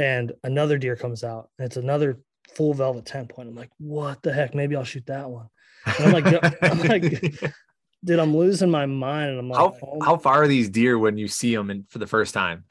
And 0.00 0.32
another 0.42 0.76
deer 0.76 0.96
comes 0.96 1.22
out. 1.22 1.50
And 1.58 1.66
it's 1.66 1.76
another 1.76 2.18
full 2.54 2.74
velvet 2.74 3.06
10 3.06 3.26
point. 3.26 3.48
I'm 3.48 3.54
like, 3.54 3.70
what 3.78 4.22
the 4.22 4.32
heck? 4.32 4.54
Maybe 4.54 4.76
I'll 4.76 4.84
shoot 4.84 5.06
that 5.06 5.28
one. 5.28 5.48
And 5.98 6.06
I'm 6.06 6.12
like, 6.12 6.62
I'm 6.62 6.78
like, 6.78 7.42
dude, 8.04 8.18
I'm 8.20 8.36
losing 8.36 8.70
my 8.70 8.86
mind. 8.86 9.30
And 9.30 9.38
I'm 9.40 9.48
like, 9.48 9.58
how 9.58 9.76
oh, 9.82 9.98
how 10.00 10.16
far 10.16 10.42
are 10.42 10.46
these 10.46 10.68
deer 10.68 10.96
when 10.96 11.18
you 11.18 11.26
see 11.26 11.56
them 11.56 11.70
in, 11.70 11.86
for 11.88 11.98
the 11.98 12.06
first 12.06 12.34
time? 12.34 12.64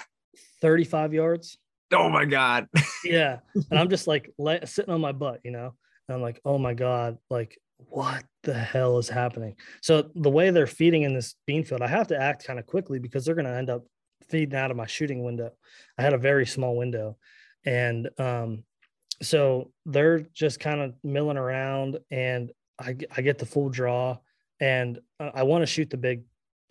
35 0.61 1.13
yards. 1.13 1.57
Oh 1.91 2.07
my 2.07 2.23
god! 2.23 2.69
yeah 3.03 3.39
and 3.69 3.79
i'm 3.79 3.89
just 3.89 4.07
like 4.07 4.31
la- 4.37 4.65
sitting 4.65 4.93
on 4.93 5.01
my 5.01 5.11
butt 5.11 5.39
you 5.43 5.51
know 5.51 5.73
and 6.07 6.15
i'm 6.15 6.21
like 6.21 6.39
oh 6.45 6.57
my 6.57 6.73
god 6.73 7.17
like 7.29 7.57
what 7.77 8.23
the 8.43 8.53
hell 8.53 8.97
is 8.97 9.09
happening 9.09 9.55
so 9.81 10.09
the 10.15 10.29
way 10.29 10.51
they're 10.51 10.67
feeding 10.67 11.03
in 11.03 11.13
this 11.13 11.35
bean 11.47 11.63
field 11.63 11.81
i 11.81 11.87
have 11.87 12.07
to 12.07 12.17
act 12.19 12.45
kind 12.45 12.59
of 12.59 12.65
quickly 12.65 12.99
because 12.99 13.25
they're 13.25 13.35
going 13.35 13.45
to 13.45 13.51
end 13.51 13.69
up 13.69 13.83
feeding 14.29 14.57
out 14.57 14.71
of 14.71 14.77
my 14.77 14.85
shooting 14.85 15.23
window 15.23 15.51
i 15.97 16.01
had 16.01 16.13
a 16.13 16.17
very 16.17 16.45
small 16.45 16.77
window 16.77 17.17
and 17.65 18.09
um 18.19 18.63
so 19.21 19.71
they're 19.85 20.19
just 20.33 20.59
kind 20.59 20.81
of 20.81 20.93
milling 21.03 21.37
around 21.37 21.99
and 22.09 22.51
I, 22.79 22.95
I 23.15 23.21
get 23.21 23.37
the 23.37 23.45
full 23.45 23.69
draw 23.69 24.17
and 24.59 24.99
i 25.19 25.43
want 25.43 25.61
to 25.61 25.65
shoot 25.67 25.89
the 25.89 25.97
big 25.97 26.23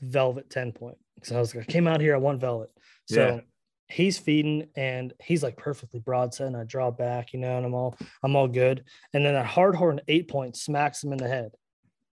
velvet 0.02 0.50
10 0.50 0.72
point 0.72 0.96
because 1.14 1.32
i 1.32 1.38
was 1.38 1.54
like 1.54 1.68
i 1.68 1.72
came 1.72 1.86
out 1.86 2.00
here 2.00 2.14
i 2.14 2.18
want 2.18 2.40
velvet 2.40 2.70
so 3.06 3.26
Yeah. 3.36 3.40
he's 3.88 4.18
feeding 4.18 4.68
and 4.76 5.12
he's 5.22 5.42
like 5.42 5.56
perfectly 5.56 5.98
broadside 6.00 6.46
and 6.48 6.56
I 6.56 6.62
draw 6.64 6.92
back, 6.92 7.32
you 7.32 7.40
know, 7.40 7.56
and 7.56 7.66
I'm 7.66 7.74
all 7.74 7.96
I'm 8.22 8.36
all 8.36 8.46
good. 8.46 8.84
And 9.12 9.24
then 9.26 9.34
that 9.34 9.46
hard 9.46 9.74
horn 9.74 10.00
eight 10.06 10.28
point 10.28 10.56
smacks 10.56 11.02
him 11.02 11.10
in 11.12 11.18
the 11.18 11.26
head. 11.26 11.50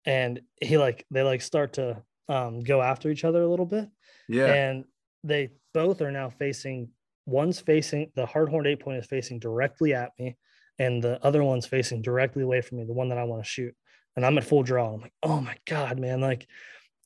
And 0.07 0.41
he 0.63 0.79
like 0.79 1.05
they 1.11 1.23
like 1.23 1.43
start 1.43 1.75
to 1.75 2.03
um 2.31 2.61
go 2.61 2.81
after 2.81 3.11
each 3.11 3.25
other 3.25 3.43
a 3.43 3.47
little 3.49 3.67
bit. 3.67 3.91
Yeah. 4.27 4.47
And 4.47 4.85
they 5.23 5.51
both 5.75 6.01
are 6.01 6.11
now 6.11 6.31
facing 6.31 6.89
one's 7.27 7.61
facing 7.61 8.11
the 8.15 8.27
hard 8.27 8.49
horn 8.49 8.67
eight 8.67 8.81
point 8.81 8.99
is 8.99 9.07
facing 9.07 9.39
directly 9.39 9.93
at 9.93 10.13
me, 10.19 10.37
and 10.79 11.03
the 11.03 11.25
other 11.25 11.43
one's 11.43 11.67
facing 11.67 12.03
directly 12.03 12.43
away 12.43 12.61
from 12.61 12.79
me, 12.79 12.85
the 12.85 12.93
one 12.93 13.09
that 13.11 13.19
I 13.19 13.25
want 13.25 13.43
to 13.43 13.49
shoot. 13.49 13.75
And 14.15 14.25
I'm 14.25 14.39
at 14.39 14.45
full 14.45 14.63
draw. 14.63 14.95
I'm 14.95 15.03
like, 15.03 15.13
oh 15.23 15.41
my 15.41 15.57
God, 15.67 15.99
man. 15.99 16.21
Like 16.21 16.47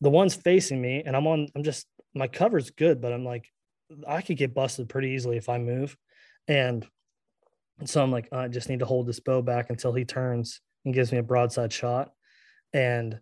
the 0.00 0.11
one's 0.11 0.35
facing 0.35 0.80
me, 0.80 1.02
and 1.04 1.16
I'm 1.16 1.26
on, 1.26 1.48
I'm 1.56 1.64
just 1.64 1.87
my 2.14 2.28
cover's 2.28 2.70
good, 2.70 3.00
but 3.00 3.12
I'm 3.12 3.24
like, 3.24 3.46
I 4.06 4.22
could 4.22 4.37
get 4.37 4.54
busted 4.54 4.88
pretty 4.88 5.11
easily 5.11 5.37
if 5.37 5.48
I 5.48 5.59
move. 5.59 5.96
And 6.46 6.87
so 7.85 8.02
I'm 8.02 8.12
like, 8.12 8.28
I 8.33 8.48
just 8.48 8.68
need 8.68 8.80
to 8.80 8.87
hold 8.87 9.06
this 9.06 9.20
bow 9.20 9.42
back 9.42 9.70
until 9.70 9.92
he 9.92 10.04
turns 10.04 10.61
and 10.85 10.94
gives 10.94 11.12
me 11.12 11.18
a 11.18 11.22
broadside 11.22 11.72
shot. 11.72 12.11
And 12.72 13.18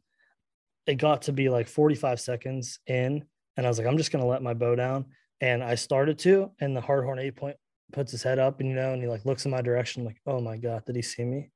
it 0.86 0.96
got 0.96 1.22
to 1.22 1.32
be 1.32 1.48
like 1.48 1.68
45 1.68 2.20
seconds 2.20 2.80
in. 2.86 3.24
And 3.56 3.66
I 3.66 3.68
was 3.68 3.78
like, 3.78 3.86
I'm 3.86 3.98
just 3.98 4.10
going 4.10 4.22
to 4.22 4.28
let 4.28 4.42
my 4.42 4.54
bow 4.54 4.74
down. 4.74 5.06
And 5.40 5.62
I 5.62 5.74
started 5.76 6.18
to, 6.20 6.50
and 6.60 6.76
the 6.76 6.80
hard 6.80 7.04
horn 7.04 7.18
eight 7.18 7.36
point 7.36 7.56
puts 7.92 8.10
his 8.10 8.22
head 8.22 8.38
up 8.38 8.60
and, 8.60 8.68
you 8.68 8.74
know, 8.74 8.92
and 8.92 9.02
he 9.02 9.08
like 9.08 9.24
looks 9.24 9.44
in 9.44 9.50
my 9.50 9.62
direction, 9.62 10.04
like, 10.04 10.20
oh 10.26 10.40
my 10.40 10.56
God, 10.56 10.84
did 10.84 10.96
he 10.96 11.02
see 11.02 11.24
me? 11.24 11.50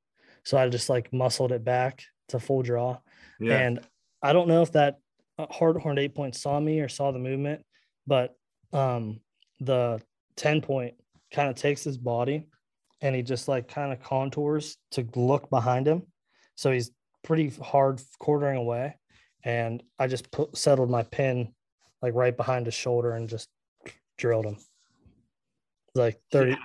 So 0.45 0.57
I 0.57 0.69
just 0.69 0.89
like 0.89 1.13
muscled 1.13 1.53
it 1.53 1.65
back 1.65 2.03
to 2.29 2.39
full 2.39 2.63
draw. 2.63 2.99
yeah. 3.41 3.59
And 3.59 3.81
I 4.23 4.33
don't 4.33 4.49
know 4.49 4.63
if 4.63 4.73
that 4.73 4.99
uh, 5.39 5.47
hard 5.51 5.77
horned 5.77 5.99
eight 5.99 6.15
point 6.15 6.37
saw 6.37 6.61
me 6.61 6.81
or 6.81 6.89
saw 6.89 7.11
the 7.11 7.19
movement, 7.19 7.65
but 8.07 8.35
um, 8.73 9.21
the 9.61 10.01
10 10.37 10.61
point 10.61 10.95
kind 11.33 11.49
of 11.49 11.57
takes 11.57 11.85
his 11.85 11.99
body 11.99 12.47
and 13.01 13.17
he 13.17 13.23
just 13.23 13.49
like 13.49 13.69
kind 13.69 13.93
of 13.93 14.01
contours 14.01 14.77
to 14.93 15.07
look 15.17 15.51
behind 15.51 15.87
him. 15.87 16.03
So 16.55 16.71
he's 16.71 16.91
pretty 17.25 17.51
hard 17.63 18.01
quartering 18.19 18.57
away. 18.57 18.97
And 19.45 19.83
I 19.99 20.07
just 20.07 20.31
put, 20.31 20.57
settled 20.57 20.91
my 20.91 21.03
pin 21.03 21.53
like 22.01 22.15
right 22.15 22.37
behind 22.37 22.67
his 22.67 22.75
shoulder 22.75 23.15
and 23.15 23.29
just 23.29 23.49
drilled 24.19 24.47
him. 24.47 24.57
Like 25.95 26.21
30, 26.31 26.57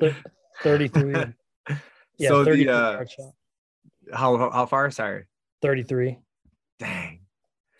Yes. 0.00 0.14
33. 0.62 1.14
Yeah, 2.16 2.28
So 2.28 2.44
the, 2.44 2.50
33 2.52 2.68
uh, 2.68 2.92
yard 2.92 3.10
shot. 3.10 3.32
How 4.12 4.36
how 4.36 4.50
how 4.50 4.66
far? 4.66 4.88
Sorry. 4.92 5.24
33. 5.62 6.18
Dang, 6.78 7.20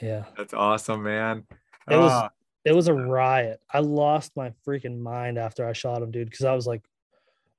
Yeah. 0.01 0.25
that's 0.37 0.53
awesome, 0.53 1.05
man. 1.05 1.45
It 1.89 1.97
was- 1.97 2.11
Ah, 2.11 2.31
it 2.65 2.73
was 2.75 2.89
a 2.89 2.95
riot. 2.95 3.61
I 3.73 3.79
lost 3.79 4.33
my 4.35 4.53
freaking 4.67 4.99
mind 4.99 5.39
after 5.39 5.65
I 5.65 5.73
shot 5.73 6.03
him, 6.03 6.11
dude, 6.11 6.29
because 6.31 6.45
I 6.47 6.53
was 6.55 6.67
like, 6.67 6.83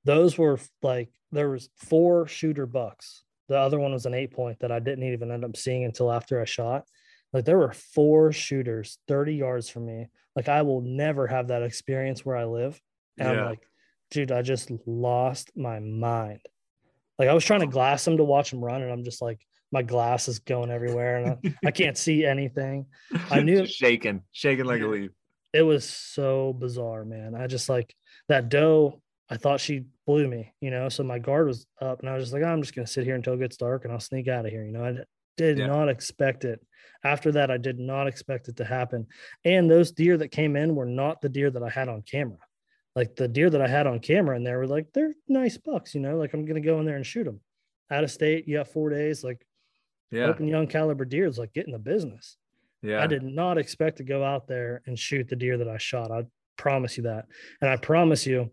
those 0.04 0.36
were 0.36 0.58
like 0.82 1.08
there 1.32 1.48
was 1.48 1.70
four 1.76 2.26
shooter 2.28 2.66
bucks. 2.66 3.22
The 3.48 3.56
other 3.56 3.78
one 3.78 3.92
was 3.92 4.04
an 4.04 4.12
eight 4.14 4.32
point 4.32 4.58
that 4.60 4.70
I 4.72 4.78
didn't 4.78 5.04
even 5.10 5.30
end 5.30 5.44
up 5.46 5.56
seeing 5.56 5.84
until 5.84 6.12
after 6.12 6.40
I 6.42 6.44
shot. 6.44 6.86
Like 7.32 7.44
there 7.44 7.58
were 7.58 7.72
four 7.72 8.32
shooters 8.32 8.98
30 9.08 9.34
yards 9.34 9.68
from 9.68 9.86
me. 9.86 10.08
Like 10.34 10.48
I 10.48 10.62
will 10.62 10.80
never 10.80 11.26
have 11.26 11.48
that 11.48 11.62
experience 11.62 12.24
where 12.24 12.36
I 12.36 12.44
live. 12.44 12.80
And 13.18 13.28
Yeah. 13.28 13.40
I'm 13.40 13.46
like, 13.46 13.66
dude, 14.10 14.32
I 14.32 14.42
just 14.42 14.70
lost 14.86 15.50
my 15.56 15.80
mind. 15.80 16.40
Like 17.18 17.28
I 17.28 17.34
was 17.34 17.44
trying 17.44 17.60
to 17.60 17.66
glass 17.66 18.04
them 18.04 18.18
to 18.18 18.24
watch 18.24 18.50
them 18.50 18.62
run, 18.62 18.82
and 18.82 18.92
I'm 18.92 19.02
just 19.04 19.22
like, 19.22 19.40
my 19.72 19.82
glass 19.82 20.28
is 20.28 20.38
going 20.38 20.70
everywhere, 20.70 21.16
and 21.16 21.54
I, 21.64 21.68
I 21.68 21.70
can't 21.72 21.96
see 21.96 22.24
anything. 22.26 22.86
I 23.30 23.40
knew- 23.42 23.62
Just 23.62 23.74
shaking, 23.78 24.22
shaking 24.32 24.66
like 24.66 24.82
a 24.82 24.86
leaf. 24.86 25.10
It 25.52 25.62
was 25.62 25.84
so 25.88 26.52
bizarre, 26.52 27.04
man. 27.06 27.34
I 27.34 27.46
just 27.46 27.68
like 27.70 27.94
that 28.28 28.48
doe. 28.50 29.00
I 29.30 29.38
thought 29.38 29.60
she 29.60 29.84
blew 30.06 30.28
me, 30.28 30.52
you 30.60 30.70
know. 30.70 30.88
So 30.90 31.02
my 31.02 31.18
guard 31.18 31.46
was 31.46 31.66
up, 31.80 32.00
and 32.00 32.08
I 32.10 32.14
was 32.14 32.24
just 32.24 32.34
like, 32.34 32.44
I'm 32.44 32.60
just 32.62 32.74
gonna 32.74 32.86
sit 32.86 33.04
here 33.04 33.14
until 33.14 33.32
it 33.34 33.40
gets 33.40 33.56
dark, 33.56 33.84
and 33.84 33.92
I'll 33.92 33.98
sneak 34.00 34.28
out 34.28 34.44
of 34.44 34.52
here. 34.52 34.64
You 34.64 34.72
know, 34.72 34.84
I 34.84 34.94
did 35.36 35.58
Yeah. 35.58 35.66
not 35.66 35.88
expect 35.88 36.44
it. 36.44 36.60
After 37.04 37.30
that, 37.32 37.50
I 37.50 37.56
did 37.58 37.78
not 37.78 38.06
expect 38.08 38.48
it 38.48 38.56
to 38.56 38.64
happen. 38.64 39.06
And 39.44 39.70
those 39.70 39.92
deer 39.92 40.16
that 40.18 40.28
came 40.28 40.56
in 40.56 40.74
were 40.74 40.86
not 40.86 41.20
the 41.20 41.28
deer 41.28 41.50
that 41.50 41.62
I 41.62 41.68
had 41.70 41.88
on 41.88 42.02
camera. 42.02 42.38
Like 42.94 43.14
the 43.14 43.28
deer 43.28 43.50
that 43.50 43.60
I 43.60 43.68
had 43.68 43.86
on 43.86 44.00
camera, 44.00 44.36
in 44.36 44.42
there 44.44 44.58
were 44.58 44.66
like, 44.66 44.92
they're 44.92 45.12
nice 45.28 45.58
bucks, 45.58 45.94
you 45.94 46.00
know. 46.00 46.16
Like 46.16 46.32
I'm 46.34 46.44
gonna 46.46 46.60
go 46.60 46.80
in 46.80 46.86
there 46.86 46.96
and 46.96 47.06
shoot 47.06 47.24
them. 47.24 47.40
Out 47.90 48.02
of 48.04 48.10
state, 48.10 48.48
you 48.48 48.56
got 48.56 48.68
four 48.68 48.90
days. 48.90 49.22
Like 49.22 49.46
Yeah, 50.10 50.24
open 50.24 50.48
young 50.48 50.66
caliber 50.66 51.04
deer 51.04 51.26
is 51.26 51.38
like 51.38 51.52
getting 51.52 51.72
the 51.72 51.78
business. 51.78 52.36
yeah. 52.82 53.02
I 53.02 53.06
did 53.06 53.22
not 53.22 53.58
expect 53.58 53.98
to 53.98 54.04
go 54.04 54.24
out 54.24 54.46
there 54.48 54.82
and 54.86 54.98
shoot 54.98 55.28
the 55.28 55.36
deer 55.36 55.58
that 55.58 55.68
I 55.68 55.76
shot. 55.78 56.10
I 56.10 56.24
promise 56.56 56.96
you 56.96 57.02
that. 57.04 57.26
And 57.60 57.68
I 57.70 57.76
promise 57.76 58.26
you, 58.26 58.50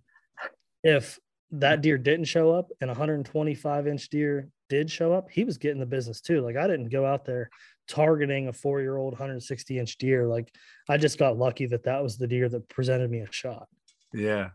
if 0.84 1.20
that 1.52 1.82
deer 1.82 1.98
didn't 1.98 2.26
show 2.26 2.52
up 2.52 2.70
and 2.82 2.90
125 2.90 3.88
inch 3.88 4.10
deer 4.10 4.50
did 4.70 4.90
show 4.90 5.14
up, 5.14 5.30
he 5.30 5.44
was 5.44 5.58
getting 5.58 5.80
the 5.80 5.86
business 5.86 6.22
too. 6.22 6.42
Like 6.42 6.56
I 6.56 6.68
didn't 6.68 6.90
go 6.90 7.06
out 7.06 7.26
there 7.26 7.50
targeting 7.88 8.48
a 8.48 8.54
four 8.54 8.82
year 8.82 8.98
old 8.98 9.14
160 9.14 9.80
inch 9.80 9.98
deer. 9.98 10.26
Like 10.28 10.54
I 10.90 10.98
just 10.98 11.18
got 11.20 11.38
lucky 11.38 11.66
that 11.68 11.84
that 11.84 12.02
was 12.02 12.18
the 12.18 12.28
deer 12.28 12.50
that 12.50 12.70
presented 12.70 13.10
me 13.10 13.20
a 13.20 13.32
shot. 13.32 13.68
Yeah. 14.14 14.50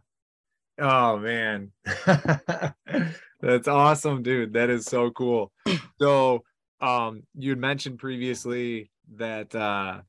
Oh 0.78 1.18
man. 1.18 1.72
That's 3.40 3.68
awesome, 3.68 4.22
dude. 4.22 4.54
That 4.54 4.70
is 4.70 4.86
so 4.86 5.11
cool. 5.11 5.52
So 6.00 6.42
um 6.80 7.22
you 7.34 7.56
mentioned 7.56 7.98
previously 7.98 8.90
that 9.16 9.54
uh 9.54 10.00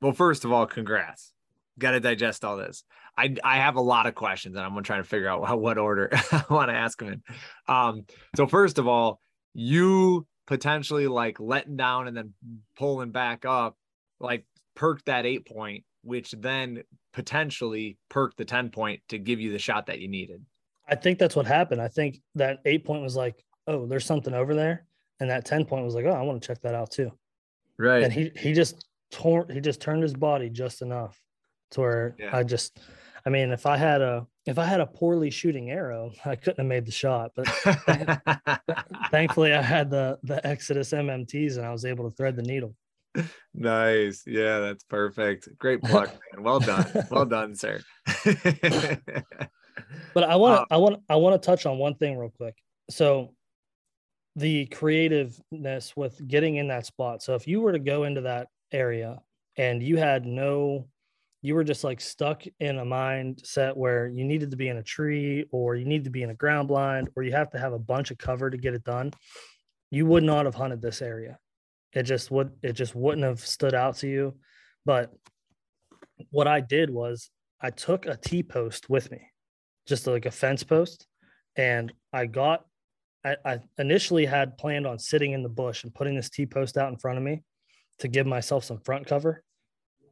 well 0.00 0.12
first 0.12 0.44
of 0.44 0.52
all, 0.52 0.66
congrats. 0.66 1.32
Got 1.78 1.92
to 1.92 2.00
digest 2.00 2.44
all 2.44 2.56
this. 2.56 2.82
I 3.18 3.34
I 3.44 3.56
have 3.56 3.76
a 3.76 3.80
lot 3.80 4.06
of 4.06 4.14
questions 4.14 4.56
and 4.56 4.64
I'm 4.64 4.70
gonna 4.70 4.82
try 4.82 4.96
to 4.98 5.04
figure 5.04 5.28
out 5.28 5.58
what 5.60 5.78
order 5.78 6.08
I 6.32 6.44
want 6.48 6.70
to 6.70 6.74
ask 6.74 6.98
them 6.98 7.08
in. 7.08 7.22
Um 7.66 8.04
so 8.36 8.46
first 8.46 8.78
of 8.78 8.86
all, 8.86 9.20
you 9.54 10.26
potentially 10.46 11.06
like 11.08 11.38
letting 11.40 11.76
down 11.76 12.08
and 12.08 12.16
then 12.16 12.32
pulling 12.76 13.10
back 13.10 13.44
up, 13.44 13.76
like 14.20 14.46
perked 14.74 15.06
that 15.06 15.26
eight 15.26 15.46
point, 15.46 15.84
which 16.02 16.30
then 16.38 16.82
potentially 17.12 17.98
perked 18.08 18.36
the 18.38 18.44
10 18.44 18.70
point 18.70 19.00
to 19.08 19.18
give 19.18 19.40
you 19.40 19.50
the 19.52 19.58
shot 19.58 19.86
that 19.86 19.98
you 19.98 20.08
needed. 20.08 20.42
I 20.88 20.94
think 20.94 21.18
that's 21.18 21.36
what 21.36 21.46
happened. 21.46 21.82
I 21.82 21.88
think 21.88 22.20
that 22.36 22.60
eight 22.64 22.84
point 22.84 23.02
was 23.02 23.16
like, 23.16 23.44
oh, 23.66 23.86
there's 23.86 24.06
something 24.06 24.32
over 24.32 24.54
there. 24.54 24.86
And 25.20 25.28
that 25.28 25.44
10 25.44 25.64
point 25.66 25.84
was 25.84 25.94
like, 25.94 26.06
oh, 26.06 26.12
I 26.12 26.22
want 26.22 26.40
to 26.40 26.46
check 26.46 26.62
that 26.62 26.74
out 26.74 26.90
too. 26.92 27.10
Right. 27.78 28.02
and 28.02 28.12
he 28.12 28.32
he 28.36 28.52
just 28.52 28.86
tore 29.12 29.46
he 29.52 29.60
just 29.60 29.80
turned 29.80 30.02
his 30.02 30.14
body 30.14 30.50
just 30.50 30.82
enough 30.82 31.20
to 31.72 31.80
where 31.80 32.16
Yeah. 32.18 32.36
I 32.36 32.42
just 32.42 32.80
I 33.28 33.30
mean 33.30 33.50
if 33.52 33.66
I 33.66 33.76
had 33.76 34.00
a 34.00 34.26
if 34.46 34.58
I 34.58 34.64
had 34.64 34.80
a 34.80 34.86
poorly 34.86 35.28
shooting 35.30 35.70
arrow 35.70 36.12
I 36.24 36.34
couldn't 36.34 36.60
have 36.60 36.66
made 36.66 36.86
the 36.86 36.90
shot 36.90 37.32
but 37.36 37.46
thankfully 39.10 39.52
I 39.52 39.60
had 39.60 39.90
the 39.90 40.18
the 40.22 40.40
Exodus 40.46 40.92
MMTs 40.92 41.58
and 41.58 41.66
I 41.66 41.70
was 41.70 41.84
able 41.84 42.08
to 42.08 42.16
thread 42.16 42.36
the 42.36 42.42
needle. 42.42 42.74
nice. 43.52 44.22
Yeah, 44.26 44.60
that's 44.60 44.82
perfect. 44.84 45.46
Great 45.58 45.82
pluck, 45.82 46.08
man. 46.32 46.42
Well 46.42 46.58
done. 46.60 46.86
Well 47.10 47.26
done, 47.26 47.54
sir. 47.54 47.80
But 50.14 50.24
I 50.24 50.36
want 50.36 50.60
Uh, 50.60 50.64
to 50.64 50.74
I 50.74 50.76
want 50.78 51.02
I 51.10 51.16
want 51.16 51.40
to 51.40 51.46
touch 51.46 51.66
on 51.66 51.76
one 51.76 51.96
thing 51.96 52.16
real 52.16 52.30
quick. 52.30 52.56
So 52.88 53.34
the 54.36 54.64
creativeness 54.66 55.94
with 55.96 56.26
getting 56.26 56.56
in 56.56 56.68
that 56.68 56.86
spot. 56.86 57.22
So 57.22 57.34
if 57.34 57.46
you 57.46 57.60
were 57.60 57.72
to 57.72 57.78
go 57.78 58.04
into 58.04 58.22
that 58.22 58.48
area 58.72 59.20
and 59.56 59.82
you 59.82 59.98
had 59.98 60.24
no 60.24 60.88
you 61.40 61.54
were 61.54 61.64
just 61.64 61.84
like 61.84 62.00
stuck 62.00 62.42
in 62.58 62.78
a 62.78 62.84
mindset 62.84 63.76
where 63.76 64.08
you 64.08 64.24
needed 64.24 64.50
to 64.50 64.56
be 64.56 64.68
in 64.68 64.78
a 64.78 64.82
tree 64.82 65.44
or 65.52 65.76
you 65.76 65.84
need 65.84 66.04
to 66.04 66.10
be 66.10 66.22
in 66.22 66.30
a 66.30 66.34
ground 66.34 66.68
blind 66.68 67.08
or 67.14 67.22
you 67.22 67.32
have 67.32 67.50
to 67.50 67.58
have 67.58 67.72
a 67.72 67.78
bunch 67.78 68.10
of 68.10 68.18
cover 68.18 68.50
to 68.50 68.56
get 68.56 68.74
it 68.74 68.82
done, 68.84 69.12
you 69.90 70.04
would 70.04 70.24
not 70.24 70.46
have 70.46 70.54
hunted 70.54 70.82
this 70.82 71.00
area. 71.00 71.38
It 71.94 72.02
just 72.02 72.30
would 72.30 72.50
it 72.62 72.72
just 72.72 72.94
wouldn't 72.94 73.24
have 73.24 73.40
stood 73.40 73.74
out 73.74 73.96
to 73.98 74.08
you. 74.08 74.36
But 74.84 75.12
what 76.30 76.48
I 76.48 76.60
did 76.60 76.90
was 76.90 77.30
I 77.60 77.70
took 77.70 78.06
a 78.06 78.16
T 78.16 78.42
post 78.42 78.90
with 78.90 79.10
me, 79.10 79.20
just 79.86 80.06
like 80.06 80.26
a 80.26 80.30
fence 80.30 80.64
post, 80.64 81.06
and 81.56 81.92
I 82.12 82.26
got. 82.26 82.64
I, 83.24 83.34
I 83.44 83.58
initially 83.78 84.26
had 84.26 84.56
planned 84.58 84.86
on 84.86 85.00
sitting 85.00 85.32
in 85.32 85.42
the 85.42 85.48
bush 85.48 85.82
and 85.82 85.92
putting 85.92 86.14
this 86.14 86.30
T 86.30 86.46
post 86.46 86.78
out 86.78 86.92
in 86.92 86.98
front 86.98 87.18
of 87.18 87.24
me 87.24 87.42
to 87.98 88.06
give 88.06 88.28
myself 88.28 88.62
some 88.62 88.78
front 88.78 89.06
cover. 89.08 89.42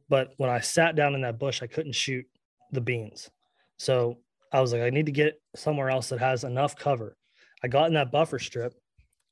But 0.09 0.33
when 0.37 0.49
I 0.49 0.59
sat 0.59 0.95
down 0.95 1.15
in 1.15 1.21
that 1.21 1.39
bush, 1.39 1.61
I 1.61 1.67
couldn't 1.67 1.95
shoot 1.95 2.25
the 2.71 2.81
beans. 2.81 3.29
So 3.77 4.17
I 4.51 4.61
was 4.61 4.73
like, 4.73 4.81
I 4.81 4.89
need 4.89 5.05
to 5.07 5.11
get 5.11 5.41
somewhere 5.55 5.89
else 5.89 6.09
that 6.09 6.19
has 6.19 6.43
enough 6.43 6.75
cover. 6.75 7.15
I 7.63 7.67
got 7.67 7.87
in 7.87 7.93
that 7.95 8.11
buffer 8.11 8.39
strip, 8.39 8.73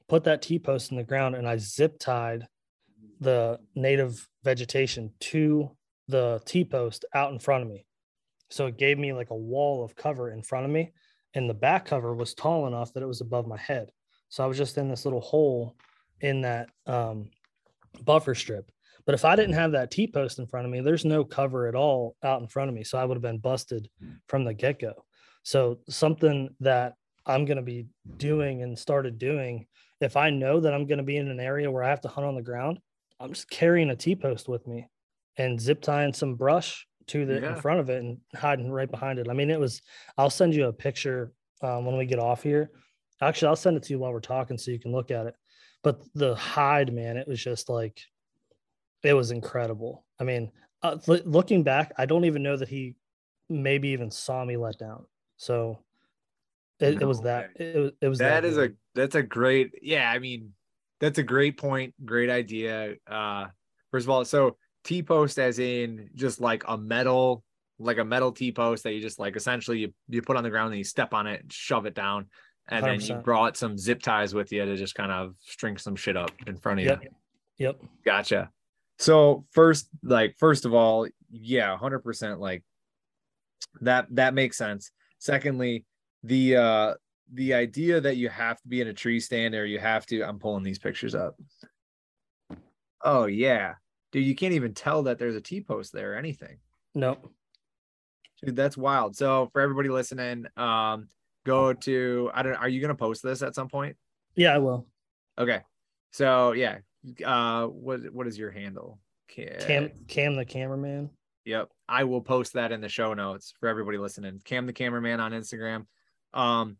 put 0.07 0.23
that 0.25 0.41
T 0.41 0.59
post 0.59 0.91
in 0.91 0.97
the 0.97 1.03
ground, 1.03 1.35
and 1.35 1.47
I 1.47 1.57
zip 1.57 1.99
tied 1.99 2.47
the 3.19 3.59
native 3.75 4.27
vegetation 4.43 5.13
to 5.19 5.71
the 6.07 6.41
T 6.45 6.65
post 6.65 7.05
out 7.13 7.31
in 7.31 7.39
front 7.39 7.63
of 7.63 7.69
me. 7.69 7.85
So 8.49 8.67
it 8.67 8.77
gave 8.77 8.99
me 8.99 9.13
like 9.13 9.31
a 9.31 9.35
wall 9.35 9.83
of 9.83 9.95
cover 9.95 10.31
in 10.31 10.43
front 10.43 10.65
of 10.65 10.71
me. 10.71 10.91
And 11.33 11.49
the 11.49 11.53
back 11.53 11.85
cover 11.85 12.13
was 12.13 12.33
tall 12.33 12.67
enough 12.67 12.93
that 12.93 13.03
it 13.03 13.07
was 13.07 13.21
above 13.21 13.47
my 13.47 13.57
head. 13.57 13.89
So 14.29 14.43
I 14.43 14.47
was 14.47 14.57
just 14.57 14.77
in 14.77 14.89
this 14.89 15.05
little 15.05 15.21
hole 15.21 15.75
in 16.21 16.41
that 16.41 16.69
um, 16.85 17.29
buffer 18.03 18.35
strip. 18.35 18.71
But 19.05 19.15
if 19.15 19.23
I 19.25 19.35
didn't 19.35 19.53
have 19.55 19.73
that 19.73 19.91
T 19.91 20.07
post 20.07 20.39
in 20.39 20.47
front 20.47 20.65
of 20.65 20.71
me, 20.71 20.81
there's 20.81 21.05
no 21.05 21.23
cover 21.23 21.67
at 21.67 21.75
all 21.75 22.15
out 22.23 22.41
in 22.41 22.47
front 22.47 22.69
of 22.69 22.75
me. 22.75 22.83
So 22.83 22.97
I 22.97 23.05
would 23.05 23.15
have 23.15 23.21
been 23.21 23.37
busted 23.37 23.87
from 24.27 24.43
the 24.43 24.53
get 24.53 24.79
go. 24.79 24.93
So 25.43 25.79
something 25.89 26.49
that 26.61 26.93
I'm 27.25 27.45
going 27.45 27.57
to 27.57 27.63
be 27.63 27.85
doing 28.17 28.63
and 28.63 28.77
started 28.77 29.19
doing, 29.19 29.67
if 30.01 30.17
I 30.17 30.31
know 30.31 30.59
that 30.59 30.73
I'm 30.73 30.87
going 30.87 30.97
to 30.97 31.03
be 31.03 31.17
in 31.17 31.27
an 31.29 31.39
area 31.39 31.69
where 31.69 31.83
I 31.83 31.89
have 31.89 32.01
to 32.01 32.07
hunt 32.07 32.25
on 32.25 32.35
the 32.35 32.41
ground, 32.41 32.79
I'm 33.19 33.33
just 33.33 33.49
carrying 33.49 33.91
a 33.91 33.95
T 33.95 34.15
post 34.15 34.47
with 34.49 34.65
me 34.67 34.87
and 35.37 35.61
zip 35.61 35.81
tying 35.81 36.13
some 36.13 36.35
brush 36.35 36.87
to 37.07 37.25
the 37.25 37.39
Yeah. 37.41 37.55
in 37.55 37.61
front 37.61 37.79
of 37.79 37.89
it 37.89 38.01
and 38.03 38.17
hiding 38.35 38.71
right 38.71 38.89
behind 38.89 39.19
it. 39.19 39.27
I 39.29 39.33
mean, 39.33 39.51
it 39.51 39.59
was. 39.59 39.81
I'll 40.17 40.29
send 40.31 40.55
you 40.55 40.65
a 40.67 40.73
picture 40.73 41.31
um, 41.61 41.85
when 41.85 41.97
we 41.97 42.05
get 42.05 42.19
off 42.19 42.41
here. 42.41 42.71
Actually, 43.21 43.49
I'll 43.49 43.55
send 43.55 43.77
it 43.77 43.83
to 43.83 43.93
you 43.93 43.99
while 43.99 44.11
we're 44.11 44.19
talking 44.19 44.57
so 44.57 44.71
you 44.71 44.79
can 44.79 44.91
look 44.91 45.11
at 45.11 45.27
it. 45.27 45.35
But 45.83 46.01
the 46.15 46.33
hide, 46.35 46.91
man, 46.93 47.17
it 47.17 47.27
was 47.27 47.41
just 47.41 47.69
like, 47.69 48.01
it 49.07 49.13
was 49.13 49.31
incredible. 49.31 50.05
I 50.19 50.23
mean, 50.23 50.51
uh, 50.83 50.97
l- 51.07 51.19
looking 51.25 51.63
back, 51.63 51.93
I 51.97 52.05
don't 52.05 52.25
even 52.25 52.43
know 52.43 52.57
that 52.57 52.67
he 52.69 52.95
maybe 53.49 53.89
even 53.89 54.09
saw 54.11 54.43
me 54.45 54.57
let 54.57 54.77
down. 54.77 55.05
So 55.37 55.79
it, 56.79 57.01
it 57.01 57.05
was 57.05 57.19
No 57.19 57.25
that. 57.25 57.49
It, 57.55 57.77
was- 57.79 57.91
it 58.01 58.07
was 58.07 58.19
that 58.19 58.45
is 58.45 58.57
a 58.57 58.71
that's 58.93 59.15
a 59.15 59.23
great 59.23 59.73
yeah 59.81 60.09
i 60.09 60.19
mean 60.19 60.53
that's 61.01 61.17
a 61.17 61.23
great 61.23 61.57
point 61.57 61.93
great 62.05 62.29
idea 62.29 62.95
uh 63.07 63.45
first 63.91 64.05
of 64.05 64.09
all 64.09 64.23
so 64.23 64.55
t-post 64.85 65.37
as 65.37 65.59
in 65.59 66.09
just 66.15 66.39
like 66.39 66.63
a 66.69 66.77
metal 66.77 67.43
like 67.77 67.97
a 67.97 68.05
metal 68.05 68.31
t-post 68.31 68.83
that 68.83 68.93
you 68.93 69.01
just 69.01 69.19
like 69.19 69.35
essentially 69.35 69.79
you, 69.79 69.93
you 70.07 70.21
put 70.21 70.37
on 70.37 70.43
the 70.43 70.49
ground 70.49 70.69
and 70.71 70.77
you 70.77 70.83
step 70.85 71.13
on 71.13 71.27
it 71.27 71.41
and 71.41 71.51
shove 71.51 71.85
it 71.85 71.93
down 71.93 72.25
and 72.69 72.85
then 72.85 73.01
you 73.01 73.15
100%. 73.15 73.23
brought 73.23 73.57
some 73.57 73.77
zip 73.77 74.01
ties 74.01 74.33
with 74.33 74.49
you 74.53 74.63
to 74.63 74.77
just 74.77 74.95
kind 74.95 75.11
of 75.11 75.35
string 75.41 75.77
some 75.77 75.95
shit 75.95 76.15
up 76.15 76.31
in 76.47 76.55
front 76.55 76.79
of 76.79 76.85
Yep. 76.85 77.03
you 77.03 77.09
Yep. 77.57 77.81
gotcha 78.05 78.49
so 78.97 79.45
first 79.51 79.89
like 80.03 80.35
first 80.37 80.65
of 80.65 80.73
all 80.73 81.07
yeah 81.29 81.75
100% 81.77 82.39
like 82.39 82.63
that 83.81 84.07
that 84.11 84.33
makes 84.33 84.57
sense. 84.57 84.91
Secondly 85.19 85.85
the 86.23 86.55
uh 86.55 86.93
the 87.33 87.53
idea 87.53 87.99
that 87.99 88.17
you 88.17 88.29
have 88.29 88.61
to 88.61 88.67
be 88.67 88.81
in 88.81 88.87
a 88.87 88.93
tree 88.93 89.19
stand 89.19 89.55
or 89.55 89.65
you 89.65 89.79
have 89.79 90.05
to 90.05 90.21
i'm 90.21 90.39
pulling 90.39 90.63
these 90.63 90.79
pictures 90.79 91.15
up. 91.15 91.35
Oh 93.03 93.25
yeah. 93.25 93.75
Dude 94.11 94.25
you 94.25 94.35
can't 94.35 94.53
even 94.53 94.73
tell 94.73 95.03
that 95.03 95.19
there's 95.19 95.35
a 95.35 95.41
t-post 95.41 95.91
there 95.91 96.13
or 96.13 96.15
anything. 96.15 96.57
Nope. 96.93 97.31
dude 98.43 98.55
that's 98.55 98.77
wild. 98.77 99.15
So 99.15 99.49
for 99.51 99.61
everybody 99.61 99.89
listening 99.89 100.45
um 100.57 101.09
go 101.45 101.73
to 101.73 102.31
i 102.33 102.41
don't 102.41 102.55
are 102.55 102.69
you 102.69 102.81
gonna 102.81 102.95
post 102.95 103.21
this 103.21 103.41
at 103.41 103.55
some 103.55 103.67
point? 103.67 103.97
Yeah, 104.35 104.55
I 104.55 104.59
will. 104.59 104.87
okay. 105.37 105.61
So 106.11 106.53
yeah 106.53 106.77
uh 107.25 107.67
what 107.67 108.01
what 108.13 108.27
is 108.27 108.37
your 108.37 108.51
handle 108.51 108.99
Ca- 109.33 109.59
Cam 109.59 109.91
Cam 110.07 110.35
the 110.35 110.45
cameraman. 110.45 111.09
Yep. 111.45 111.69
I 111.87 112.05
will 112.05 112.21
post 112.21 112.53
that 112.53 112.71
in 112.71 112.81
the 112.81 112.89
show 112.89 113.13
notes 113.13 113.53
for 113.59 113.69
everybody 113.69 113.97
listening. 113.97 114.41
Cam 114.43 114.65
the 114.65 114.73
cameraman 114.73 115.19
on 115.19 115.31
Instagram. 115.31 115.85
Um 116.33 116.77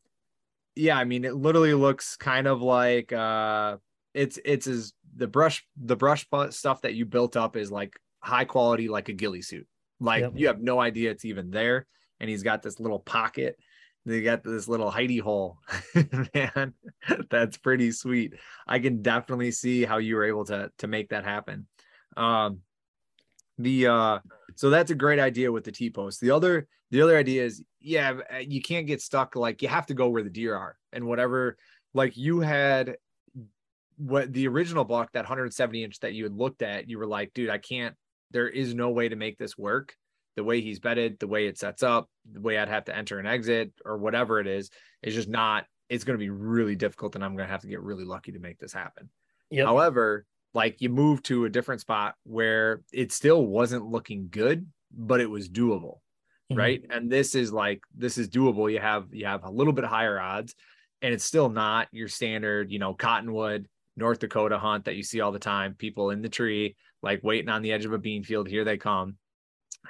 yeah, 0.76 0.98
I 0.98 1.06
mean, 1.06 1.26
it 1.26 1.36
literally 1.36 1.74
looks 1.74 2.18
kind 2.18 2.48
of 2.48 2.62
like 2.62 3.14
uh, 3.14 3.78
it's 4.14 4.38
it's 4.44 4.68
as 4.68 4.94
the 5.16 5.28
brush 5.28 5.66
the 5.78 5.96
brush 5.96 6.28
stuff 6.50 6.82
that 6.82 6.94
you 6.94 7.06
built 7.06 7.38
up 7.38 7.56
is 7.56 7.72
like 7.72 7.98
high 8.20 8.46
quality, 8.46 8.90
like 8.90 9.10
a 9.10 9.14
ghillie 9.14 9.42
suit. 9.42 9.68
Like 10.00 10.22
yep. 10.22 10.34
you 10.36 10.48
have 10.48 10.62
no 10.62 10.80
idea 10.80 11.12
it's 11.12 11.26
even 11.26 11.50
there, 11.50 11.88
and 12.20 12.30
he's 12.30 12.44
got 12.44 12.62
this 12.62 12.80
little 12.80 13.00
pocket. 13.00 13.58
They 14.06 14.22
got 14.22 14.44
this 14.44 14.68
little 14.68 14.92
hidey 14.92 15.20
hole, 15.20 15.58
man. 16.34 16.74
That's 17.30 17.58
pretty 17.58 17.92
sweet. 17.92 18.34
I 18.68 18.78
can 18.80 19.02
definitely 19.02 19.52
see 19.52 19.84
how 19.84 19.98
you 19.98 20.16
were 20.16 20.26
able 20.26 20.46
to 20.46 20.72
to 20.78 20.88
make 20.88 21.10
that 21.10 21.26
happen. 21.26 21.66
Um, 22.16 22.60
the 23.58 23.88
uh, 23.88 24.20
so 24.56 24.70
that's 24.70 24.92
a 24.92 24.96
great 24.96 25.20
idea 25.20 25.52
with 25.52 25.64
the 25.64 25.72
T 25.72 25.90
post. 25.90 26.22
The 26.22 26.32
other 26.32 26.68
the 26.92 27.02
other 27.02 27.18
idea 27.18 27.46
is 27.46 27.64
yeah, 27.80 28.20
you 28.42 28.62
can't 28.62 28.88
get 28.88 29.02
stuck. 29.02 29.36
Like 29.36 29.62
you 29.62 29.68
have 29.70 29.88
to 29.88 29.94
go 29.94 30.10
where 30.10 30.24
the 30.24 30.30
deer 30.30 30.56
are, 30.56 30.78
and 30.94 31.06
whatever. 31.06 31.58
Like 31.94 32.16
you 32.16 32.42
had 32.42 32.98
what 33.98 34.32
the 34.34 34.48
original 34.48 34.84
block 34.84 35.12
that 35.14 35.20
170 35.20 35.84
inch 35.84 36.00
that 36.02 36.14
you 36.14 36.24
had 36.24 36.36
looked 36.36 36.62
at, 36.62 36.90
you 36.90 37.00
were 37.00 37.08
like, 37.08 37.34
dude, 37.34 37.50
I 37.50 37.58
can't. 37.58 37.96
There 38.32 38.50
is 38.50 38.74
no 38.76 38.90
way 38.90 39.10
to 39.10 39.16
make 39.16 39.38
this 39.38 39.58
work. 39.58 39.96
The 40.36 40.44
way 40.44 40.62
he's 40.62 40.80
betted, 40.80 41.20
the 41.20 41.28
way 41.28 41.48
it 41.48 41.58
sets 41.58 41.84
up, 41.84 42.10
the 42.30 42.42
way 42.42 42.58
I'd 42.58 42.70
have 42.70 42.86
to 42.86 42.96
enter 42.96 43.20
and 43.20 43.28
exit, 43.28 43.72
or 43.86 43.98
whatever 43.98 44.40
it 44.40 44.48
is, 44.48 44.70
is 45.02 45.16
just 45.16 45.30
not. 45.30 45.66
It's 45.88 46.04
going 46.04 46.18
to 46.18 46.24
be 46.24 46.30
really 46.30 46.76
difficult, 46.76 47.16
and 47.16 47.24
I'm 47.24 47.36
going 47.36 47.48
to 47.48 47.52
have 47.52 47.62
to 47.62 47.68
get 47.68 47.82
really 47.82 48.06
lucky 48.06 48.32
to 48.32 48.40
make 48.40 48.60
this 48.60 48.74
happen. 48.74 49.10
Yep. 49.52 49.66
However, 49.66 50.26
like 50.56 50.82
you 50.82 50.90
move 50.90 51.22
to 51.24 51.46
a 51.46 51.50
different 51.50 51.82
spot 51.82 52.16
where 52.24 52.82
it 52.92 53.12
still 53.12 53.46
wasn't 53.46 53.86
looking 53.86 54.30
good, 54.32 54.66
but 54.92 55.22
it 55.22 55.30
was 55.30 55.50
doable. 55.50 56.00
Mm-hmm. 56.52 56.58
Right. 56.58 56.86
And 56.90 57.12
this 57.12 57.36
is 57.36 57.52
like, 57.52 57.82
this 57.96 58.18
is 58.18 58.30
doable. 58.30 58.72
You 58.72 58.80
have, 58.80 59.08
you 59.12 59.26
have 59.26 59.44
a 59.44 59.50
little 59.50 59.74
bit 59.74 59.86
higher 59.86 60.20
odds 60.20 60.56
and 61.02 61.14
it's 61.14 61.26
still 61.26 61.50
not 61.50 61.88
your 61.92 62.08
standard, 62.08 62.72
you 62.72 62.80
know, 62.80 62.94
cottonwood, 62.94 63.68
North 63.98 64.20
Dakota 64.20 64.58
hunt 64.58 64.86
that 64.86 64.96
you 64.96 65.04
see 65.04 65.22
all 65.22 65.32
the 65.32 65.40
time. 65.40 65.76
People 65.76 66.12
in 66.12 66.22
the 66.22 66.30
tree, 66.30 66.76
like 67.02 67.24
waiting 67.24 67.50
on 67.50 67.62
the 67.62 67.72
edge 67.72 67.86
of 67.86 67.94
a 67.94 67.98
bean 67.98 68.24
field. 68.24 68.48
Here 68.48 68.64
they 68.64 68.78
come. 68.78 69.18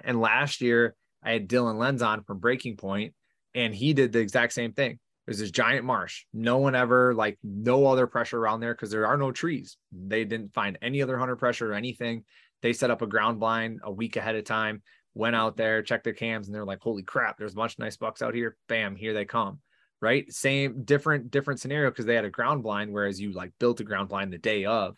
And 0.04 0.20
last 0.20 0.62
year, 0.62 0.96
I 1.24 1.32
had 1.32 1.48
Dylan 1.48 1.78
Lenz 1.78 2.02
on 2.02 2.24
from 2.24 2.40
Breaking 2.40 2.78
Point, 2.78 3.14
and 3.54 3.74
he 3.74 3.94
did 3.94 4.12
the 4.12 4.20
exact 4.20 4.54
same 4.54 4.74
thing. 4.74 5.00
There's 5.26 5.40
this 5.40 5.52
giant 5.52 5.86
marsh. 5.86 6.26
No 6.34 6.58
one 6.60 6.76
ever, 6.76 7.14
like, 7.16 7.40
no 7.44 7.88
other 7.88 8.06
pressure 8.06 8.38
around 8.38 8.60
there 8.60 8.74
because 8.74 8.92
there 8.92 9.08
are 9.08 9.18
no 9.18 9.32
trees. 9.32 9.78
They 9.92 10.24
didn't 10.24 10.54
find 10.54 10.78
any 10.82 11.02
other 11.02 11.18
hunter 11.18 11.36
pressure 11.36 11.72
or 11.72 11.76
anything. 11.76 12.26
They 12.62 12.74
set 12.74 12.92
up 12.92 13.02
a 13.02 13.08
ground 13.08 13.40
blind 13.40 13.80
a 13.84 13.92
week 13.92 14.18
ahead 14.18 14.36
of 14.36 14.44
time, 14.44 14.84
went 15.16 15.36
out 15.36 15.58
there, 15.58 15.82
checked 15.82 16.04
their 16.04 16.14
cams, 16.14 16.48
and 16.48 16.54
they're 16.54 16.66
like, 16.66 16.82
holy 16.82 17.04
crap, 17.04 17.38
there's 17.38 17.54
a 17.54 17.56
bunch 17.56 17.74
of 17.74 17.80
nice 17.80 17.98
bucks 17.98 18.22
out 18.22 18.36
here. 18.36 18.56
Bam, 18.68 18.96
here 18.96 19.14
they 19.14 19.26
come 19.26 19.60
right? 20.02 20.32
Same 20.32 20.84
different 20.84 21.32
different 21.32 21.60
scenario 21.60 21.90
because 21.90 22.06
they 22.06 22.16
had 22.16 22.26
a 22.26 22.30
ground 22.30 22.64
blind, 22.64 22.92
whereas 22.92 23.20
you 23.20 23.32
like 23.32 23.52
built 23.60 23.80
a 23.80 23.84
ground 23.84 24.10
blind 24.10 24.32
the 24.32 24.38
day 24.38 24.66
of. 24.66 24.98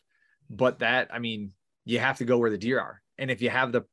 But 0.49 0.79
that, 0.79 1.09
I 1.13 1.19
mean, 1.19 1.51
you 1.85 1.99
have 1.99 2.17
to 2.17 2.25
go 2.25 2.37
where 2.37 2.49
the 2.49 2.57
deer 2.57 2.79
are, 2.79 3.01
and 3.17 3.31
if 3.31 3.41
you 3.41 3.49
have 3.49 3.71
the, 3.71 3.83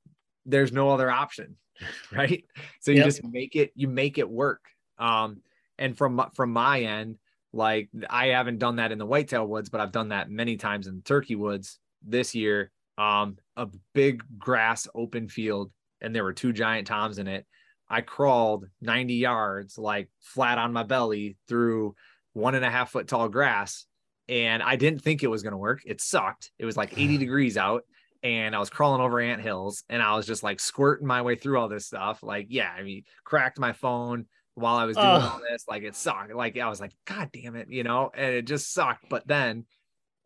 there's 0.47 0.73
no 0.73 0.91
other 0.91 1.11
option, 1.11 1.57
right? 2.13 2.45
So 2.81 2.91
you 2.91 2.99
yep. 2.99 3.07
just 3.07 3.25
make 3.25 3.57
it, 3.57 3.73
you 3.75 3.89
make 3.89 4.19
it 4.19 4.29
work. 4.29 4.61
Um, 4.99 5.43
and 5.79 5.97
from 5.97 6.31
from 6.35 6.53
my 6.53 6.83
end, 6.83 7.17
like 7.53 7.89
I 8.09 8.29
haven't 8.29 8.59
done 8.59 8.77
that 8.77 8.93
in 8.93 8.99
the 8.99 9.07
whitetail 9.07 9.47
woods, 9.47 9.69
but 9.69 9.81
I've 9.81 9.93
done 9.93 10.11
that 10.11 10.31
many 10.31 10.57
times 10.57 10.87
in 10.87 10.97
the 10.97 11.03
turkey 11.03 11.35
woods 11.35 11.79
this 12.03 12.35
year. 12.35 12.71
Um, 12.97 13.39
a 13.57 13.67
big 13.93 14.23
grass 14.39 14.87
open 14.95 15.29
field, 15.29 15.73
and 16.01 16.15
there 16.15 16.23
were 16.23 16.33
two 16.33 16.53
giant 16.53 16.87
toms 16.87 17.19
in 17.19 17.27
it 17.27 17.45
I 17.89 18.01
crawled 18.01 18.67
90 18.81 19.15
yards, 19.15 19.79
like 19.79 20.09
flat 20.21 20.59
on 20.59 20.73
my 20.73 20.83
belly 20.83 21.37
through 21.49 21.95
one 22.33 22.55
and 22.55 22.65
a 22.65 22.71
half 22.71 22.91
foot 22.91 23.09
tall 23.09 23.29
grass. 23.29 23.87
And 24.29 24.63
I 24.63 24.77
didn't 24.77 25.01
think 25.01 25.23
it 25.23 25.29
was 25.29 25.43
going 25.43 25.53
to 25.53 25.59
work. 25.59 25.83
It 25.85 26.01
sucked. 26.01 26.51
It 26.59 26.65
was 26.65 26.77
like 26.77 26.99
80 26.99 27.19
degrees 27.19 27.57
out. 27.57 27.85
And 28.25 28.57
I 28.57 28.59
was 28.59 28.71
crawling 28.71 29.01
over 29.01 29.21
ant 29.21 29.43
hills 29.43 29.85
and 29.89 30.03
I 30.03 30.17
was 30.17 30.27
just 30.27 30.43
like 30.43 30.59
squirting 30.59 31.07
my 31.07 31.23
way 31.23 31.37
through 31.37 31.59
all 31.59 31.69
this 31.69 31.87
stuff. 31.87 32.23
Like, 32.23 32.47
yeah, 32.49 32.73
I 32.77 32.83
mean, 32.83 33.05
cracked 33.23 33.61
my 33.61 33.73
phone 33.73 34.27
while 34.55 34.77
I 34.77 34.85
was 34.85 34.97
doing 34.97 35.07
all 35.07 35.41
this. 35.49 35.65
Like, 35.69 35.83
it 35.83 35.95
sucked. 35.95 36.35
Like, 36.35 36.59
I 36.59 36.69
was 36.69 36.81
like, 36.81 36.93
God 37.05 37.31
damn 37.33 37.55
it, 37.55 37.71
you 37.71 37.85
know, 37.85 38.11
and 38.15 38.35
it 38.35 38.47
just 38.47 38.73
sucked. 38.73 39.09
But 39.09 39.29
then 39.29 39.67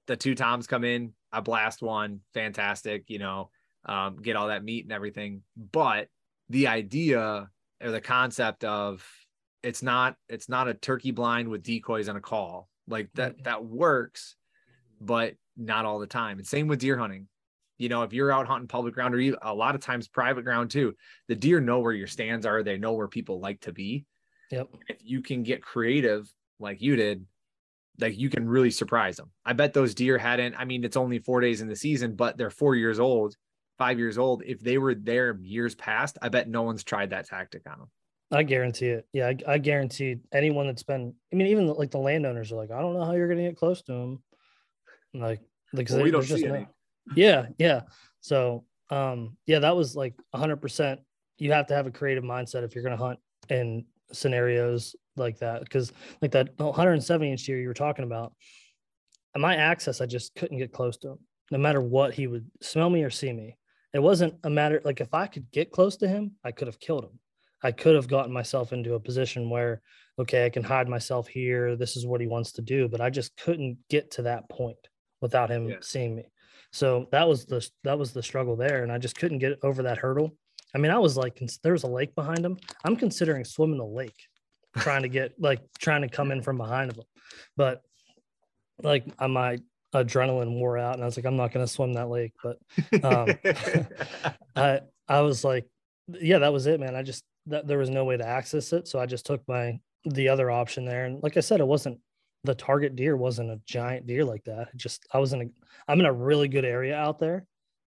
the 0.06 0.16
two 0.16 0.34
toms 0.34 0.66
come 0.66 0.84
in, 0.84 1.12
I 1.32 1.40
blast 1.40 1.82
one, 1.82 2.20
fantastic, 2.34 3.04
you 3.08 3.18
know, 3.18 3.50
um, 3.84 4.16
get 4.16 4.36
all 4.36 4.48
that 4.48 4.64
meat 4.64 4.84
and 4.84 4.92
everything. 4.92 5.42
But 5.56 6.06
the 6.48 6.68
idea 6.68 7.48
or 7.82 7.90
the 7.90 8.00
concept 8.00 8.64
of 8.64 9.04
it's 9.62 9.82
not 9.82 10.16
it's 10.28 10.48
not 10.48 10.68
a 10.68 10.74
turkey 10.74 11.10
blind 11.10 11.48
with 11.48 11.62
decoys 11.62 12.08
on 12.08 12.16
a 12.16 12.20
call 12.20 12.68
like 12.86 13.08
that 13.14 13.34
mm-hmm. 13.34 13.42
that 13.42 13.64
works 13.64 14.36
but 15.00 15.34
not 15.56 15.84
all 15.84 15.98
the 15.98 16.06
time 16.06 16.38
and 16.38 16.46
same 16.46 16.68
with 16.68 16.80
deer 16.80 16.98
hunting 16.98 17.26
you 17.78 17.88
know 17.88 18.02
if 18.02 18.12
you're 18.12 18.32
out 18.32 18.46
hunting 18.46 18.68
public 18.68 18.94
ground 18.94 19.14
or 19.14 19.20
you, 19.20 19.36
a 19.42 19.54
lot 19.54 19.74
of 19.74 19.80
times 19.80 20.08
private 20.08 20.44
ground 20.44 20.70
too 20.70 20.94
the 21.28 21.34
deer 21.34 21.60
know 21.60 21.80
where 21.80 21.92
your 21.92 22.06
stands 22.06 22.44
are 22.46 22.62
they 22.62 22.76
know 22.76 22.92
where 22.92 23.08
people 23.08 23.40
like 23.40 23.60
to 23.60 23.72
be 23.72 24.04
yep 24.50 24.68
if 24.88 24.98
you 25.02 25.22
can 25.22 25.42
get 25.42 25.62
creative 25.62 26.30
like 26.58 26.80
you 26.80 26.96
did 26.96 27.24
like 28.00 28.16
you 28.16 28.30
can 28.30 28.48
really 28.48 28.70
surprise 28.70 29.16
them 29.16 29.30
i 29.44 29.52
bet 29.52 29.72
those 29.72 29.94
deer 29.94 30.18
hadn't 30.18 30.54
i 30.56 30.64
mean 30.64 30.84
it's 30.84 30.96
only 30.96 31.18
four 31.18 31.40
days 31.40 31.60
in 31.60 31.68
the 31.68 31.76
season 31.76 32.14
but 32.14 32.36
they're 32.36 32.50
four 32.50 32.74
years 32.74 33.00
old 33.00 33.34
five 33.78 33.98
years 33.98 34.18
old, 34.18 34.42
if 34.44 34.60
they 34.60 34.76
were 34.76 34.94
there 34.94 35.38
years 35.40 35.74
past, 35.76 36.18
I 36.20 36.28
bet 36.28 36.48
no 36.48 36.62
one's 36.62 36.84
tried 36.84 37.10
that 37.10 37.26
tactic 37.26 37.62
on 37.70 37.78
them. 37.78 37.90
I 38.30 38.42
guarantee 38.42 38.88
it. 38.88 39.06
Yeah, 39.12 39.28
I, 39.28 39.54
I 39.54 39.58
guarantee 39.58 40.16
anyone 40.34 40.66
that's 40.66 40.82
been. 40.82 41.14
I 41.32 41.36
mean, 41.36 41.46
even 41.46 41.66
like 41.68 41.90
the 41.90 41.98
landowners 41.98 42.52
are 42.52 42.56
like, 42.56 42.70
I 42.70 42.80
don't 42.80 42.92
know 42.92 43.04
how 43.04 43.12
you're 43.12 43.28
going 43.28 43.38
to 43.38 43.48
get 43.48 43.56
close 43.56 43.80
to 43.82 43.92
them. 43.92 44.22
Like, 45.14 45.40
like 45.72 45.88
well, 45.88 46.02
we 46.02 46.10
don't 46.10 46.24
see 46.24 46.44
any. 46.44 46.66
Yeah, 47.14 47.46
yeah. 47.58 47.82
So, 48.20 48.64
um, 48.90 49.36
yeah, 49.46 49.60
that 49.60 49.76
was 49.76 49.96
like 49.96 50.14
100. 50.30 50.56
percent 50.56 51.00
You 51.38 51.52
have 51.52 51.66
to 51.66 51.74
have 51.74 51.86
a 51.86 51.90
creative 51.90 52.24
mindset 52.24 52.64
if 52.64 52.74
you're 52.74 52.84
going 52.84 52.96
to 52.96 53.02
hunt 53.02 53.18
in 53.48 53.84
scenarios 54.12 54.96
like 55.16 55.38
that, 55.38 55.62
because 55.62 55.92
like 56.22 56.32
that 56.32 56.50
170 56.58 57.30
inch 57.30 57.44
deer 57.44 57.58
you 57.58 57.68
were 57.68 57.74
talking 57.74 58.04
about, 58.04 58.32
my 59.36 59.56
access, 59.56 60.00
I 60.00 60.06
just 60.06 60.34
couldn't 60.34 60.58
get 60.58 60.72
close 60.72 60.96
to 60.98 61.10
him. 61.10 61.18
No 61.50 61.58
matter 61.58 61.80
what, 61.80 62.14
he 62.14 62.26
would 62.26 62.50
smell 62.60 62.90
me 62.90 63.02
or 63.02 63.10
see 63.10 63.32
me. 63.32 63.56
It 63.94 64.00
wasn't 64.00 64.34
a 64.44 64.50
matter 64.50 64.80
like 64.84 65.00
if 65.00 65.14
I 65.14 65.26
could 65.26 65.50
get 65.50 65.72
close 65.72 65.96
to 65.98 66.08
him, 66.08 66.32
I 66.44 66.52
could 66.52 66.66
have 66.66 66.80
killed 66.80 67.04
him. 67.04 67.18
I 67.62 67.72
could 67.72 67.96
have 67.96 68.08
gotten 68.08 68.32
myself 68.32 68.72
into 68.72 68.94
a 68.94 69.00
position 69.00 69.50
where, 69.50 69.82
okay, 70.18 70.46
I 70.46 70.50
can 70.50 70.62
hide 70.62 70.88
myself 70.88 71.26
here. 71.26 71.74
This 71.74 71.96
is 71.96 72.06
what 72.06 72.20
he 72.20 72.26
wants 72.26 72.52
to 72.52 72.62
do, 72.62 72.88
but 72.88 73.00
I 73.00 73.10
just 73.10 73.36
couldn't 73.36 73.78
get 73.88 74.12
to 74.12 74.22
that 74.22 74.48
point 74.48 74.78
without 75.20 75.50
him 75.50 75.68
yeah. 75.68 75.76
seeing 75.80 76.14
me. 76.14 76.24
So 76.72 77.08
that 77.12 77.26
was 77.26 77.46
the 77.46 77.66
that 77.84 77.98
was 77.98 78.12
the 78.12 78.22
struggle 78.22 78.56
there, 78.56 78.82
and 78.82 78.92
I 78.92 78.98
just 78.98 79.16
couldn't 79.16 79.38
get 79.38 79.58
over 79.62 79.82
that 79.84 79.98
hurdle. 79.98 80.36
I 80.74 80.78
mean, 80.78 80.90
I 80.90 80.98
was 80.98 81.16
like, 81.16 81.40
there 81.62 81.72
was 81.72 81.84
a 81.84 81.88
lake 81.88 82.14
behind 82.14 82.44
them. 82.44 82.58
I'm 82.84 82.96
considering 82.96 83.44
swimming 83.44 83.78
the 83.78 83.86
lake, 83.86 84.26
trying 84.76 85.02
to 85.02 85.08
get 85.08 85.32
like 85.38 85.60
trying 85.78 86.02
to 86.02 86.08
come 86.08 86.30
in 86.30 86.42
from 86.42 86.58
behind 86.58 86.90
of 86.90 86.98
him, 86.98 87.04
but 87.56 87.82
like 88.82 89.06
I 89.18 89.26
might 89.26 89.60
adrenaline 89.94 90.58
wore 90.58 90.78
out 90.78 90.94
and 90.94 91.02
I 91.02 91.06
was 91.06 91.16
like, 91.16 91.26
I'm 91.26 91.36
not 91.36 91.52
going 91.52 91.64
to 91.64 91.72
swim 91.72 91.94
that 91.94 92.08
lake. 92.08 92.32
But 92.42 92.58
um, 93.02 93.28
I, 94.56 94.80
I 95.08 95.20
was 95.20 95.44
like, 95.44 95.66
yeah, 96.08 96.38
that 96.38 96.52
was 96.52 96.66
it, 96.66 96.80
man. 96.80 96.94
I 96.94 97.02
just, 97.02 97.24
that, 97.46 97.66
there 97.66 97.78
was 97.78 97.90
no 97.90 98.04
way 98.04 98.16
to 98.16 98.26
access 98.26 98.72
it. 98.72 98.88
So 98.88 98.98
I 98.98 99.06
just 99.06 99.26
took 99.26 99.42
my, 99.48 99.78
the 100.04 100.28
other 100.28 100.50
option 100.50 100.84
there. 100.84 101.06
And 101.06 101.22
like 101.22 101.36
I 101.36 101.40
said, 101.40 101.60
it 101.60 101.66
wasn't, 101.66 101.98
the 102.44 102.54
target 102.54 102.96
deer 102.96 103.16
wasn't 103.16 103.50
a 103.50 103.60
giant 103.66 104.06
deer 104.06 104.24
like 104.24 104.44
that. 104.44 104.68
It 104.68 104.76
just, 104.76 105.06
I 105.12 105.18
was 105.18 105.32
in 105.32 105.42
a, 105.42 105.46
I'm 105.86 106.00
in 106.00 106.06
a 106.06 106.12
really 106.12 106.48
good 106.48 106.64
area 106.64 106.96
out 106.96 107.18
there. 107.18 107.44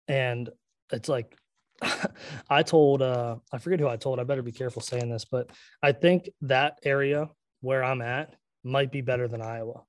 And 0.08 0.50
it's 0.92 1.10
like, 1.10 1.36
I 2.50 2.64
told, 2.64 3.02
uh, 3.02 3.38
I 3.54 3.58
forget 3.58 3.80
who 3.80 3.88
I 3.88 3.98
told, 3.98 4.20
I 4.20 4.24
better 4.24 4.42
be 4.42 4.52
careful 4.52 4.82
saying 4.82 5.10
this, 5.10 5.26
but 5.26 5.50
I 5.82 5.92
think 5.92 6.30
that 6.42 6.80
area 6.84 7.30
where 7.62 7.84
I'm 7.84 8.02
at 8.02 8.36
might 8.64 8.92
be 8.92 9.02
better 9.02 9.28
than 9.28 9.42
Iowa. 9.42 9.84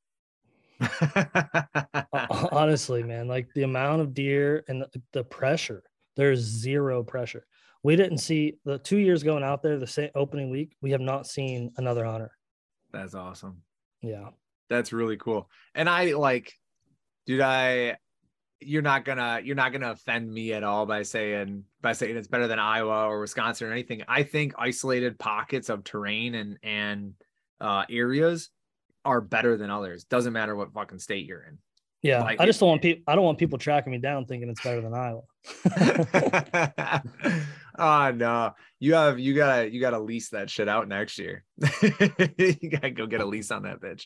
Honestly, 2.52 3.02
man, 3.02 3.28
like 3.28 3.48
the 3.54 3.64
amount 3.64 4.02
of 4.02 4.14
deer 4.14 4.64
and 4.68 4.82
the, 4.82 5.02
the, 5.12 5.24
pressure, 5.24 5.82
there's 6.16 6.40
zero 6.40 7.02
pressure. 7.02 7.44
We 7.82 7.96
didn't 7.96 8.18
see 8.18 8.54
the 8.64 8.78
two 8.78 8.98
years 8.98 9.22
going 9.22 9.42
out 9.42 9.62
there, 9.62 9.78
the 9.78 9.86
same 9.86 10.10
opening 10.14 10.50
week, 10.50 10.76
we 10.80 10.90
have 10.92 11.00
not 11.00 11.26
seen 11.26 11.72
another 11.76 12.04
hunter. 12.04 12.32
That's 12.92 13.14
awesome. 13.14 13.62
Yeah. 14.02 14.28
That's 14.70 14.92
really 14.92 15.16
cool. 15.16 15.50
And 15.74 15.88
I 15.88 16.12
like, 16.12 16.54
dude, 17.26 17.40
I, 17.40 17.98
you're 18.60 18.82
not 18.82 19.04
gonna 19.04 19.40
you're 19.42 19.56
not 19.56 19.72
gonna 19.72 19.90
offend 19.90 20.30
me 20.30 20.52
at 20.52 20.62
all 20.62 20.86
by 20.86 21.02
saying 21.02 21.64
by 21.80 21.92
saying 21.92 22.16
it's 22.16 22.28
better 22.28 22.46
than 22.46 22.58
Iowa 22.58 23.06
or 23.06 23.20
Wisconsin 23.20 23.68
or 23.68 23.72
anything. 23.72 24.02
I 24.06 24.22
think 24.22 24.54
isolated 24.58 25.18
pockets 25.18 25.68
of 25.68 25.82
terrain 25.82 26.34
and 26.34 26.58
and 26.62 27.14
uh, 27.60 27.84
areas 27.90 28.50
are 29.04 29.20
better 29.20 29.56
than 29.56 29.70
others. 29.70 30.04
Doesn't 30.04 30.32
matter 30.32 30.54
what 30.54 30.72
fucking 30.72 30.98
state 30.98 31.26
you're 31.26 31.42
in. 31.42 31.58
Yeah, 32.02 32.22
like 32.22 32.40
I 32.40 32.46
just 32.46 32.60
don't 32.60 32.68
want 32.68 32.82
people. 32.82 33.02
I 33.06 33.14
don't 33.14 33.24
want 33.24 33.38
people 33.38 33.58
tracking 33.58 33.92
me 33.92 33.98
down 33.98 34.26
thinking 34.26 34.48
it's 34.48 34.62
better 34.62 34.80
than 34.80 34.94
Iowa. 34.94 35.22
Oh 37.80 38.12
no, 38.12 38.52
you 38.78 38.94
have 38.94 39.18
you 39.18 39.34
gotta 39.34 39.72
you 39.72 39.80
gotta 39.80 39.98
lease 39.98 40.28
that 40.30 40.50
shit 40.50 40.68
out 40.68 40.86
next 40.86 41.18
year. 41.18 41.44
you 41.82 42.70
gotta 42.70 42.90
go 42.90 43.06
get 43.06 43.22
a 43.22 43.24
lease 43.24 43.50
on 43.50 43.62
that 43.62 43.80
bitch. 43.80 44.04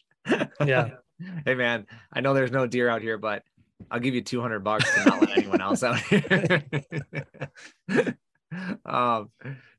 Yeah. 0.65 0.91
hey 1.45 1.55
man, 1.55 1.87
I 2.13 2.21
know 2.21 2.35
there's 2.35 2.53
no 2.53 2.69
deer 2.69 2.89
out 2.89 3.03
here, 3.03 3.19
but 3.19 3.43
I'll 3.91 4.01
give 4.01 4.15
you 4.15 4.23
200 4.23 4.61
bucks 4.61 4.93
to 4.95 5.05
not 5.05 5.21
let 5.21 5.39
anyone 5.39 5.61
else 5.61 5.83
out 5.83 5.99
here. 5.99 6.63
um, 8.85 9.31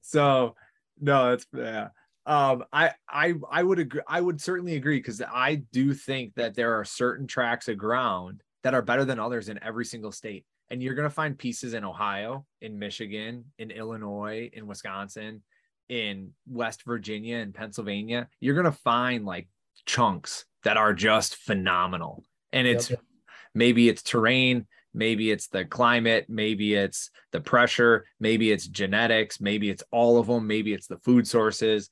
so 0.01 0.55
no, 0.99 1.29
that's 1.29 1.47
yeah. 1.55 1.87
Um, 2.25 2.65
I 2.73 2.91
I 3.09 3.35
I 3.49 3.63
would 3.63 3.79
agree. 3.79 4.01
I 4.07 4.19
would 4.19 4.41
certainly 4.41 4.75
agree 4.75 4.97
because 4.97 5.21
I 5.21 5.55
do 5.71 5.93
think 5.93 6.33
that 6.35 6.55
there 6.55 6.79
are 6.79 6.83
certain 6.83 7.27
tracks 7.27 7.69
of 7.69 7.77
ground 7.77 8.41
that 8.63 8.73
are 8.73 8.81
better 8.81 9.05
than 9.05 9.19
others 9.19 9.47
in 9.47 9.63
every 9.63 9.85
single 9.85 10.11
state. 10.11 10.45
And 10.69 10.81
you're 10.81 10.95
gonna 10.95 11.09
find 11.09 11.37
pieces 11.37 11.73
in 11.73 11.83
Ohio, 11.83 12.45
in 12.61 12.79
Michigan, 12.79 13.45
in 13.57 13.71
Illinois, 13.71 14.49
in 14.53 14.67
Wisconsin, 14.67 15.43
in 15.89 16.31
West 16.47 16.83
Virginia, 16.83 17.37
and 17.37 17.53
Pennsylvania. 17.53 18.27
You're 18.39 18.55
gonna 18.55 18.71
find 18.71 19.25
like 19.25 19.47
chunks 19.85 20.45
that 20.63 20.77
are 20.77 20.93
just 20.93 21.35
phenomenal. 21.35 22.23
And 22.51 22.67
it's 22.67 22.89
yep. 22.89 23.01
maybe 23.53 23.89
it's 23.89 24.01
terrain, 24.01 24.65
maybe 24.93 25.29
it's 25.29 25.47
the 25.47 25.65
climate, 25.65 26.25
maybe 26.27 26.73
it's 26.73 27.11
the 27.31 27.41
pressure, 27.41 28.05
maybe 28.19 28.51
it's 28.51 28.67
genetics, 28.67 29.39
maybe 29.39 29.69
it's 29.69 29.83
all 29.91 30.17
of 30.17 30.27
them, 30.27 30.47
maybe 30.47 30.73
it's 30.73 30.87
the 30.87 30.97
food 30.97 31.27
sources 31.27 31.89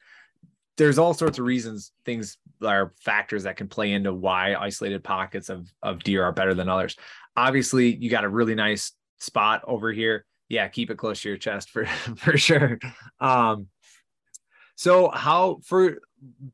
there's 0.77 0.97
all 0.97 1.13
sorts 1.13 1.37
of 1.37 1.45
reasons 1.45 1.91
things 2.05 2.37
are 2.63 2.93
factors 2.99 3.43
that 3.43 3.55
can 3.55 3.67
play 3.67 3.91
into 3.91 4.13
why 4.13 4.55
isolated 4.55 5.03
pockets 5.03 5.49
of, 5.49 5.71
of 5.81 5.99
deer 6.03 6.23
are 6.23 6.31
better 6.31 6.53
than 6.53 6.69
others 6.69 6.95
obviously 7.35 7.95
you 7.95 8.09
got 8.09 8.23
a 8.23 8.29
really 8.29 8.55
nice 8.55 8.91
spot 9.19 9.61
over 9.65 9.91
here 9.91 10.25
yeah 10.49 10.67
keep 10.67 10.89
it 10.89 10.97
close 10.97 11.21
to 11.21 11.29
your 11.29 11.37
chest 11.37 11.69
for 11.69 11.85
for 12.17 12.37
sure 12.37 12.79
um 13.19 13.67
so 14.75 15.09
how 15.09 15.59
for 15.65 15.99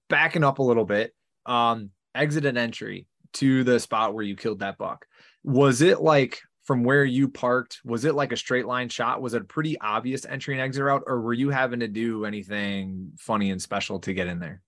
backing 0.09 0.43
up 0.43 0.59
a 0.59 0.63
little 0.63 0.85
bit 0.85 1.13
um 1.45 1.89
exit 2.15 2.45
and 2.45 2.57
entry 2.57 3.07
to 3.33 3.63
the 3.63 3.79
spot 3.79 4.13
where 4.13 4.23
you 4.23 4.35
killed 4.35 4.59
that 4.59 4.77
buck 4.77 5.05
was 5.43 5.81
it 5.81 6.01
like 6.01 6.39
from 6.69 6.83
where 6.83 7.03
you 7.03 7.27
parked, 7.27 7.79
was 7.83 8.05
it 8.05 8.13
like 8.13 8.31
a 8.31 8.37
straight 8.37 8.67
line 8.67 8.89
shot? 8.89 9.23
Was 9.23 9.33
it 9.33 9.41
a 9.41 9.45
pretty 9.45 9.79
obvious 9.79 10.23
entry 10.23 10.53
and 10.53 10.61
exit 10.61 10.83
route, 10.83 11.01
or 11.07 11.19
were 11.19 11.33
you 11.33 11.49
having 11.49 11.79
to 11.79 11.87
do 11.87 12.25
anything 12.25 13.11
funny 13.17 13.49
and 13.49 13.59
special 13.59 13.97
to 14.01 14.13
get 14.13 14.27
in 14.27 14.37
there? 14.37 14.61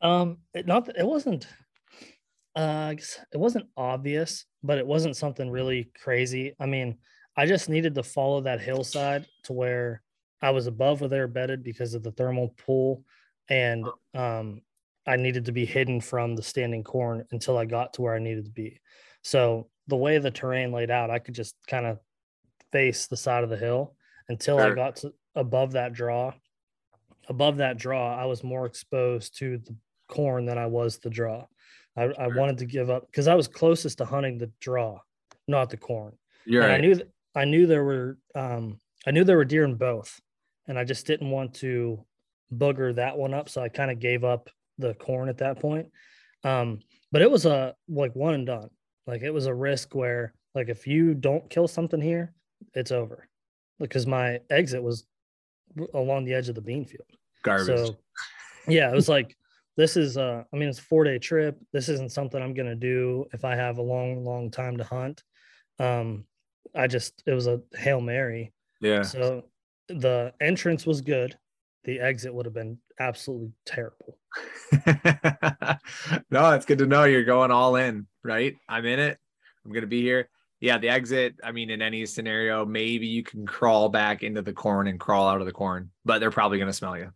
Um, 0.00 0.38
it 0.54 0.68
not 0.68 0.88
it 0.96 1.04
wasn't. 1.04 1.48
Uh, 2.58 2.92
it 3.32 3.38
wasn't 3.38 3.66
obvious, 3.76 4.44
but 4.64 4.78
it 4.78 4.86
wasn't 4.86 5.16
something 5.16 5.48
really 5.48 5.92
crazy. 6.02 6.56
I 6.58 6.66
mean, 6.66 6.98
I 7.36 7.46
just 7.46 7.68
needed 7.68 7.94
to 7.94 8.02
follow 8.02 8.40
that 8.40 8.60
hillside 8.60 9.26
to 9.44 9.52
where 9.52 10.02
I 10.42 10.50
was 10.50 10.66
above 10.66 11.00
where 11.00 11.08
they 11.08 11.20
were 11.20 11.28
bedded 11.28 11.62
because 11.62 11.94
of 11.94 12.02
the 12.02 12.10
thermal 12.10 12.56
pool, 12.66 13.04
and 13.48 13.86
um, 14.12 14.62
I 15.06 15.14
needed 15.14 15.44
to 15.44 15.52
be 15.52 15.64
hidden 15.64 16.00
from 16.00 16.34
the 16.34 16.42
standing 16.42 16.82
corn 16.82 17.24
until 17.30 17.56
I 17.56 17.64
got 17.64 17.92
to 17.94 18.02
where 18.02 18.16
I 18.16 18.18
needed 18.18 18.46
to 18.46 18.50
be. 18.50 18.80
So 19.22 19.68
the 19.86 19.96
way 19.96 20.18
the 20.18 20.32
terrain 20.32 20.72
laid 20.72 20.90
out, 20.90 21.10
I 21.10 21.20
could 21.20 21.36
just 21.36 21.54
kind 21.68 21.86
of 21.86 22.00
face 22.72 23.06
the 23.06 23.16
side 23.16 23.44
of 23.44 23.50
the 23.50 23.56
hill 23.56 23.94
until 24.28 24.58
sure. 24.58 24.72
I 24.72 24.74
got 24.74 24.96
to 24.96 25.14
above 25.36 25.72
that 25.72 25.92
draw. 25.92 26.34
Above 27.28 27.58
that 27.58 27.78
draw, 27.78 28.16
I 28.16 28.24
was 28.24 28.42
more 28.42 28.66
exposed 28.66 29.38
to 29.38 29.58
the 29.58 29.76
corn 30.08 30.44
than 30.44 30.58
I 30.58 30.66
was 30.66 30.98
the 30.98 31.10
draw. 31.10 31.46
I. 31.98 32.24
I 32.24 32.26
wanted 32.28 32.58
to 32.58 32.66
give 32.66 32.90
up 32.90 33.06
because 33.06 33.28
I 33.28 33.34
was 33.34 33.48
closest 33.48 33.98
to 33.98 34.04
hunting 34.04 34.38
the 34.38 34.50
draw, 34.60 35.00
not 35.46 35.70
the 35.70 35.76
corn. 35.76 36.12
Yeah, 36.46 36.60
right. 36.60 36.70
I 36.72 36.78
knew 36.78 36.94
that 36.94 37.10
I 37.34 37.44
knew 37.44 37.66
there 37.66 37.84
were 37.84 38.18
um, 38.34 38.78
I 39.06 39.10
knew 39.10 39.24
there 39.24 39.36
were 39.36 39.44
deer 39.44 39.64
in 39.64 39.74
both, 39.74 40.20
and 40.66 40.78
I 40.78 40.84
just 40.84 41.06
didn't 41.06 41.30
want 41.30 41.54
to 41.54 42.04
booger 42.52 42.94
that 42.94 43.16
one 43.16 43.34
up. 43.34 43.48
So 43.48 43.62
I 43.62 43.68
kind 43.68 43.90
of 43.90 44.00
gave 44.00 44.24
up 44.24 44.50
the 44.78 44.94
corn 44.94 45.28
at 45.28 45.38
that 45.38 45.60
point. 45.60 45.88
Um, 46.44 46.80
but 47.12 47.22
it 47.22 47.30
was 47.30 47.46
a 47.46 47.74
like 47.88 48.14
one 48.14 48.34
and 48.34 48.46
done. 48.46 48.70
Like 49.06 49.22
it 49.22 49.30
was 49.30 49.46
a 49.46 49.54
risk 49.54 49.94
where 49.94 50.34
like 50.54 50.68
if 50.68 50.86
you 50.86 51.14
don't 51.14 51.48
kill 51.48 51.68
something 51.68 52.00
here, 52.00 52.32
it's 52.74 52.92
over. 52.92 53.28
Because 53.78 54.06
my 54.06 54.40
exit 54.50 54.82
was 54.82 55.04
along 55.94 56.24
the 56.24 56.34
edge 56.34 56.48
of 56.48 56.54
the 56.54 56.60
bean 56.60 56.84
field. 56.84 57.06
Garbage. 57.42 57.66
So 57.66 57.96
yeah, 58.66 58.90
it 58.90 58.94
was 58.94 59.08
like 59.08 59.36
this 59.78 59.96
is 59.96 60.18
uh 60.18 60.42
I 60.52 60.56
mean 60.56 60.68
it's 60.68 60.80
a 60.80 60.82
four 60.82 61.04
day 61.04 61.18
trip. 61.18 61.56
This 61.72 61.88
isn't 61.88 62.12
something 62.12 62.42
I'm 62.42 62.52
gonna 62.52 62.74
do 62.74 63.24
if 63.32 63.44
I 63.44 63.54
have 63.54 63.78
a 63.78 63.82
long, 63.82 64.24
long 64.24 64.50
time 64.50 64.76
to 64.76 64.84
hunt. 64.84 65.22
Um 65.78 66.24
I 66.74 66.88
just 66.88 67.22
it 67.24 67.32
was 67.32 67.46
a 67.46 67.62
Hail 67.74 68.00
Mary. 68.00 68.52
Yeah. 68.82 69.02
So 69.02 69.44
the 69.88 70.34
entrance 70.40 70.84
was 70.84 71.00
good. 71.00 71.38
The 71.84 72.00
exit 72.00 72.34
would 72.34 72.44
have 72.44 72.54
been 72.54 72.78
absolutely 72.98 73.52
terrible. 73.64 74.18
no, 76.30 76.50
it's 76.50 76.66
good 76.66 76.78
to 76.78 76.86
know 76.86 77.04
you're 77.04 77.24
going 77.24 77.50
all 77.50 77.76
in, 77.76 78.06
right? 78.22 78.56
I'm 78.68 78.84
in 78.84 78.98
it. 78.98 79.16
I'm 79.64 79.72
going 79.72 79.82
to 79.82 79.88
be 79.88 80.02
here. 80.02 80.28
Yeah, 80.60 80.78
the 80.78 80.88
exit, 80.88 81.36
I 81.42 81.52
mean, 81.52 81.70
in 81.70 81.80
any 81.80 82.04
scenario, 82.04 82.66
maybe 82.66 83.06
you 83.06 83.22
can 83.22 83.46
crawl 83.46 83.88
back 83.88 84.22
into 84.22 84.42
the 84.42 84.52
corn 84.52 84.88
and 84.88 84.98
crawl 84.98 85.28
out 85.28 85.40
of 85.40 85.46
the 85.46 85.52
corn, 85.52 85.90
but 86.04 86.18
they're 86.18 86.32
probably 86.32 86.58
going 86.58 86.68
to 86.68 86.76
smell 86.76 86.98
you. 86.98 87.12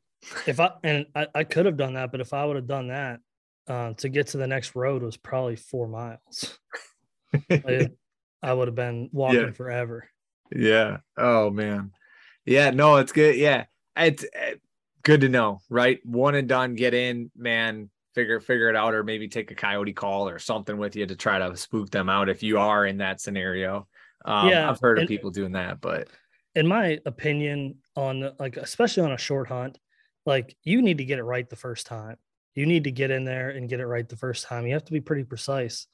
If 0.47 0.61
I, 0.61 0.73
and 0.83 1.07
I, 1.15 1.27
I 1.35 1.45
could 1.45 1.67
have 1.67 1.77
done 1.77 1.95
that, 1.95 2.13
but 2.13 2.21
if 2.21 2.33
I 2.33 2.45
would 2.45 2.57
have 2.57 2.67
done 2.67 2.89
that, 2.89 3.21
uh, 3.69 3.93
to 3.95 4.09
get 4.09 4.29
to 4.29 4.39
the 4.39 4.47
next 4.47 4.75
road 4.75 5.03
was 5.03 5.17
probably 5.17 5.57
four 5.57 5.87
miles. 5.87 6.59
I 8.43 8.53
would 8.53 8.69
have 8.69 8.75
been 8.75 9.09
walking 9.13 9.41
yeah. 9.41 9.51
forever. 9.53 10.09
Yeah. 10.55 10.99
Oh, 11.17 11.51
man. 11.51 11.93
Yeah. 12.45 12.71
No, 12.71 12.97
it's 12.97 13.13
good. 13.13 13.37
Yeah. 13.37 13.67
It's, 13.97 14.25
good 15.03 15.23
to 15.23 15.29
know, 15.29 15.61
right? 15.69 16.01
One 16.05 16.35
and 16.35 16.49
done, 16.49 16.75
get 16.75 16.95
in, 16.95 17.31
man, 17.37 17.91
figure 18.15 18.41
figure 18.41 18.69
it 18.69 18.77
out, 18.77 18.95
or 18.95 19.05
maybe 19.05 19.29
take 19.29 19.51
a 19.51 19.55
coyote 19.55 19.93
call 19.93 20.29
or 20.29 20.39
something 20.39 20.77
with 20.77 20.97
you 20.97 21.07
to 21.07 21.17
try 21.17 21.39
to 21.39 21.57
spook 21.57 21.91
them 21.91 22.09
out 22.09 22.29
if 22.29 22.43
you 22.43 22.59
are 22.59 22.87
in 22.87 22.99
that 22.99 23.21
scenario. 23.21 23.87
Um, 24.25 24.49
yeah, 24.49 24.71
I've 24.71 24.81
heard 24.81 25.01
of 25.01 25.09
people 25.09 25.31
doing 25.31 25.53
that, 25.53 25.81
but 25.81 26.09
in 26.55 26.67
my 26.67 27.01
opinion, 27.07 27.77
on 27.97 28.31
like 28.39 28.57
especially 28.57 29.03
on 29.03 29.13
a 29.13 29.19
short 29.19 29.49
hunt, 29.49 29.79
like 30.27 30.57
you 30.63 30.83
need 30.83 30.99
to 30.99 31.05
get 31.05 31.19
it 31.19 31.25
right 31.25 31.49
the 31.49 31.57
first 31.57 31.87
time. 31.87 32.17
You 32.55 32.67
need 32.67 32.85
to 32.85 32.91
get 32.91 33.11
in 33.11 33.25
there 33.25 33.51
and 33.51 33.69
get 33.69 33.81
it 33.81 33.87
right 33.87 34.09
the 34.09 34.17
first 34.17 34.47
time. 34.47 34.67
You 34.67 34.75
have 34.75 34.85
to 34.85 34.93
be 34.93 35.01
pretty 35.01 35.25
precise. 35.25 35.87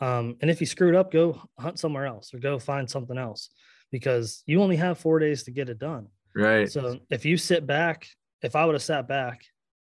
Um, 0.00 0.36
and 0.40 0.50
if 0.50 0.60
you 0.60 0.66
screwed 0.66 0.94
up, 0.94 1.12
go 1.12 1.40
hunt 1.58 1.78
somewhere 1.78 2.06
else 2.06 2.32
or 2.34 2.38
go 2.38 2.58
find 2.58 2.88
something 2.88 3.18
else 3.18 3.50
because 3.90 4.42
you 4.46 4.62
only 4.62 4.76
have 4.76 4.98
four 4.98 5.18
days 5.18 5.44
to 5.44 5.50
get 5.50 5.68
it 5.68 5.78
done. 5.78 6.08
Right. 6.34 6.70
So 6.70 6.98
if 7.10 7.24
you 7.24 7.36
sit 7.36 7.66
back 7.66 8.06
if 8.42 8.56
I 8.56 8.64
would 8.64 8.74
have 8.74 8.82
sat 8.82 9.08
back 9.08 9.44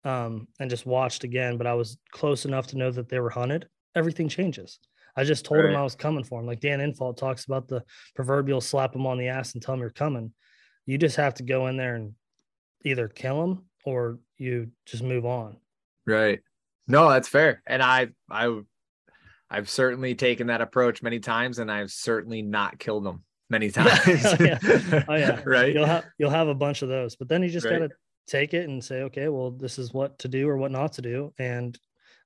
um, 0.03 0.47
and 0.59 0.69
just 0.69 0.85
watched 0.85 1.23
again, 1.23 1.57
but 1.57 1.67
I 1.67 1.73
was 1.73 1.97
close 2.11 2.45
enough 2.45 2.67
to 2.67 2.77
know 2.77 2.91
that 2.91 3.09
they 3.09 3.19
were 3.19 3.29
hunted, 3.29 3.67
everything 3.95 4.29
changes. 4.29 4.79
I 5.15 5.23
just 5.23 5.45
told 5.45 5.63
right. 5.63 5.71
him 5.71 5.75
I 5.75 5.83
was 5.83 5.95
coming 5.95 6.23
for 6.23 6.39
him. 6.39 6.45
Like 6.45 6.59
Dan 6.59 6.79
Infalt 6.79 7.17
talks 7.17 7.45
about 7.45 7.67
the 7.67 7.83
proverbial 8.15 8.61
slap 8.61 8.95
him 8.95 9.07
on 9.07 9.17
the 9.17 9.29
ass 9.29 9.53
and 9.53 9.61
tell 9.61 9.73
him 9.73 9.81
you're 9.81 9.89
coming. 9.89 10.31
You 10.85 10.97
just 10.97 11.15
have 11.15 11.33
to 11.35 11.43
go 11.43 11.67
in 11.67 11.77
there 11.77 11.95
and 11.95 12.13
either 12.85 13.07
kill 13.07 13.43
him 13.43 13.65
or 13.87 14.19
you 14.37 14.69
just 14.85 15.01
move 15.01 15.25
on. 15.25 15.55
Right. 16.05 16.41
No, 16.87 17.09
that's 17.09 17.29
fair. 17.29 17.61
And 17.65 17.81
I, 17.81 18.09
I, 18.29 18.59
I've 19.49 19.69
certainly 19.69 20.13
taken 20.13 20.47
that 20.47 20.59
approach 20.59 21.01
many 21.01 21.19
times, 21.19 21.59
and 21.59 21.71
I've 21.71 21.91
certainly 21.91 22.41
not 22.41 22.79
killed 22.79 23.05
them 23.05 23.23
many 23.49 23.67
oh, 23.77 23.83
times. 23.83 24.25
oh, 24.25 24.35
yeah. 24.39 24.59
Oh, 25.07 25.15
yeah. 25.15 25.41
right. 25.45 25.73
You'll 25.73 25.85
have 25.85 26.05
you'll 26.17 26.29
have 26.29 26.49
a 26.49 26.55
bunch 26.55 26.81
of 26.81 26.89
those, 26.89 27.15
but 27.15 27.29
then 27.29 27.43
you 27.43 27.49
just 27.49 27.65
right. 27.65 27.79
gotta 27.79 27.93
take 28.27 28.53
it 28.53 28.67
and 28.67 28.83
say, 28.83 29.03
okay, 29.03 29.29
well, 29.29 29.51
this 29.51 29.79
is 29.79 29.93
what 29.93 30.19
to 30.19 30.27
do 30.27 30.49
or 30.49 30.57
what 30.57 30.71
not 30.71 30.93
to 30.93 31.01
do. 31.01 31.33
And 31.39 31.77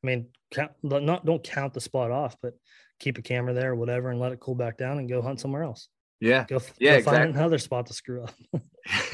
I 0.03 0.07
mean, 0.07 0.29
count, 0.49 0.71
not 0.81 1.25
don't 1.25 1.43
count 1.43 1.75
the 1.75 1.81
spot 1.81 2.09
off, 2.09 2.35
but 2.41 2.55
keep 2.99 3.19
a 3.19 3.21
camera 3.21 3.53
there 3.53 3.73
or 3.73 3.75
whatever 3.75 4.09
and 4.09 4.19
let 4.19 4.31
it 4.31 4.39
cool 4.39 4.55
back 4.55 4.77
down 4.77 4.97
and 4.97 5.07
go 5.07 5.21
hunt 5.21 5.39
somewhere 5.39 5.63
else. 5.63 5.89
Yeah. 6.19 6.45
Go, 6.47 6.59
yeah, 6.79 6.93
go 6.93 6.97
exactly. 6.97 7.19
find 7.19 7.35
another 7.35 7.59
spot 7.59 7.85
to 7.87 7.93
screw 7.93 8.23
up. 8.23 8.33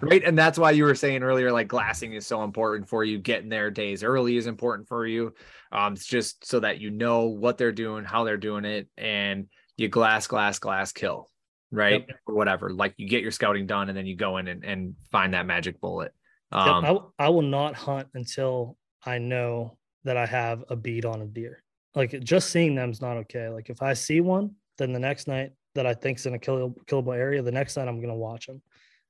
right. 0.00 0.22
And 0.24 0.38
that's 0.38 0.58
why 0.58 0.70
you 0.70 0.84
were 0.84 0.94
saying 0.94 1.22
earlier, 1.22 1.52
like 1.52 1.68
glassing 1.68 2.14
is 2.14 2.26
so 2.26 2.42
important 2.42 2.88
for 2.88 3.04
you. 3.04 3.18
Getting 3.18 3.48
there 3.48 3.70
days 3.70 4.02
early 4.02 4.36
is 4.36 4.46
important 4.46 4.88
for 4.88 5.06
you. 5.06 5.34
Um, 5.72 5.94
it's 5.94 6.06
just 6.06 6.46
so 6.46 6.60
that 6.60 6.80
you 6.80 6.90
know 6.90 7.26
what 7.26 7.58
they're 7.58 7.72
doing, 7.72 8.04
how 8.04 8.24
they're 8.24 8.36
doing 8.36 8.64
it, 8.64 8.88
and 8.96 9.48
you 9.76 9.88
glass, 9.88 10.26
glass, 10.26 10.58
glass, 10.58 10.92
kill 10.92 11.28
right 11.70 12.04
yep. 12.08 12.18
or 12.26 12.34
whatever 12.34 12.70
like 12.70 12.94
you 12.96 13.08
get 13.08 13.22
your 13.22 13.30
scouting 13.30 13.66
done 13.66 13.88
and 13.88 13.98
then 13.98 14.06
you 14.06 14.16
go 14.16 14.38
in 14.38 14.48
and, 14.48 14.64
and 14.64 14.94
find 15.10 15.34
that 15.34 15.46
magic 15.46 15.80
bullet 15.80 16.12
um, 16.50 16.84
yep. 16.84 17.02
I, 17.18 17.26
I 17.26 17.28
will 17.28 17.42
not 17.42 17.74
hunt 17.74 18.08
until 18.14 18.76
i 19.04 19.18
know 19.18 19.76
that 20.04 20.16
i 20.16 20.24
have 20.24 20.64
a 20.70 20.76
bead 20.76 21.04
on 21.04 21.20
a 21.20 21.26
deer 21.26 21.62
like 21.94 22.18
just 22.20 22.50
seeing 22.50 22.74
them 22.74 22.90
is 22.90 23.02
not 23.02 23.18
okay 23.18 23.48
like 23.48 23.68
if 23.68 23.82
i 23.82 23.92
see 23.92 24.20
one 24.20 24.54
then 24.78 24.92
the 24.92 24.98
next 24.98 25.28
night 25.28 25.52
that 25.74 25.86
i 25.86 25.92
think's 25.92 26.24
in 26.24 26.34
a 26.34 26.38
kill, 26.38 26.74
killable 26.86 27.14
area 27.14 27.42
the 27.42 27.52
next 27.52 27.76
night 27.76 27.88
i'm 27.88 27.98
going 27.98 28.08
to 28.08 28.14
watch 28.14 28.48
him 28.48 28.62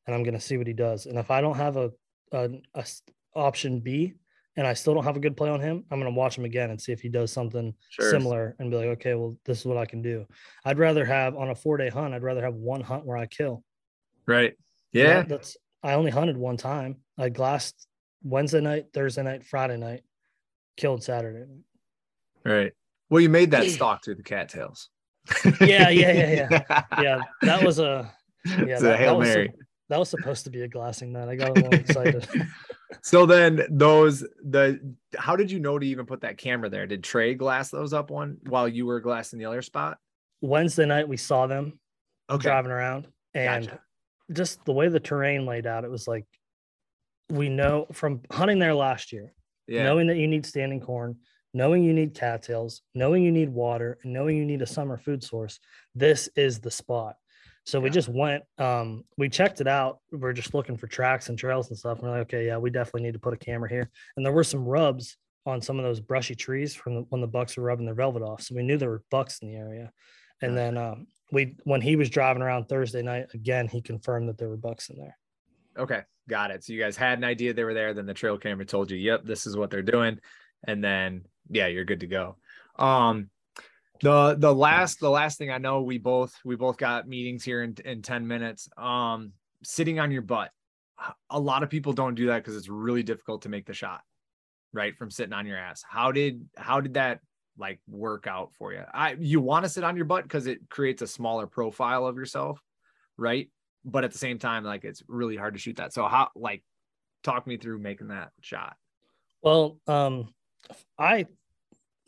and 0.08 0.16
i'm 0.16 0.24
going 0.24 0.34
to 0.34 0.40
see 0.40 0.56
what 0.56 0.66
he 0.66 0.72
does 0.72 1.06
and 1.06 1.16
if 1.16 1.30
i 1.30 1.40
don't 1.40 1.56
have 1.56 1.76
a, 1.76 1.92
a, 2.32 2.50
a 2.74 2.84
option 3.36 3.78
b 3.78 4.14
and 4.58 4.66
I 4.66 4.74
still 4.74 4.92
don't 4.92 5.04
have 5.04 5.16
a 5.16 5.20
good 5.20 5.36
play 5.36 5.48
on 5.48 5.60
him, 5.60 5.84
I'm 5.88 6.00
going 6.00 6.12
to 6.12 6.18
watch 6.18 6.36
him 6.36 6.44
again 6.44 6.70
and 6.70 6.80
see 6.80 6.90
if 6.90 7.00
he 7.00 7.08
does 7.08 7.32
something 7.32 7.72
sure. 7.90 8.10
similar 8.10 8.56
and 8.58 8.72
be 8.72 8.76
like, 8.76 8.86
okay, 8.86 9.14
well, 9.14 9.38
this 9.44 9.60
is 9.60 9.64
what 9.64 9.76
I 9.76 9.86
can 9.86 10.02
do. 10.02 10.26
I'd 10.64 10.80
rather 10.80 11.04
have 11.04 11.36
on 11.36 11.50
a 11.50 11.54
four 11.54 11.76
day 11.76 11.88
hunt, 11.88 12.12
I'd 12.12 12.24
rather 12.24 12.42
have 12.42 12.54
one 12.54 12.80
hunt 12.80 13.06
where 13.06 13.16
I 13.16 13.26
kill. 13.26 13.62
Right. 14.26 14.54
Yeah. 14.92 15.22
that's 15.22 15.56
I 15.84 15.92
only 15.92 16.10
hunted 16.10 16.36
one 16.36 16.56
time. 16.56 16.96
I 17.16 17.28
glassed 17.28 17.86
Wednesday 18.24 18.60
night, 18.60 18.86
Thursday 18.92 19.22
night, 19.22 19.46
Friday 19.46 19.76
night, 19.76 20.02
killed 20.76 21.04
Saturday. 21.04 21.46
night. 21.46 22.52
Right. 22.52 22.72
Well, 23.10 23.20
you 23.20 23.28
made 23.28 23.52
that 23.52 23.64
stalk 23.70 24.04
through 24.04 24.16
the 24.16 24.24
cattails. 24.24 24.88
Yeah, 25.60 25.88
yeah, 25.88 26.12
yeah, 26.12 26.48
yeah. 26.50 26.82
Yeah, 27.00 27.20
that 27.42 27.62
was 27.62 27.78
a 27.78 28.12
yeah, 28.44 28.64
It's 28.64 28.82
that, 28.82 28.94
a 28.94 28.96
Hail 28.96 29.12
that 29.12 29.18
was, 29.18 29.28
Mary. 29.28 29.52
That 29.88 29.98
was 29.98 30.08
supposed 30.10 30.44
to 30.44 30.50
be 30.50 30.62
a 30.62 30.68
glassing 30.68 31.12
night. 31.12 31.28
I 31.28 31.36
got 31.36 31.50
a 31.50 31.54
little 31.54 31.76
excited. 31.78 32.26
So 33.02 33.26
then 33.26 33.66
those 33.70 34.20
the 34.20 34.94
how 35.16 35.36
did 35.36 35.50
you 35.50 35.60
know 35.60 35.78
to 35.78 35.86
even 35.86 36.04
put 36.06 36.22
that 36.22 36.36
camera 36.38 36.68
there? 36.68 36.86
Did 36.86 37.04
Trey 37.04 37.34
glass 37.34 37.70
those 37.70 37.92
up 37.92 38.10
one 38.10 38.38
while 38.46 38.66
you 38.66 38.86
were 38.86 39.00
glassing 39.00 39.38
the 39.38 39.44
other 39.44 39.62
spot? 39.62 39.98
Wednesday 40.40 40.86
night 40.86 41.06
we 41.06 41.16
saw 41.16 41.46
them 41.46 41.78
Okay. 42.30 42.42
driving 42.42 42.72
around 42.72 43.06
and 43.34 43.66
Gotcha. 43.66 43.80
just 44.32 44.64
the 44.64 44.72
way 44.72 44.88
the 44.88 45.00
terrain 45.00 45.46
laid 45.46 45.66
out, 45.66 45.84
it 45.84 45.90
was 45.90 46.08
like 46.08 46.24
we 47.30 47.48
know 47.48 47.86
from 47.92 48.22
hunting 48.30 48.58
there 48.58 48.74
last 48.74 49.12
year, 49.12 49.34
Yeah. 49.66 49.84
knowing 49.84 50.06
that 50.08 50.16
you 50.16 50.26
need 50.26 50.46
standing 50.46 50.80
corn, 50.80 51.18
knowing 51.52 51.84
you 51.84 51.92
need 51.92 52.14
cattails, 52.14 52.82
knowing 52.94 53.22
you 53.22 53.32
need 53.32 53.50
water, 53.50 53.98
and 54.02 54.12
knowing 54.12 54.36
you 54.36 54.44
need 54.44 54.62
a 54.62 54.66
summer 54.66 54.96
food 54.96 55.22
source, 55.22 55.60
this 55.94 56.28
is 56.36 56.60
the 56.60 56.70
spot. 56.70 57.16
So 57.68 57.80
we 57.80 57.90
just 57.90 58.08
went, 58.08 58.44
um, 58.56 59.04
we 59.18 59.28
checked 59.28 59.60
it 59.60 59.68
out. 59.68 59.98
We're 60.10 60.32
just 60.32 60.54
looking 60.54 60.78
for 60.78 60.86
tracks 60.86 61.28
and 61.28 61.38
trails 61.38 61.68
and 61.68 61.76
stuff. 61.76 61.98
And 61.98 62.08
we're 62.08 62.16
like, 62.16 62.28
okay, 62.28 62.46
yeah, 62.46 62.56
we 62.56 62.70
definitely 62.70 63.02
need 63.02 63.12
to 63.12 63.18
put 63.18 63.34
a 63.34 63.36
camera 63.36 63.68
here. 63.68 63.90
And 64.16 64.24
there 64.24 64.32
were 64.32 64.42
some 64.42 64.64
rubs 64.64 65.18
on 65.44 65.60
some 65.60 65.78
of 65.78 65.84
those 65.84 66.00
brushy 66.00 66.34
trees 66.34 66.74
from 66.74 66.94
the, 66.94 67.00
when 67.10 67.20
the 67.20 67.26
bucks 67.26 67.58
were 67.58 67.64
rubbing 67.64 67.84
their 67.84 67.94
velvet 67.94 68.22
off. 68.22 68.40
So 68.40 68.54
we 68.54 68.62
knew 68.62 68.78
there 68.78 68.88
were 68.88 69.02
bucks 69.10 69.40
in 69.42 69.48
the 69.48 69.56
area. 69.56 69.92
And 70.40 70.56
then 70.56 70.78
um, 70.78 71.08
we, 71.30 71.56
when 71.64 71.82
he 71.82 71.96
was 71.96 72.08
driving 72.08 72.40
around 72.40 72.70
Thursday 72.70 73.02
night, 73.02 73.26
again, 73.34 73.68
he 73.68 73.82
confirmed 73.82 74.30
that 74.30 74.38
there 74.38 74.48
were 74.48 74.56
bucks 74.56 74.88
in 74.88 74.96
there. 74.96 75.18
Okay, 75.76 76.00
got 76.26 76.50
it. 76.50 76.64
So 76.64 76.72
you 76.72 76.80
guys 76.80 76.96
had 76.96 77.18
an 77.18 77.24
idea 77.24 77.52
they 77.52 77.64
were 77.64 77.74
there. 77.74 77.92
Then 77.92 78.06
the 78.06 78.14
trail 78.14 78.38
camera 78.38 78.64
told 78.64 78.90
you, 78.90 78.96
"Yep, 78.96 79.26
this 79.26 79.46
is 79.46 79.58
what 79.58 79.68
they're 79.70 79.82
doing," 79.82 80.20
and 80.64 80.82
then 80.82 81.26
yeah, 81.50 81.66
you're 81.66 81.84
good 81.84 82.00
to 82.00 82.06
go. 82.06 82.36
Um, 82.76 83.28
the 84.00 84.36
the 84.38 84.54
last 84.54 85.00
the 85.00 85.10
last 85.10 85.38
thing 85.38 85.50
I 85.50 85.58
know, 85.58 85.82
we 85.82 85.98
both 85.98 86.34
we 86.44 86.56
both 86.56 86.76
got 86.76 87.08
meetings 87.08 87.44
here 87.44 87.62
in 87.62 87.76
in 87.84 88.02
ten 88.02 88.26
minutes. 88.26 88.68
Um, 88.76 89.32
sitting 89.62 89.98
on 89.98 90.10
your 90.10 90.22
butt. 90.22 90.50
A 91.30 91.38
lot 91.38 91.62
of 91.62 91.70
people 91.70 91.92
don't 91.92 92.16
do 92.16 92.26
that 92.26 92.38
because 92.38 92.56
it's 92.56 92.68
really 92.68 93.04
difficult 93.04 93.42
to 93.42 93.48
make 93.48 93.66
the 93.66 93.72
shot, 93.72 94.00
right? 94.72 94.96
From 94.96 95.10
sitting 95.10 95.32
on 95.32 95.46
your 95.46 95.56
ass. 95.56 95.84
How 95.88 96.10
did 96.10 96.44
how 96.56 96.80
did 96.80 96.94
that 96.94 97.20
like 97.56 97.80
work 97.88 98.26
out 98.26 98.52
for 98.58 98.72
you? 98.72 98.82
I 98.92 99.16
you 99.18 99.40
want 99.40 99.64
to 99.64 99.68
sit 99.68 99.84
on 99.84 99.96
your 99.96 100.06
butt 100.06 100.24
because 100.24 100.46
it 100.46 100.68
creates 100.68 101.02
a 101.02 101.06
smaller 101.06 101.46
profile 101.46 102.06
of 102.06 102.16
yourself, 102.16 102.60
right? 103.16 103.48
but 103.84 104.04
at 104.04 104.12
the 104.12 104.18
same 104.18 104.38
time, 104.38 104.64
like 104.64 104.84
it's 104.84 105.02
really 105.08 105.36
hard 105.36 105.54
to 105.54 105.60
shoot 105.60 105.76
that. 105.76 105.92
So 105.92 106.06
how 106.06 106.30
like 106.34 106.62
talk 107.22 107.46
me 107.46 107.56
through 107.56 107.78
making 107.78 108.08
that 108.08 108.30
shot. 108.40 108.76
Well, 109.42 109.78
um, 109.86 110.28
I 110.98 111.26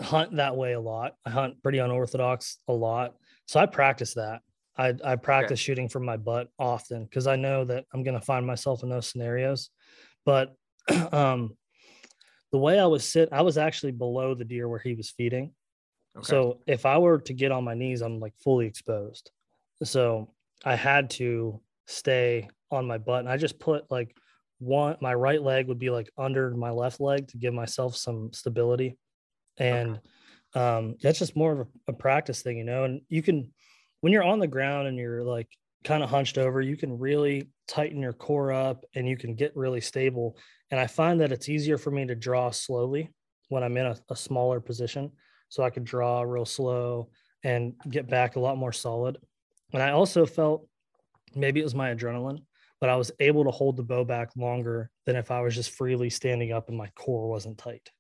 hunt 0.01 0.37
that 0.37 0.57
way 0.57 0.73
a 0.73 0.81
lot. 0.81 1.15
I 1.27 1.31
hunt 1.31 1.63
pretty 1.63 1.79
unorthodox 1.79 2.59
a 2.69 2.73
lot. 2.73 3.15
So 3.47 3.61
I 3.61 3.67
practice 3.67 4.15
that. 4.15 4.41
I, 4.77 4.95
I 5.05 5.17
practice 5.17 5.61
shooting 5.61 5.89
from 5.89 6.05
my 6.05 6.17
butt 6.17 6.49
often 6.59 7.05
because 7.05 7.27
I 7.27 7.37
know 7.37 7.65
that 7.65 7.85
I'm 7.93 8.03
going 8.03 8.19
to 8.19 8.25
find 8.25 8.47
myself 8.47 8.83
in 8.83 8.89
those 8.89 9.07
scenarios. 9.07 9.71
But 10.25 10.55
um, 11.13 11.57
the 12.53 12.59
way 12.59 12.79
I 12.79 12.87
was 12.87 13.05
sit, 13.05 13.29
I 13.33 13.43
was 13.43 13.59
actually 13.59 13.93
below 13.93 14.35
the 14.35 14.45
deer 14.45 14.69
where 14.69 14.79
he 14.79 14.95
was 14.95 15.11
feeding. 15.11 15.53
Okay. 16.17 16.27
So 16.27 16.61
if 16.67 16.87
I 16.87 16.99
were 16.99 17.19
to 17.21 17.35
get 17.35 17.53
on 17.53 17.65
my 17.65 17.75
knees, 17.75 18.01
I'm 18.01 18.21
like 18.21 18.33
fully 18.43 18.67
exposed. 18.67 19.31
So 19.83 20.33
I 20.65 20.77
had 20.77 21.11
to 21.11 21.61
stay 21.87 22.49
on 22.71 22.87
my 22.87 22.99
butt. 22.99 23.21
And 23.21 23.29
I 23.29 23.37
just 23.37 23.59
put 23.59 23.91
like 23.91 24.17
one, 24.59 24.97
my 25.01 25.15
right 25.15 25.43
leg 25.43 25.69
would 25.69 25.79
be 25.79 25.91
like 25.91 26.11
under 26.17 26.51
my 26.53 26.71
left 26.71 27.01
leg 27.01 27.29
to 27.29 27.39
give 27.39 27.55
myself 27.55 27.97
some 27.97 28.33
stability. 28.33 28.97
And 29.61 30.01
um, 30.55 30.97
that's 31.01 31.21
just 31.21 31.37
more 31.37 31.53
of 31.53 31.69
a, 31.87 31.93
practice 31.93 32.43
thing, 32.43 32.59
you 32.59 32.65
know. 32.65 32.85
And 32.85 33.03
you 33.09 33.23
can, 33.23 33.53
when 34.01 34.13
you're 34.13 34.25
on 34.25 34.41
the 34.41 34.49
ground 34.49 34.89
and 34.89 34.99
you're 34.99 35.23
like 35.23 35.49
kind 35.85 36.03
of 36.03 36.11
hunched 36.11 36.39
over, 36.39 36.61
you 36.61 36.77
can 36.77 36.99
really 36.99 37.51
tighten 37.69 38.01
your 38.01 38.13
core 38.13 38.53
up 38.53 38.85
and 38.95 39.09
you 39.09 39.17
can 39.17 39.35
get 39.35 39.55
really 39.55 39.81
stable. 39.81 40.37
And 40.71 40.81
I 40.81 40.87
find 40.87 41.21
that 41.21 41.31
it's 41.31 41.49
easier 41.49 41.79
for 41.79 41.91
me 41.91 42.07
to 42.07 42.15
draw 42.15 42.51
slowly 42.51 43.11
when 43.49 43.63
I'm 43.63 43.77
in 43.77 43.87
a, 43.87 43.97
a 44.09 44.17
smaller 44.17 44.61
position. 44.61 45.13
So 45.49 45.63
I 45.63 45.71
could 45.71 45.85
draw 45.85 46.23
real 46.23 46.47
slow 46.47 47.11
and 47.45 47.75
get 47.89 48.09
back 48.09 48.37
a 48.37 48.41
lot 48.41 48.57
more 48.57 48.73
solid. 48.73 49.19
And 49.73 49.83
I 49.83 49.91
also 49.91 50.27
felt 50.27 50.67
maybe 51.35 51.61
it 51.61 51.65
was 51.65 51.75
my 51.75 51.95
adrenaline, 51.95 52.45
but 52.81 52.91
I 52.91 52.97
was 52.97 53.13
able 53.21 53.45
to 53.45 53.51
hold 53.51 53.77
the 53.77 53.83
bow 53.83 54.05
back 54.05 54.31
longer 54.37 54.91
than 55.07 55.17
if 55.17 55.31
I 55.31 55.41
was 55.41 55.55
just 55.55 55.71
freely 55.71 56.11
standing 56.11 56.53
up 56.53 56.69
and 56.69 56.79
my 56.79 56.89
core 56.97 57.29
wasn't 57.29 57.59
tight. 57.59 57.91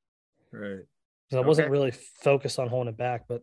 right. 0.52 0.84
Because 1.30 1.44
I 1.44 1.46
wasn't 1.46 1.66
Okay. 1.66 1.72
really 1.72 1.90
focused 1.90 2.58
on 2.58 2.68
holding 2.68 2.92
it 2.92 2.96
back. 2.98 3.26
But 3.28 3.42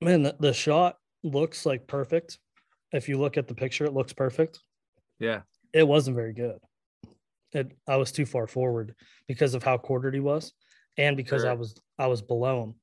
man, 0.00 0.22
the, 0.22 0.36
the 0.40 0.52
shot 0.52 0.96
looks 1.22 1.64
like 1.64 1.86
perfect. 1.86 2.38
If 2.92 3.08
you 3.08 3.18
look 3.18 3.36
at 3.36 3.46
the 3.46 3.54
picture, 3.54 3.84
it 3.84 3.92
looks 3.92 4.12
perfect. 4.12 4.60
Yeah. 5.18 5.42
It 5.72 5.86
wasn't 5.86 6.16
very 6.16 6.32
good. 6.32 6.58
It 7.52 7.72
I 7.86 7.96
was 7.96 8.10
too 8.12 8.26
far 8.26 8.46
forward 8.46 8.94
because 9.28 9.54
of 9.54 9.62
how 9.62 9.78
quartered 9.78 10.14
he 10.14 10.20
was, 10.20 10.52
and 10.98 11.16
because 11.16 11.44
I 11.44 11.52
was 11.52 11.74
I 11.98 12.08
was 12.08 12.22
below 12.22 12.64
him. 12.64 12.74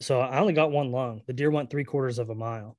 So 0.00 0.20
I 0.20 0.38
only 0.38 0.54
got 0.54 0.70
one 0.70 0.90
lung. 0.90 1.20
The 1.26 1.32
deer 1.34 1.50
went 1.50 1.70
three 1.70 1.84
quarters 1.84 2.18
of 2.18 2.30
a 2.30 2.34
mile. 2.34 2.76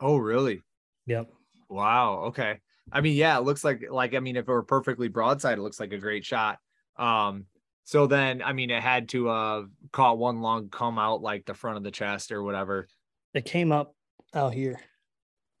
Oh, 0.00 0.16
really? 0.16 0.62
Yep. 1.06 1.30
Wow. 1.68 2.24
Okay. 2.26 2.58
I 2.92 3.00
mean, 3.00 3.16
yeah, 3.16 3.38
it 3.38 3.44
looks 3.44 3.62
like 3.64 3.84
like 3.90 4.14
I 4.14 4.20
mean, 4.20 4.36
if 4.36 4.48
it 4.48 4.52
were 4.52 4.62
perfectly 4.64 5.08
broadside, 5.08 5.58
it 5.58 5.62
looks 5.62 5.78
like 5.80 5.92
a 5.92 5.98
great 5.98 6.24
shot. 6.24 6.58
Um, 6.96 7.46
so 7.84 8.06
then 8.06 8.42
I 8.42 8.52
mean, 8.52 8.70
it 8.70 8.82
had 8.82 9.08
to 9.10 9.28
uh 9.28 9.62
caught 9.92 10.18
one 10.18 10.40
lung 10.40 10.68
come 10.68 10.98
out 10.98 11.22
like 11.22 11.44
the 11.46 11.54
front 11.54 11.76
of 11.76 11.82
the 11.84 11.90
chest 11.90 12.32
or 12.32 12.42
whatever, 12.42 12.88
It 13.34 13.44
came 13.44 13.72
up 13.72 13.94
out 14.34 14.52
here 14.54 14.80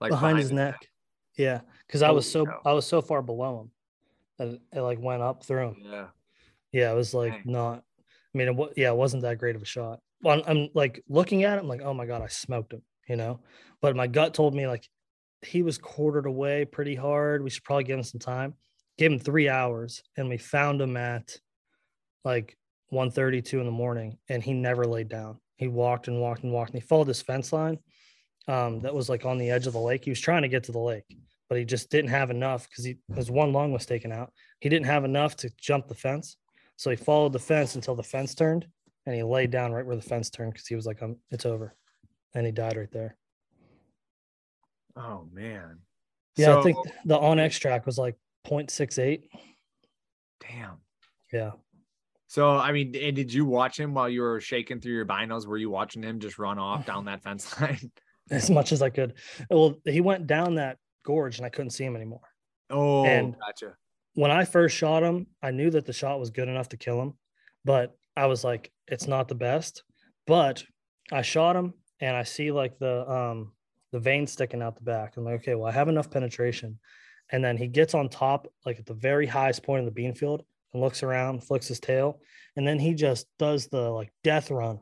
like 0.00 0.10
behind 0.10 0.38
his 0.38 0.48
the- 0.48 0.54
neck. 0.56 0.88
Yeah, 1.36 1.60
because 1.86 2.02
I 2.02 2.10
was 2.12 2.30
so 2.30 2.46
cow. 2.46 2.60
I 2.64 2.72
was 2.72 2.86
so 2.86 3.02
far 3.02 3.20
below 3.20 3.60
him 3.62 3.70
that 4.38 4.48
it, 4.54 4.62
it 4.78 4.80
like 4.82 5.00
went 5.00 5.22
up 5.22 5.44
through 5.44 5.68
him. 5.68 5.76
Yeah. 5.84 6.06
Yeah, 6.72 6.92
it 6.92 6.94
was 6.94 7.12
like 7.14 7.32
Dang. 7.32 7.52
not. 7.52 7.82
I 8.34 8.38
mean, 8.38 8.48
it, 8.48 8.72
yeah, 8.76 8.90
it 8.90 8.96
wasn't 8.96 9.22
that 9.22 9.38
great 9.38 9.54
of 9.56 9.62
a 9.62 9.64
shot. 9.66 10.00
Well, 10.22 10.40
I'm, 10.40 10.42
I'm 10.46 10.68
like 10.74 11.02
looking 11.08 11.44
at 11.44 11.58
him, 11.58 11.68
like, 11.68 11.82
oh 11.82 11.94
my 11.94 12.06
god, 12.06 12.22
I 12.22 12.26
smoked 12.28 12.72
him, 12.72 12.82
you 13.08 13.16
know. 13.16 13.40
But 13.80 13.94
my 13.96 14.06
gut 14.06 14.32
told 14.34 14.54
me 14.54 14.66
like 14.66 14.88
he 15.42 15.62
was 15.62 15.76
quartered 15.78 16.26
away 16.26 16.64
pretty 16.64 16.94
hard. 16.94 17.42
We 17.44 17.50
should 17.50 17.64
probably 17.64 17.84
give 17.84 17.98
him 17.98 18.04
some 18.04 18.20
time. 18.20 18.54
Gave 18.96 19.10
him 19.12 19.18
three 19.18 19.48
hours, 19.48 20.02
and 20.16 20.28
we 20.28 20.36
found 20.38 20.80
him 20.80 20.96
at 20.96 21.36
like 22.24 22.56
1.32 22.92 23.52
in 23.60 23.66
the 23.66 23.70
morning, 23.70 24.18
and 24.28 24.42
he 24.42 24.52
never 24.52 24.84
laid 24.84 25.08
down. 25.08 25.38
He 25.56 25.68
walked 25.68 26.08
and 26.08 26.20
walked 26.20 26.42
and 26.42 26.52
walked, 26.52 26.72
and 26.72 26.82
he 26.82 26.86
followed 26.86 27.06
this 27.06 27.22
fence 27.22 27.52
line 27.52 27.78
um, 28.48 28.80
that 28.80 28.94
was 28.94 29.08
like 29.08 29.24
on 29.24 29.38
the 29.38 29.50
edge 29.50 29.66
of 29.66 29.72
the 29.72 29.80
lake. 29.80 30.04
He 30.04 30.10
was 30.10 30.20
trying 30.20 30.42
to 30.42 30.48
get 30.48 30.64
to 30.64 30.72
the 30.72 30.78
lake, 30.78 31.04
but 31.48 31.58
he 31.58 31.64
just 31.64 31.90
didn't 31.90 32.10
have 32.10 32.30
enough 32.30 32.68
because 32.68 32.84
he 32.84 32.98
his 33.14 33.30
one 33.30 33.52
lung 33.52 33.72
was 33.72 33.86
taken 33.86 34.12
out. 34.12 34.32
He 34.60 34.68
didn't 34.68 34.86
have 34.86 35.04
enough 35.04 35.36
to 35.38 35.50
jump 35.60 35.86
the 35.88 35.94
fence, 35.94 36.36
so 36.76 36.90
he 36.90 36.96
followed 36.96 37.32
the 37.32 37.38
fence 37.38 37.74
until 37.76 37.94
the 37.94 38.02
fence 38.02 38.34
turned, 38.34 38.66
and 39.06 39.14
he 39.14 39.22
laid 39.22 39.50
down 39.50 39.72
right 39.72 39.86
where 39.86 39.96
the 39.96 40.02
fence 40.02 40.30
turned 40.30 40.52
because 40.52 40.66
he 40.66 40.74
was 40.74 40.86
like, 40.86 41.02
um, 41.02 41.16
"It's 41.30 41.46
over," 41.46 41.74
and 42.34 42.44
he 42.46 42.52
died 42.52 42.76
right 42.76 42.90
there. 42.90 43.16
Oh 44.96 45.28
man. 45.32 45.78
Yeah, 46.36 46.58
I 46.58 46.62
think 46.62 46.76
So- 46.76 46.92
the 47.04 47.18
onX 47.18 47.58
track 47.60 47.86
was 47.86 47.96
like 47.98 48.16
0.68. 48.46 49.28
Damn. 50.40 50.78
Yeah, 51.32 51.52
So 52.34 52.56
I 52.56 52.72
mean, 52.72 52.96
and 52.96 53.14
did 53.14 53.32
you 53.32 53.44
watch 53.44 53.78
him 53.78 53.94
while 53.94 54.08
you 54.08 54.20
were 54.22 54.40
shaking 54.40 54.80
through 54.80 54.94
your 54.94 55.06
binos? 55.06 55.46
Were 55.46 55.56
you 55.56 55.70
watching 55.70 56.02
him 56.02 56.18
just 56.18 56.36
run 56.36 56.58
off 56.58 56.84
down 56.84 57.04
that 57.10 57.22
fence 57.22 57.60
line? 57.60 57.92
as 58.32 58.50
much 58.50 58.72
as 58.72 58.82
I 58.82 58.90
could. 58.90 59.14
Well, 59.48 59.76
he 59.84 60.00
went 60.00 60.26
down 60.26 60.56
that 60.56 60.78
gorge, 61.04 61.36
and 61.36 61.46
I 61.46 61.48
couldn't 61.48 61.70
see 61.70 61.84
him 61.84 61.94
anymore. 61.94 62.26
Oh, 62.70 63.04
And- 63.04 63.36
gotcha. 63.38 63.76
when 64.14 64.32
I 64.32 64.44
first 64.46 64.76
shot 64.76 65.04
him, 65.04 65.28
I 65.44 65.52
knew 65.52 65.70
that 65.70 65.86
the 65.86 65.92
shot 65.92 66.18
was 66.18 66.30
good 66.30 66.48
enough 66.48 66.70
to 66.70 66.76
kill 66.76 67.00
him, 67.00 67.12
but 67.64 67.94
I 68.16 68.26
was 68.26 68.42
like, 68.42 68.72
it's 68.88 69.06
not 69.06 69.28
the 69.28 69.36
best. 69.36 69.84
But 70.26 70.64
I 71.12 71.22
shot 71.22 71.54
him 71.54 71.74
and 72.00 72.16
I 72.16 72.24
see 72.24 72.50
like 72.50 72.80
the 72.80 73.08
um 73.08 73.52
the 73.92 74.00
vein 74.00 74.26
sticking 74.26 74.60
out 74.60 74.74
the 74.74 74.82
back. 74.82 75.16
I'm 75.16 75.24
like, 75.24 75.36
okay, 75.36 75.54
well, 75.54 75.68
I 75.68 75.72
have 75.72 75.88
enough 75.88 76.10
penetration. 76.10 76.80
And 77.30 77.44
then 77.44 77.56
he 77.56 77.68
gets 77.68 77.94
on 77.94 78.08
top, 78.08 78.48
like 78.66 78.80
at 78.80 78.86
the 78.86 78.94
very 78.94 79.28
highest 79.28 79.62
point 79.62 79.78
of 79.80 79.84
the 79.84 79.92
bean 79.92 80.14
field, 80.14 80.42
and 80.74 80.82
looks 80.82 81.02
around, 81.02 81.42
flicks 81.44 81.68
his 81.68 81.80
tail, 81.80 82.20
and 82.56 82.66
then 82.66 82.78
he 82.78 82.92
just 82.94 83.26
does 83.38 83.68
the 83.68 83.88
like 83.90 84.12
death 84.22 84.50
run 84.50 84.80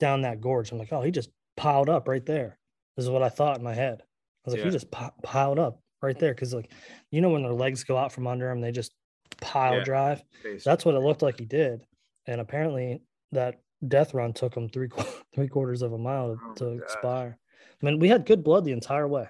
down 0.00 0.22
that 0.22 0.40
gorge. 0.40 0.70
I'm 0.70 0.78
like, 0.78 0.92
oh, 0.92 1.02
he 1.02 1.10
just 1.10 1.30
piled 1.56 1.88
up 1.88 2.06
right 2.08 2.24
there. 2.26 2.58
This 2.96 3.04
is 3.04 3.10
what 3.10 3.22
I 3.22 3.28
thought 3.30 3.56
in 3.58 3.64
my 3.64 3.74
head. 3.74 4.00
I 4.00 4.04
was 4.44 4.54
like, 4.54 4.58
Yeah. 4.60 4.64
he 4.66 4.70
just 4.72 4.90
pi- 4.90 5.10
piled 5.22 5.58
up 5.58 5.80
right 6.02 6.18
there 6.18 6.34
because 6.34 6.52
like 6.54 6.70
you 7.10 7.20
know 7.20 7.30
when 7.30 7.42
their 7.42 7.52
legs 7.52 7.84
go 7.84 7.96
out 7.96 8.12
from 8.12 8.26
under 8.26 8.48
them, 8.48 8.60
they 8.60 8.72
just 8.72 8.92
pile 9.40 9.78
Yeah. 9.78 9.84
drive. 9.84 10.22
Face. 10.42 10.64
That's 10.64 10.84
what 10.84 10.94
it 10.94 11.00
looked 11.00 11.22
like 11.22 11.38
he 11.38 11.46
did, 11.46 11.80
and 12.26 12.40
apparently 12.40 13.02
that 13.32 13.60
death 13.86 14.12
run 14.14 14.32
took 14.32 14.56
him 14.56 14.68
three 14.68 14.88
three 15.34 15.48
quarters 15.48 15.82
of 15.82 15.92
a 15.92 15.98
mile 15.98 16.36
Oh 16.42 16.54
to, 16.54 16.64
my 16.64 16.70
to 16.72 16.80
gosh. 16.80 16.82
expire. 16.94 17.38
I 17.80 17.86
mean, 17.86 18.00
we 18.00 18.08
had 18.08 18.26
good 18.26 18.42
blood 18.42 18.64
the 18.64 18.72
entire 18.72 19.06
way. 19.06 19.28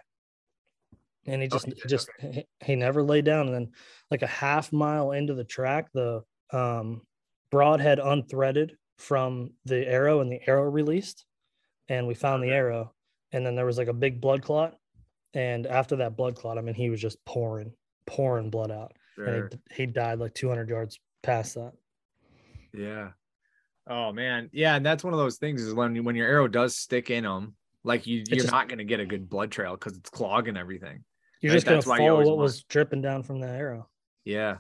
And 1.29 1.43
he 1.43 1.49
just 1.49 1.69
oh, 1.69 1.89
just 1.89 2.09
okay. 2.19 2.47
he, 2.61 2.67
he 2.67 2.77
never 2.77 3.03
laid 3.03 3.25
down. 3.25 3.47
And 3.47 3.55
then 3.55 3.69
like 4.11 4.23
a 4.23 4.27
half 4.27 4.73
mile 4.73 5.13
into 5.13 5.35
the 5.35 5.45
track, 5.45 5.89
the 5.93 6.23
um, 6.53 7.03
broadhead 7.51 7.99
unthreaded 7.99 8.71
from 8.99 9.51
the 9.65 9.87
arrow, 9.87 10.21
and 10.21 10.33
the 10.33 10.41
arrow 10.49 10.69
released, 10.69 11.25
and 11.89 12.07
we 12.07 12.15
found 12.15 12.43
the 12.43 12.51
arrow. 12.51 12.93
And 13.33 13.45
then 13.45 13.55
there 13.55 13.67
was 13.67 13.79
like 13.79 13.89
a 13.89 13.93
big 13.93 14.21
blood 14.21 14.43
clot, 14.43 14.75
and 15.35 15.67
after 15.67 15.97
that 15.97 16.17
blood 16.17 16.35
clot, 16.35 16.59
I 16.59 16.63
mean, 16.63 16.75
he 16.75 16.91
was 16.91 17.01
just 17.01 17.23
pouring, 17.25 17.73
pouring 18.07 18.51
blood 18.51 18.71
out, 18.71 18.93
sure. 19.15 19.27
and 19.27 19.59
he, 19.71 19.83
he 19.83 19.87
died 19.87 20.19
like 20.19 20.35
200 20.35 20.69
yards 20.69 20.99
past 21.23 21.55
that. 21.55 21.73
Yeah. 22.73 23.11
Oh 23.87 24.13
man, 24.13 24.51
yeah, 24.53 24.77
and 24.77 24.85
that's 24.85 25.05
one 25.05 25.15
of 25.15 25.19
those 25.19 25.39
things 25.39 25.63
is 25.63 25.75
when 25.75 26.05
when 26.05 26.17
your 26.17 26.29
arrow 26.29 26.49
does 26.49 26.77
stick 26.77 27.11
in 27.11 27.25
them, 27.25 27.55
like 27.85 28.07
you 28.07 28.23
you're 28.29 28.41
just, 28.41 28.51
not 28.51 28.69
going 28.69 28.79
to 28.79 28.85
get 28.85 29.01
a 29.01 29.07
good 29.07 29.31
blood 29.31 29.51
trail 29.51 29.73
because 29.73 29.97
it's 29.97 30.11
clogging 30.11 30.59
everything. 30.59 31.05
You're 31.41 31.53
just 31.53 31.67
going 31.67 31.81
to 31.81 31.87
follow 31.87 32.17
what 32.17 32.27
want. 32.27 32.39
was 32.39 32.63
dripping 32.63 33.03
down 33.03 33.23
from 33.23 33.41
the 33.41 33.49
arrow. 33.49 33.89
Yeah, 34.25 34.59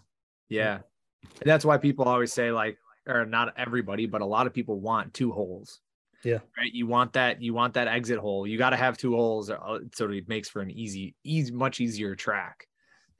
yeah, 0.48 0.80
and 1.22 1.44
that's 1.44 1.64
why 1.64 1.78
people 1.78 2.04
always 2.04 2.32
say 2.32 2.52
like, 2.52 2.78
or 3.06 3.26
not 3.26 3.54
everybody, 3.56 4.06
but 4.06 4.20
a 4.20 4.26
lot 4.26 4.46
of 4.46 4.54
people 4.54 4.80
want 4.80 5.14
two 5.14 5.32
holes. 5.32 5.80
Yeah. 6.24 6.38
Right. 6.56 6.72
You 6.72 6.86
want 6.86 7.12
that. 7.12 7.40
You 7.40 7.54
want 7.54 7.74
that 7.74 7.88
exit 7.88 8.18
hole. 8.18 8.46
You 8.46 8.58
got 8.58 8.70
to 8.70 8.76
have 8.76 8.98
two 8.98 9.14
holes, 9.14 9.50
uh, 9.50 9.78
so 9.94 10.10
it 10.10 10.28
makes 10.28 10.48
for 10.48 10.60
an 10.60 10.70
easy, 10.70 11.14
easy, 11.24 11.52
much 11.52 11.80
easier 11.80 12.14
track. 12.14 12.66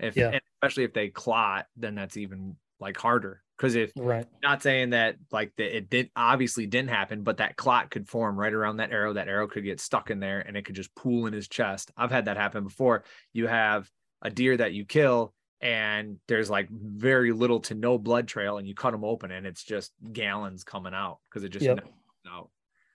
If 0.01 0.17
yeah. 0.17 0.39
especially 0.57 0.85
if 0.85 0.93
they 0.93 1.09
clot, 1.09 1.67
then 1.77 1.95
that's 1.95 2.17
even 2.17 2.57
like 2.81 2.97
harder. 2.97 3.43
Because 3.59 3.75
if 3.75 3.91
right, 3.97 4.25
not 4.41 4.63
saying 4.63 4.91
that 4.91 5.17
like 5.33 5.53
that 5.57 5.77
it 5.77 5.91
did 5.91 6.11
obviously 6.15 6.67
didn't 6.67 6.91
happen, 6.91 7.25
but 7.25 7.39
that 7.39 7.57
clot 7.57 7.91
could 7.91 8.09
form 8.09 8.39
right 8.39 8.53
around 8.53 8.77
that 8.77 8.93
arrow. 8.93 9.13
That 9.15 9.29
arrow 9.29 9.49
could 9.49 9.65
get 9.65 9.81
stuck 9.81 10.11
in 10.11 10.21
there 10.21 10.41
and 10.41 10.57
it 10.57 10.65
could 10.65 10.77
just 10.77 10.95
pool 10.95 11.27
in 11.27 11.33
his 11.33 11.49
chest. 11.49 11.91
I've 11.97 12.13
had 12.13 12.27
that 12.27 12.37
happen 12.37 12.63
before. 12.65 13.03
You 13.33 13.49
have 13.49 13.91
a 14.23 14.31
deer 14.31 14.57
that 14.57 14.73
you 14.73 14.85
kill 14.85 15.35
and 15.61 16.19
there's 16.29 16.49
like 16.49 16.69
very 16.71 17.33
little 17.33 17.59
to 17.61 17.75
no 17.75 17.99
blood 17.99 18.29
trail 18.29 18.59
and 18.59 18.69
you 18.69 18.75
cut 18.75 18.93
them 18.93 19.05
open 19.05 19.33
and 19.33 19.45
it's 19.45 19.65
just 19.65 19.93
gallons 20.13 20.63
coming 20.63 20.95
out 20.95 21.19
because 21.29 21.43
it 21.43 21.49
just 21.49 21.65
yep. 21.65 21.85
out. 22.31 22.51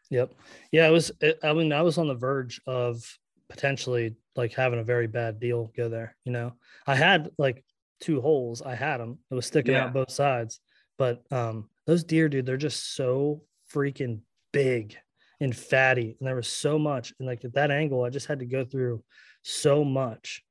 Yep. 0.10 0.34
Yeah, 0.72 0.88
it 0.88 0.92
was 0.92 1.12
it, 1.20 1.40
I 1.44 1.54
mean 1.54 1.74
I 1.74 1.82
was 1.82 1.98
on 1.98 2.08
the 2.08 2.16
verge 2.16 2.62
of 2.66 3.04
potentially 3.50 4.16
like 4.36 4.54
having 4.54 4.80
a 4.80 4.84
very 4.84 5.08
bad 5.08 5.40
deal 5.40 5.72
go 5.76 5.90
there, 5.90 6.16
you 6.24 6.32
know. 6.32 6.54
I 6.88 6.96
had 6.96 7.30
like 7.38 7.64
two 8.04 8.22
holes. 8.22 8.62
I 8.62 8.76
had 8.76 8.98
them. 8.98 9.18
It 9.32 9.36
was 9.36 9.46
sticking 9.46 9.74
yeah. 9.74 9.86
out 9.86 9.94
both 9.94 10.12
sides. 10.12 10.60
But 10.98 11.24
um, 11.32 11.70
those 11.88 12.04
deer, 12.04 12.28
dude, 12.28 12.46
they're 12.46 12.58
just 12.58 12.96
so 12.96 13.44
freaking 13.74 14.20
big 14.52 14.98
and 15.40 15.56
fatty, 15.56 16.16
and 16.20 16.28
there 16.28 16.36
was 16.36 16.48
so 16.48 16.78
much. 16.78 17.14
And 17.18 17.28
like 17.28 17.44
at 17.46 17.54
that 17.54 17.72
angle, 17.72 18.04
I 18.04 18.10
just 18.10 18.28
had 18.28 18.40
to 18.40 18.46
go 18.46 18.66
through 18.66 19.04
so 19.42 19.84
much, 19.84 20.44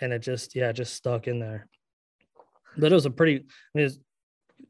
and 0.00 0.12
it 0.12 0.20
just 0.20 0.54
yeah, 0.54 0.72
just 0.72 0.94
stuck 0.94 1.26
in 1.26 1.40
there. 1.40 1.66
But 2.76 2.92
it 2.92 2.94
was 2.94 3.06
a 3.06 3.10
pretty. 3.10 3.44
I 3.44 3.78
mean, 3.78 3.90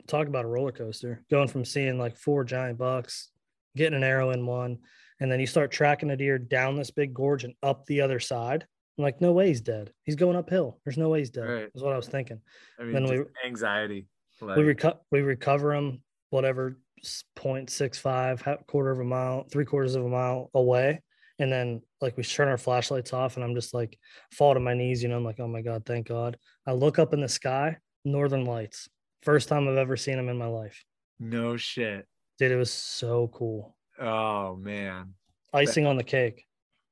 talk 0.06 0.26
about 0.26 0.44
a 0.44 0.48
roller 0.48 0.72
coaster. 0.72 1.22
Going 1.30 1.48
from 1.48 1.64
seeing 1.64 1.98
like 1.98 2.16
four 2.16 2.44
giant 2.44 2.78
bucks, 2.78 3.30
getting 3.76 3.96
an 3.96 4.04
arrow 4.04 4.30
in 4.30 4.46
one, 4.46 4.78
and 5.20 5.30
then 5.30 5.40
you 5.40 5.46
start 5.46 5.70
tracking 5.70 6.10
a 6.10 6.16
deer 6.16 6.38
down 6.38 6.76
this 6.76 6.90
big 6.90 7.14
gorge 7.14 7.44
and 7.44 7.54
up 7.62 7.86
the 7.86 8.00
other 8.00 8.18
side 8.18 8.66
I'm 8.96 9.02
like, 9.04 9.20
no 9.20 9.32
way 9.32 9.48
he's 9.48 9.60
dead. 9.60 9.92
He's 10.04 10.14
going 10.14 10.36
uphill. 10.36 10.78
There's 10.84 10.96
no 10.96 11.08
way 11.08 11.18
he's 11.18 11.30
dead. 11.30 11.48
Right. 11.48 11.68
Is 11.74 11.82
what 11.82 11.92
I 11.92 11.96
was 11.96 12.08
thinking. 12.08 12.40
I 12.78 12.84
mean, 12.84 12.92
then 12.92 13.04
we 13.04 13.24
anxiety. 13.46 14.06
Like... 14.40 14.56
We 14.56 14.62
reco- 14.62 14.98
we 15.10 15.22
recover 15.22 15.74
him 15.74 16.02
whatever 16.30 16.78
0.65 17.04 18.66
quarter 18.66 18.90
of 18.90 19.00
a 19.00 19.04
mile, 19.04 19.46
three 19.50 19.64
quarters 19.64 19.94
of 19.94 20.04
a 20.04 20.08
mile 20.08 20.50
away, 20.54 21.02
and 21.38 21.52
then 21.52 21.82
like 22.00 22.16
we 22.16 22.22
turn 22.22 22.48
our 22.48 22.58
flashlights 22.58 23.12
off, 23.12 23.36
and 23.36 23.44
I'm 23.44 23.54
just 23.54 23.74
like 23.74 23.98
fall 24.32 24.54
to 24.54 24.60
my 24.60 24.74
knees. 24.74 25.02
You 25.02 25.08
know, 25.08 25.16
I'm 25.16 25.24
like, 25.24 25.40
oh 25.40 25.48
my 25.48 25.62
god, 25.62 25.84
thank 25.84 26.08
God. 26.08 26.36
I 26.66 26.72
look 26.72 26.98
up 26.98 27.12
in 27.12 27.20
the 27.20 27.28
sky, 27.28 27.76
Northern 28.04 28.44
Lights. 28.44 28.88
First 29.22 29.48
time 29.48 29.68
I've 29.68 29.76
ever 29.76 29.96
seen 29.96 30.16
them 30.16 30.28
in 30.28 30.38
my 30.38 30.46
life. 30.46 30.84
No 31.18 31.56
shit. 31.56 32.06
Dude, 32.38 32.52
it 32.52 32.56
was 32.56 32.72
so 32.72 33.30
cool. 33.32 33.76
Oh 33.98 34.56
man. 34.56 35.14
Icing 35.52 35.86
on 35.86 35.96
the 35.96 36.04
cake. 36.04 36.44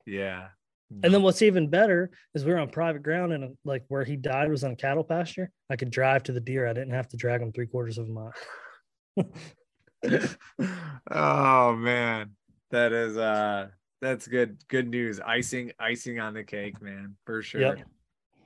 Yeah. 0.06 0.48
And 1.02 1.12
then 1.12 1.22
what's 1.22 1.42
even 1.42 1.68
better 1.68 2.10
is 2.34 2.44
we 2.44 2.52
are 2.52 2.58
on 2.58 2.70
private 2.70 3.02
ground 3.02 3.32
and 3.32 3.56
like 3.64 3.84
where 3.88 4.04
he 4.04 4.16
died 4.16 4.50
was 4.50 4.64
on 4.64 4.72
a 4.72 4.76
cattle 4.76 5.04
pasture. 5.04 5.50
I 5.70 5.76
could 5.76 5.90
drive 5.90 6.22
to 6.24 6.32
the 6.32 6.40
deer. 6.40 6.66
I 6.66 6.72
didn't 6.72 6.94
have 6.94 7.08
to 7.08 7.16
drag 7.16 7.40
him 7.40 7.52
three 7.52 7.66
quarters 7.66 7.98
of 7.98 8.08
a 8.08 8.10
mile. 8.10 8.32
oh 11.10 11.74
man, 11.76 12.30
that 12.70 12.92
is 12.92 13.16
uh 13.16 13.68
that's 14.00 14.26
good 14.26 14.58
good 14.68 14.88
news. 14.88 15.20
Icing 15.20 15.72
icing 15.78 16.20
on 16.20 16.34
the 16.34 16.44
cake, 16.44 16.80
man, 16.82 17.16
for 17.24 17.42
sure. 17.42 17.60
Yep. 17.60 17.82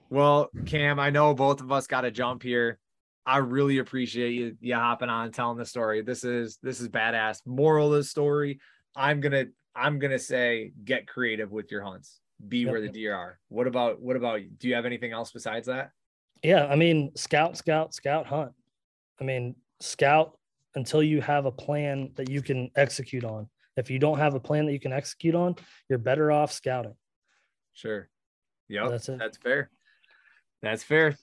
Well, 0.08 0.50
Cam, 0.66 1.00
I 1.00 1.10
know 1.10 1.34
both 1.34 1.60
of 1.60 1.72
us 1.72 1.86
got 1.86 2.02
to 2.02 2.10
jump 2.10 2.42
here. 2.42 2.78
I 3.24 3.38
really 3.38 3.78
appreciate 3.78 4.32
you 4.32 4.56
you 4.60 4.74
hopping 4.74 5.08
on 5.08 5.32
telling 5.32 5.58
the 5.58 5.64
story. 5.64 6.02
This 6.02 6.24
is 6.24 6.58
this 6.62 6.80
is 6.80 6.88
badass. 6.88 7.40
Moral 7.44 7.92
of 7.92 7.98
the 7.98 8.04
story, 8.04 8.60
I'm 8.94 9.20
gonna 9.20 9.46
I'm 9.74 9.98
gonna 9.98 10.18
say 10.18 10.72
get 10.84 11.08
creative 11.08 11.50
with 11.50 11.70
your 11.70 11.82
hunts 11.82 12.20
be 12.46 12.58
yep. 12.58 12.70
where 12.70 12.80
the 12.80 12.88
deer 12.88 13.14
are. 13.14 13.38
What 13.48 13.66
about 13.66 14.00
what 14.00 14.16
about 14.16 14.40
do 14.58 14.68
you 14.68 14.74
have 14.74 14.86
anything 14.86 15.12
else 15.12 15.32
besides 15.32 15.66
that? 15.66 15.90
Yeah, 16.42 16.66
I 16.66 16.76
mean, 16.76 17.12
scout, 17.16 17.56
scout, 17.56 17.94
scout, 17.94 18.26
hunt. 18.26 18.52
I 19.20 19.24
mean, 19.24 19.56
scout 19.80 20.38
until 20.74 21.02
you 21.02 21.20
have 21.20 21.46
a 21.46 21.52
plan 21.52 22.10
that 22.16 22.28
you 22.28 22.42
can 22.42 22.70
execute 22.76 23.24
on. 23.24 23.48
If 23.76 23.90
you 23.90 23.98
don't 23.98 24.18
have 24.18 24.34
a 24.34 24.40
plan 24.40 24.66
that 24.66 24.72
you 24.72 24.80
can 24.80 24.92
execute 24.92 25.34
on, 25.34 25.56
you're 25.88 25.98
better 25.98 26.30
off 26.30 26.52
scouting. 26.52 26.94
Sure. 27.72 28.08
Yep. 28.68 28.90
That's 28.90 29.08
it. 29.08 29.18
That's 29.18 29.38
fair. 29.38 29.70
That's 30.62 30.82
fair. 30.82 31.16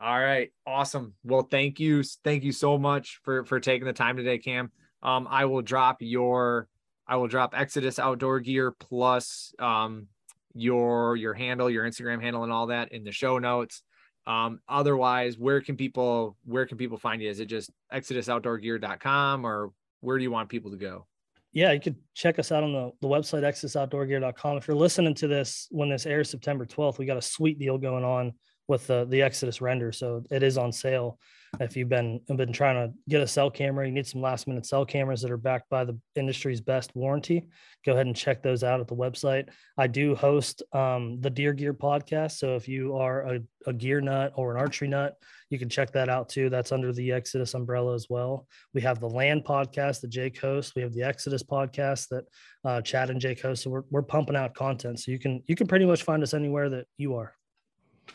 All 0.00 0.18
right. 0.18 0.50
Awesome. 0.66 1.14
Well, 1.24 1.42
thank 1.42 1.78
you. 1.78 2.02
Thank 2.24 2.42
you 2.42 2.52
so 2.52 2.78
much 2.78 3.20
for 3.22 3.44
for 3.44 3.60
taking 3.60 3.86
the 3.86 3.92
time 3.92 4.16
today, 4.16 4.38
Cam. 4.38 4.72
Um, 5.02 5.28
I 5.30 5.44
will 5.44 5.62
drop 5.62 5.98
your 6.00 6.68
I 7.06 7.16
will 7.16 7.28
drop 7.28 7.54
Exodus 7.56 7.98
outdoor 7.98 8.40
gear 8.40 8.72
plus 8.72 9.54
um 9.58 10.08
your 10.54 11.16
your 11.16 11.34
handle, 11.34 11.70
your 11.70 11.84
Instagram 11.84 12.20
handle, 12.20 12.42
and 12.42 12.52
all 12.52 12.68
that 12.68 12.92
in 12.92 13.04
the 13.04 13.12
show 13.12 13.38
notes. 13.38 13.82
Um, 14.26 14.60
otherwise, 14.68 15.38
where 15.38 15.60
can 15.60 15.76
people 15.76 16.36
where 16.44 16.66
can 16.66 16.78
people 16.78 16.98
find 16.98 17.22
you? 17.22 17.30
Is 17.30 17.40
it 17.40 17.46
just 17.46 17.70
exodusoutdoorgear.com 17.92 19.46
or 19.46 19.72
where 20.00 20.18
do 20.18 20.22
you 20.22 20.30
want 20.30 20.48
people 20.48 20.70
to 20.70 20.76
go? 20.76 21.06
Yeah, 21.52 21.72
you 21.72 21.80
could 21.80 21.96
check 22.14 22.38
us 22.38 22.52
out 22.52 22.62
on 22.62 22.72
the, 22.72 22.92
the 23.00 23.08
website 23.08 23.42
exodusoutdoorgear.com. 23.42 24.56
If 24.56 24.68
you're 24.68 24.76
listening 24.76 25.14
to 25.14 25.26
this 25.26 25.66
when 25.70 25.88
this 25.88 26.06
airs 26.06 26.30
September 26.30 26.64
12th, 26.64 26.98
we 26.98 27.06
got 27.06 27.16
a 27.16 27.22
sweet 27.22 27.58
deal 27.58 27.76
going 27.76 28.04
on 28.04 28.32
with 28.70 28.86
the, 28.86 29.04
the 29.06 29.20
Exodus 29.20 29.60
Render. 29.60 29.90
So 29.90 30.22
it 30.30 30.44
is 30.44 30.56
on 30.56 30.70
sale. 30.70 31.18
If 31.58 31.76
you've 31.76 31.88
been 31.88 32.20
been 32.28 32.52
trying 32.52 32.76
to 32.76 32.94
get 33.08 33.20
a 33.20 33.26
cell 33.26 33.50
camera, 33.50 33.84
you 33.84 33.92
need 33.92 34.06
some 34.06 34.22
last 34.22 34.46
minute 34.46 34.64
cell 34.64 34.86
cameras 34.86 35.20
that 35.22 35.32
are 35.32 35.36
backed 35.36 35.68
by 35.68 35.84
the 35.84 35.98
industry's 36.14 36.60
best 36.60 36.94
warranty. 36.94 37.48
Go 37.84 37.92
ahead 37.92 38.06
and 38.06 38.14
check 38.14 38.40
those 38.40 38.62
out 38.62 38.78
at 38.78 38.86
the 38.86 38.94
website. 38.94 39.48
I 39.76 39.88
do 39.88 40.14
host 40.14 40.62
um, 40.72 41.20
the 41.20 41.28
Deer 41.28 41.52
Gear 41.52 41.74
podcast. 41.74 42.38
So 42.38 42.54
if 42.54 42.68
you 42.68 42.96
are 42.96 43.22
a, 43.22 43.40
a 43.66 43.72
gear 43.72 44.00
nut 44.00 44.32
or 44.36 44.54
an 44.54 44.60
archery 44.60 44.86
nut, 44.86 45.16
you 45.48 45.58
can 45.58 45.68
check 45.68 45.90
that 45.90 46.08
out 46.08 46.28
too. 46.28 46.48
That's 46.48 46.70
under 46.70 46.92
the 46.92 47.10
Exodus 47.10 47.54
umbrella 47.54 47.96
as 47.96 48.06
well. 48.08 48.46
We 48.72 48.80
have 48.82 49.00
the 49.00 49.08
Land 49.08 49.44
podcast 49.44 50.02
that 50.02 50.10
Jake 50.10 50.40
hosts. 50.40 50.76
We 50.76 50.82
have 50.82 50.94
the 50.94 51.02
Exodus 51.02 51.42
podcast 51.42 52.06
that 52.10 52.24
uh, 52.64 52.80
Chad 52.82 53.10
and 53.10 53.20
Jake 53.20 53.42
host. 53.42 53.64
So 53.64 53.70
we're, 53.70 53.82
we're 53.90 54.02
pumping 54.02 54.36
out 54.36 54.54
content. 54.54 55.00
So 55.00 55.10
you 55.10 55.18
can 55.18 55.42
you 55.48 55.56
can 55.56 55.66
pretty 55.66 55.86
much 55.86 56.04
find 56.04 56.22
us 56.22 56.32
anywhere 56.32 56.70
that 56.70 56.86
you 56.96 57.16
are. 57.16 57.34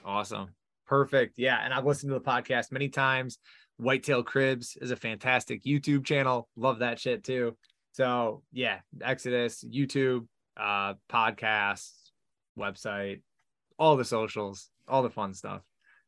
Awesome. 0.03 0.49
Perfect. 0.87 1.35
Yeah. 1.37 1.59
And 1.63 1.73
I've 1.73 1.85
listened 1.85 2.11
to 2.11 2.19
the 2.19 2.25
podcast 2.25 2.71
many 2.71 2.89
times. 2.89 3.39
Whitetail 3.77 4.23
Cribs 4.23 4.77
is 4.79 4.91
a 4.91 4.95
fantastic 4.95 5.63
YouTube 5.63 6.05
channel. 6.05 6.47
Love 6.55 6.79
that 6.79 6.99
shit 6.99 7.23
too. 7.23 7.57
So 7.91 8.43
yeah, 8.51 8.79
Exodus, 9.01 9.63
YouTube, 9.63 10.27
uh, 10.57 10.95
podcasts, 11.11 11.91
website, 12.57 13.21
all 13.77 13.97
the 13.97 14.05
socials, 14.05 14.69
all 14.87 15.03
the 15.03 15.09
fun 15.09 15.33
stuff. 15.33 15.61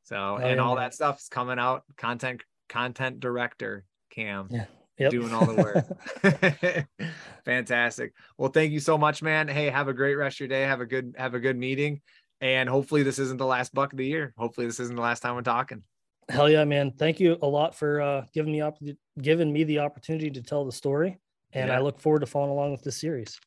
So 0.03 0.15
oh, 0.15 0.35
and 0.37 0.57
yeah, 0.57 0.63
all 0.63 0.75
that 0.77 0.93
stuff 0.93 1.19
is 1.19 1.27
coming 1.27 1.59
out. 1.59 1.83
Content 1.97 2.41
content 2.69 3.19
director 3.19 3.83
Cam. 4.11 4.47
Yeah. 4.51 4.65
Yep. 4.99 5.11
doing 5.11 5.31
all 5.31 5.45
the 5.45 5.53
work. 5.53 6.87
Fantastic. 7.45 8.13
Well, 8.35 8.49
thank 8.49 8.71
you 8.71 8.79
so 8.79 8.97
much, 8.97 9.21
man. 9.21 9.47
Hey, 9.47 9.69
have 9.69 9.87
a 9.87 9.93
great 9.93 10.15
rest 10.15 10.37
of 10.37 10.39
your 10.39 10.47
day. 10.47 10.63
Have 10.63 10.81
a 10.81 10.87
good 10.87 11.13
have 11.19 11.35
a 11.35 11.39
good 11.39 11.55
meeting. 11.55 12.01
And 12.41 12.69
hopefully 12.69 13.03
this 13.03 13.19
isn't 13.19 13.37
the 13.37 13.45
last 13.45 13.73
buck 13.73 13.93
of 13.93 13.97
the 13.97 14.05
year. 14.05 14.33
Hopefully 14.37 14.67
this 14.67 14.79
isn't 14.79 14.95
the 14.95 15.01
last 15.01 15.21
time 15.21 15.35
we're 15.35 15.41
talking. 15.41 15.83
Hell 16.29 16.49
yeah, 16.49 16.65
man. 16.65 16.91
Thank 16.91 17.19
you 17.19 17.37
a 17.41 17.47
lot 17.47 17.73
for 17.73 18.01
uh, 18.01 18.25
giving 18.33 18.51
me 18.51 18.61
op- 18.61 18.77
giving 19.21 19.51
me 19.51 19.63
the 19.63 19.79
opportunity 19.79 20.29
to 20.29 20.41
tell 20.41 20.65
the 20.65 20.71
story. 20.71 21.17
And 21.53 21.69
yeah. 21.69 21.77
I 21.77 21.79
look 21.79 21.99
forward 21.99 22.19
to 22.19 22.25
following 22.25 22.51
along 22.51 22.71
with 22.71 22.83
this 22.83 22.99
series. 22.99 23.39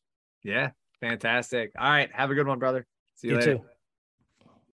Yeah, 0.43 0.71
fantastic. 0.99 1.71
All 1.77 1.89
right. 1.89 2.09
Have 2.11 2.31
a 2.31 2.35
good 2.35 2.47
one, 2.47 2.59
brother. 2.59 2.87
See 3.15 3.27
you, 3.27 3.33
you 3.35 3.39
later. 3.39 3.55
Too. 3.57 3.65